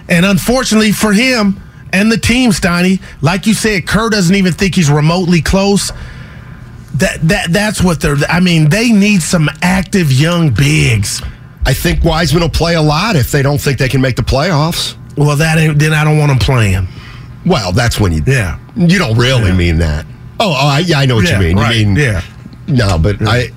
And 0.09 0.25
unfortunately 0.25 0.93
for 0.93 1.13
him 1.13 1.61
and 1.93 2.11
the 2.11 2.17
team, 2.19 2.51
Steiny, 2.51 3.01
like 3.23 3.47
you 3.47 3.55
said, 3.55 3.87
Kerr 3.87 4.09
doesn't 4.11 4.35
even 4.35 4.53
think 4.53 4.75
he's 4.75 4.91
remotely 4.91 5.41
close. 5.43 5.91
That 6.95 7.19
that 7.25 7.53
that's 7.53 7.83
what 7.83 8.01
they're 8.01 8.17
I 8.29 8.41
mean, 8.41 8.71
they 8.71 8.91
need 8.91 9.23
some 9.23 9.49
active 9.63 10.11
young 10.13 10.51
bigs. 10.51 11.23
I 11.67 11.75
think 11.75 12.03
Wiseman 12.03 12.43
will 12.43 12.49
play 12.49 12.75
a 12.75 12.83
lot 12.83 13.15
if 13.15 13.31
they 13.31 13.43
don't 13.43 13.59
think 13.61 13.79
they 13.79 13.89
can 13.89 14.01
make 14.01 14.17
the 14.17 14.23
playoffs. 14.23 14.97
Well, 15.17 15.37
that 15.37 15.59
ain't 15.59 15.79
then 15.79 15.93
I 15.93 16.03
don't 16.05 16.19
want 16.19 16.31
them 16.31 16.39
playing. 16.39 16.89
Well, 17.45 17.73
that's 17.73 18.01
when 18.01 18.13
you 18.13 18.23
Yeah. 18.27 18.59
you 18.75 18.99
don't 18.99 19.17
really 19.19 19.53
mean 19.53 19.79
that. 19.79 20.07
Oh, 20.41 20.51
oh 20.51 20.69
I, 20.69 20.79
yeah, 20.81 20.99
I 21.01 21.07
know 21.07 21.17
what 21.17 21.29
Yeah, 21.29 21.41
you 21.41 21.49
mean. 21.49 21.57
right, 21.57 21.77
You 21.77 21.87
mean 21.87 21.97
yeah. 21.97 22.23
No, 22.67 22.99
but 22.99 23.17
I, 23.27 23.51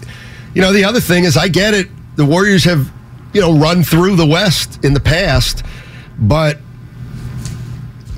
you 0.54 0.62
know, 0.62 0.72
the 0.74 0.84
other 0.86 1.00
thing 1.00 1.24
is 1.26 1.38
I 1.38 1.48
get 1.48 1.74
it. 1.74 1.88
The 2.16 2.26
Warriors 2.26 2.64
have, 2.66 2.92
you 3.34 3.42
know, 3.42 3.54
run 3.58 3.84
through 3.84 4.16
the 4.16 4.26
West 4.26 4.84
in 4.84 4.94
the 4.94 5.00
past, 5.00 5.64
but 6.20 6.58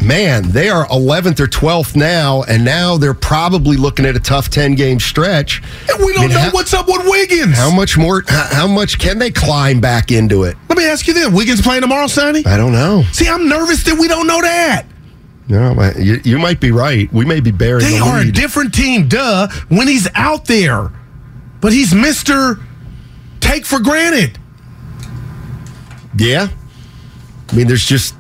man, 0.02 0.50
they 0.52 0.70
are 0.70 0.86
11th 0.88 1.40
or 1.40 1.48
12th 1.48 1.96
now, 1.96 2.44
and 2.44 2.66
now 2.66 2.98
they're 2.98 3.14
probably 3.14 3.78
looking 3.78 4.06
at 4.06 4.16
a 4.16 4.20
tough 4.20 4.50
10 4.50 4.76
game 4.76 5.00
stretch. 5.00 5.62
And 5.90 6.04
we 6.06 6.14
don't 6.14 6.26
I 6.26 6.28
mean, 6.28 6.36
know 6.36 6.42
how- 6.42 6.52
what's 6.52 6.74
up 6.74 6.88
with 6.88 7.06
Wiggins. 7.06 7.56
How 7.58 7.72
much 7.72 7.98
more? 7.98 8.24
How 8.28 8.68
much 8.68 9.00
can 9.00 9.20
they 9.20 9.32
climb 9.32 9.80
back 9.80 10.12
into 10.12 10.44
it? 10.44 10.58
Let 10.70 10.78
me 10.78 10.86
ask 10.86 11.08
you 11.08 11.14
this: 11.14 11.30
Wiggins 11.30 11.62
playing 11.62 11.82
tomorrow, 11.82 12.08
Sonny? 12.08 12.46
I 12.46 12.58
don't 12.58 12.72
know. 12.74 13.04
See, 13.12 13.28
I'm 13.28 13.48
nervous 13.48 13.84
that 13.84 13.98
we 13.98 14.08
don't 14.08 14.28
know 14.28 14.42
that. 14.42 14.86
No, 15.50 15.92
you, 16.00 16.22
you 16.24 16.40
might 16.40 16.60
be 16.62 16.72
right. 16.72 17.12
We 17.12 17.26
may 17.26 17.42
be 17.42 17.52
burying 17.52 17.92
They 17.92 18.00
the 18.00 18.06
are 18.06 18.20
a 18.22 18.32
different 18.32 18.74
team, 18.74 19.10
duh, 19.10 19.50
when 19.68 19.88
he's 19.90 20.08
out 20.16 20.46
there. 20.46 20.90
But 21.60 21.74
he's 21.74 21.92
Mr. 21.94 22.62
Take 23.42 23.66
for 23.66 23.80
granted. 23.80 24.40
Yeah. 26.18 26.48
I 27.52 27.56
mean, 27.56 27.68
there's 27.68 27.86
just 27.86 28.16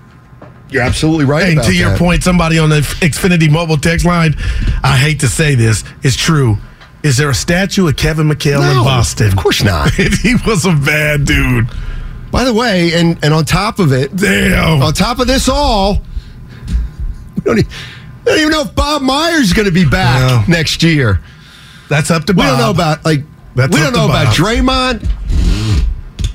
you're 0.69 0.81
absolutely 0.83 1.25
right. 1.25 1.43
And 1.43 1.53
about 1.53 1.65
to 1.65 1.73
your 1.75 1.89
that. 1.91 1.99
point, 1.99 2.23
somebody 2.23 2.57
on 2.59 2.69
the 2.69 2.79
Xfinity 2.79 3.49
mobile 3.51 3.77
text 3.77 4.05
line, 4.05 4.35
I 4.83 4.97
hate 4.97 5.19
to 5.21 5.27
say 5.27 5.55
this, 5.55 5.83
it's 6.01 6.15
true. 6.15 6.57
Is 7.03 7.17
there 7.17 7.29
a 7.29 7.35
statue 7.35 7.87
of 7.87 7.95
Kevin 7.97 8.27
McHale 8.29 8.67
in 8.71 8.83
Boston? 8.83 9.27
of 9.27 9.35
course 9.35 9.63
not. 9.63 9.91
he 9.93 10.35
was 10.47 10.65
a 10.65 10.71
bad 10.73 11.25
dude. 11.25 11.67
By 12.31 12.43
the 12.45 12.53
way, 12.53 12.93
and 12.93 13.23
and 13.23 13.33
on 13.33 13.45
top 13.45 13.77
of 13.79 13.91
it, 13.91 14.15
Damn. 14.15 14.81
on 14.81 14.93
top 14.93 15.19
of 15.19 15.27
this 15.27 15.47
all, 15.49 16.01
we 17.35 17.41
don't, 17.43 17.59
e- 17.59 17.67
we 18.25 18.31
don't 18.31 18.39
even 18.39 18.51
know 18.51 18.61
if 18.61 18.73
Bob 18.73 19.01
Myers 19.01 19.41
is 19.41 19.53
going 19.53 19.67
to 19.67 19.71
be 19.73 19.85
back 19.85 20.47
No. 20.47 20.53
next 20.53 20.81
year. 20.81 21.19
That's 21.89 22.09
up 22.09 22.23
to 22.25 22.33
Bob. 22.33 22.43
We 22.45 22.49
don't 22.49 22.59
know 22.59 22.69
about 22.71 23.05
like 23.05 23.21
That's 23.55 23.71
we 23.73 23.79
don't 23.81 23.93
know 23.93 24.05
about 24.05 24.27
Bob. 24.27 24.35
Draymond. 24.35 25.09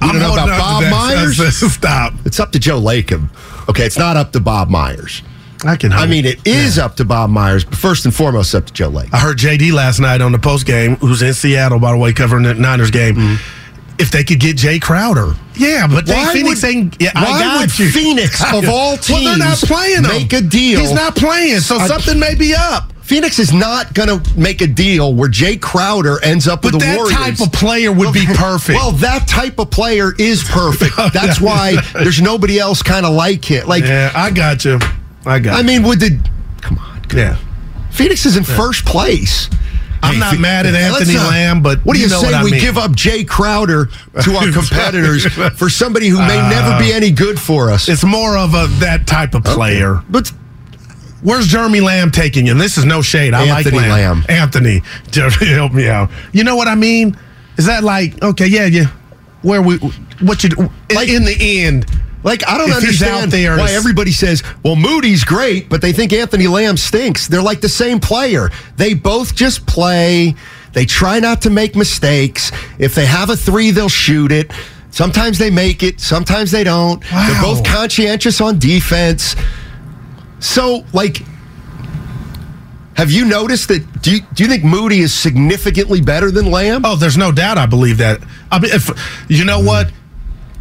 I'm 0.00 0.12
don't 0.12 0.20
know 0.20 0.32
about 0.32 0.48
Bob. 0.48 0.90
Myers. 0.90 1.56
Stop. 1.72 2.14
It's 2.24 2.40
up 2.40 2.52
to 2.52 2.58
Joe 2.58 2.80
Lacob. 2.80 3.28
Okay, 3.68 3.84
it's 3.84 3.98
not 3.98 4.16
up 4.16 4.32
to 4.32 4.40
Bob 4.40 4.68
Myers. 4.68 5.22
I 5.64 5.76
can. 5.76 5.92
I 5.92 6.06
mean, 6.06 6.24
it 6.24 6.46
is 6.46 6.78
up 6.78 6.96
to 6.96 7.04
Bob 7.04 7.30
Myers, 7.30 7.64
but 7.64 7.74
first 7.74 8.04
and 8.04 8.14
foremost, 8.14 8.54
up 8.54 8.66
to 8.66 8.72
Joe 8.72 8.90
Lacob. 8.90 9.12
I 9.12 9.18
heard 9.18 9.38
JD 9.38 9.72
last 9.72 9.98
night 9.98 10.20
on 10.20 10.32
the 10.32 10.38
post 10.38 10.66
game, 10.66 10.96
who's 10.96 11.22
in 11.22 11.34
Seattle, 11.34 11.80
by 11.80 11.92
the 11.92 11.98
way, 11.98 12.12
covering 12.12 12.44
the 12.44 12.54
Niners 12.54 12.90
game. 12.90 13.16
Mm-hmm. 13.16 13.57
If 13.98 14.10
they 14.12 14.22
could 14.22 14.38
get 14.40 14.56
Jae 14.56 14.80
Crowder, 14.80 15.34
Yeah, 15.56 15.86
but 15.88 16.06
they, 16.06 16.14
Why 16.14 16.32
Phoenix 16.32 16.62
would- 16.62 16.70
ain't. 16.70 16.96
Yeah, 17.02 17.10
I 17.16 17.24
why 17.24 17.40
got 17.40 17.60
would 17.60 17.78
you. 17.78 17.90
Phoenix, 17.90 18.40
of 18.54 18.68
all 18.68 18.96
teams? 18.96 19.10
well, 19.10 19.24
they're 19.24 19.38
not 19.48 19.58
playing 19.58 20.04
him. 20.04 20.10
make 20.10 20.32
a 20.32 20.40
deal? 20.40 20.78
He's 20.80 20.92
not 20.92 21.16
playing, 21.16 21.60
so 21.60 21.76
I- 21.78 21.86
something 21.88 22.18
may 22.18 22.34
be 22.36 22.54
up. 22.54 22.92
Phoenix 23.02 23.38
is 23.38 23.54
not 23.54 23.94
going 23.94 24.08
to 24.20 24.38
make 24.38 24.60
a 24.60 24.66
deal 24.66 25.14
where 25.14 25.30
Jae 25.30 25.58
Crowder 25.58 26.22
ends 26.22 26.46
up 26.46 26.60
But 26.60 26.74
with 26.74 26.82
the 26.82 26.86
that 26.88 26.96
Warriors. 26.98 27.16
type 27.18 27.40
of 27.40 27.50
player 27.52 27.90
would 27.90 28.12
be 28.12 28.26
perfect. 28.26 28.76
Well, 28.78 28.92
that 28.92 29.26
type 29.26 29.58
of 29.58 29.70
player 29.70 30.12
is 30.18 30.44
perfect. 30.44 30.92
Oh, 30.98 31.08
That's 31.14 31.40
why 31.40 31.76
there's 31.94 32.20
nobody 32.20 32.58
else 32.58 32.82
kind 32.82 33.06
of 33.06 33.14
like 33.14 33.50
it. 33.50 33.66
Like, 33.66 33.84
yeah, 33.84 34.12
I 34.14 34.30
got 34.30 34.64
you. 34.66 34.78
I 35.24 35.38
got. 35.38 35.58
I 35.58 35.62
mean, 35.62 35.84
would 35.84 36.00
the 36.00 36.20
come 36.60 36.76
on? 36.78 37.00
you. 37.10 37.18
yeah. 37.18 37.38
Phoenix 37.92 38.26
is 38.26 38.36
in 38.36 38.44
first 38.44 38.84
place. 38.84 39.48
I'm 40.02 40.14
Hey, 40.14 40.20
not 40.20 40.38
mad 40.38 40.66
at 40.66 40.74
Anthony 40.74 41.14
not- 41.14 41.30
Lamb, 41.30 41.62
but 41.62 41.78
what 41.84 41.94
do 41.94 42.00
you, 42.00 42.08
know 42.08 42.20
say 42.20 42.42
we 42.42 42.52
mean. 42.52 42.60
give 42.60 42.78
up 42.78 42.92
Jae 42.92 43.26
Crowder 43.26 43.86
to 44.22 44.32
our 44.36 44.50
competitors 44.52 45.24
for 45.56 45.68
somebody 45.68 46.08
who 46.08 46.18
may 46.18 46.36
never 46.48 46.78
be 46.78 46.92
uh, 46.92 46.96
any 46.96 47.10
good 47.10 47.38
for 47.40 47.70
us? 47.70 47.88
It's 47.88 48.04
more 48.04 48.36
of 48.36 48.54
a 48.54 48.66
that 48.80 49.06
type 49.06 49.34
of 49.34 49.44
player. 49.44 50.02
But 50.08 50.32
Where's 51.20 51.48
Jeremy 51.48 51.80
Lamb 51.80 52.12
taking 52.12 52.46
you? 52.46 52.52
And 52.52 52.60
this 52.60 52.78
is 52.78 52.84
no 52.84 53.02
shade. 53.02 53.34
I 53.34 53.44
Anthony 53.46 53.76
like 53.76 53.88
Lamb. 53.88 54.18
Lamb. 54.20 54.24
Anthony, 54.28 54.82
Jeremy, 55.10 55.46
help 55.46 55.72
me 55.72 55.88
out. 55.88 56.10
You 56.32 56.44
know 56.44 56.54
what 56.54 56.68
I 56.68 56.76
mean? 56.76 57.18
Is 57.56 57.66
that 57.66 57.82
like 57.82 58.22
okay? 58.22 58.46
Yeah, 58.46 58.66
yeah. 58.66 58.84
Where 59.42 59.60
we? 59.60 59.78
What 60.20 60.44
you? 60.44 60.50
Like- 60.94 61.08
in 61.08 61.24
the 61.24 61.36
end, 61.64 61.86
Like 62.24 62.46
I 62.48 62.58
don't 62.58 62.70
If 62.70 62.76
understand 62.76 63.32
why 63.32 63.70
everybody 63.70 64.12
says, 64.12 64.42
"Well, 64.64 64.74
Moody's 64.76 65.24
great," 65.24 65.68
but 65.68 65.80
they 65.80 65.92
think 65.92 66.12
Anthony 66.12 66.48
Lamb 66.48 66.76
stinks. 66.76 67.28
They're 67.28 67.42
like 67.42 67.60
the 67.60 67.68
same 67.68 68.00
player. 68.00 68.50
They 68.76 68.94
both 68.94 69.34
just 69.36 69.66
play. 69.66 70.34
They 70.72 70.84
try 70.84 71.20
not 71.20 71.42
to 71.42 71.50
make 71.50 71.76
mistakes. 71.76 72.50
If 72.78 72.94
they 72.94 73.06
have 73.06 73.30
a 73.30 73.36
three, 73.36 73.70
they'll 73.70 73.88
shoot 73.88 74.32
it. 74.32 74.50
Sometimes 74.90 75.38
they 75.38 75.50
make 75.50 75.82
it. 75.82 76.00
Sometimes 76.00 76.50
they 76.50 76.64
don't. 76.64 77.00
They're 77.02 77.42
both 77.42 77.64
conscientious 77.64 78.40
on 78.40 78.58
defense. 78.58 79.36
So, 80.40 80.84
like, 80.92 81.22
have 82.94 83.10
you 83.12 83.24
noticed 83.24 83.68
that? 83.68 84.02
Do 84.02 84.10
you, 84.12 84.20
do 84.34 84.42
you 84.42 84.48
think 84.48 84.64
Moody 84.64 85.00
is 85.00 85.14
significantly 85.14 86.00
better 86.00 86.30
than 86.30 86.50
Lamb? 86.50 86.82
oh, 86.84 86.96
there's 86.96 87.16
no 87.16 87.30
doubt. 87.30 87.58
I 87.58 87.66
believe 87.66 87.98
that. 87.98 88.20
I 88.50 88.58
mean, 88.58 88.72
if 88.72 88.90
you 89.28 89.44
know 89.44 89.60
what, 89.60 89.92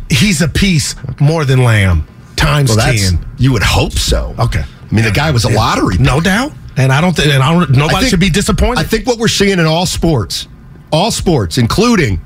he's 0.10 0.42
a 0.42 0.48
piece 0.48 0.96
more 1.20 1.46
than 1.46 1.64
Lamb 1.64 2.08
times 2.36 2.76
well, 2.76 2.94
ten. 2.94 3.26
you 3.38 3.52
would 3.54 3.64
hope 3.64 3.94
so. 3.94 4.36
Okay. 4.40 4.64
I 4.64 4.94
mean, 4.96 5.04
the 5.04 5.12
guy 5.12 5.32
was 5.32 5.44
a 5.44 5.50
lottery. 5.50 5.98
No 5.98 6.22
doubt. 6.22 6.54
And 6.78 6.92
I 6.94 7.02
don't 7.02 7.16
think. 7.16 7.34
And 7.34 7.42
I 7.44 7.52
don't. 7.54 7.72
Nobody 7.72 7.96
I 7.96 8.00
think- 8.02 8.10
should 8.12 8.20
be 8.20 8.30
disappointed. 8.30 8.80
I 8.80 8.84
think 8.84 9.08
what 9.08 9.18
we're 9.18 9.28
seeing 9.28 9.60
in 9.60 9.66
all 9.66 9.86
sports, 9.86 10.48
all 10.92 11.12
sports, 11.12 11.58
including 11.58 12.22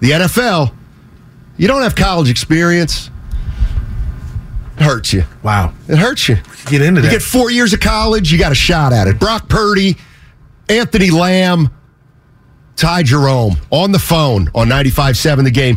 the 0.00 0.10
NFL, 0.12 0.72
you 1.58 1.68
don't 1.68 1.82
have 1.82 1.94
college 1.96 2.30
experience. 2.30 3.10
It 4.78 4.84
hurts 4.84 5.12
you. 5.12 5.24
wow. 5.42 5.74
It 5.88 5.98
hurts 5.98 6.28
you. 6.28 6.36
Get 6.66 6.80
into 6.80 7.00
You 7.00 7.06
that. 7.08 7.12
You 7.12 7.18
get 7.18 7.22
four 7.22 7.50
years 7.50 7.72
of 7.72 7.80
college, 7.80 8.32
you 8.32 8.38
got 8.38 8.52
a 8.52 8.54
shot 8.56 8.92
at 8.92 9.06
it. 9.06 9.18
Brock 9.18 9.48
Purdy, 9.48 9.96
Anthony 10.68 11.10
Lamb, 11.10 11.68
Ty 12.76 13.02
Jerome 13.02 13.56
on 13.70 13.92
the 13.92 13.98
phone 13.98 14.50
on 14.54 14.68
95 14.68 15.16
7 15.18 15.44
the 15.44 15.50
game. 15.50 15.76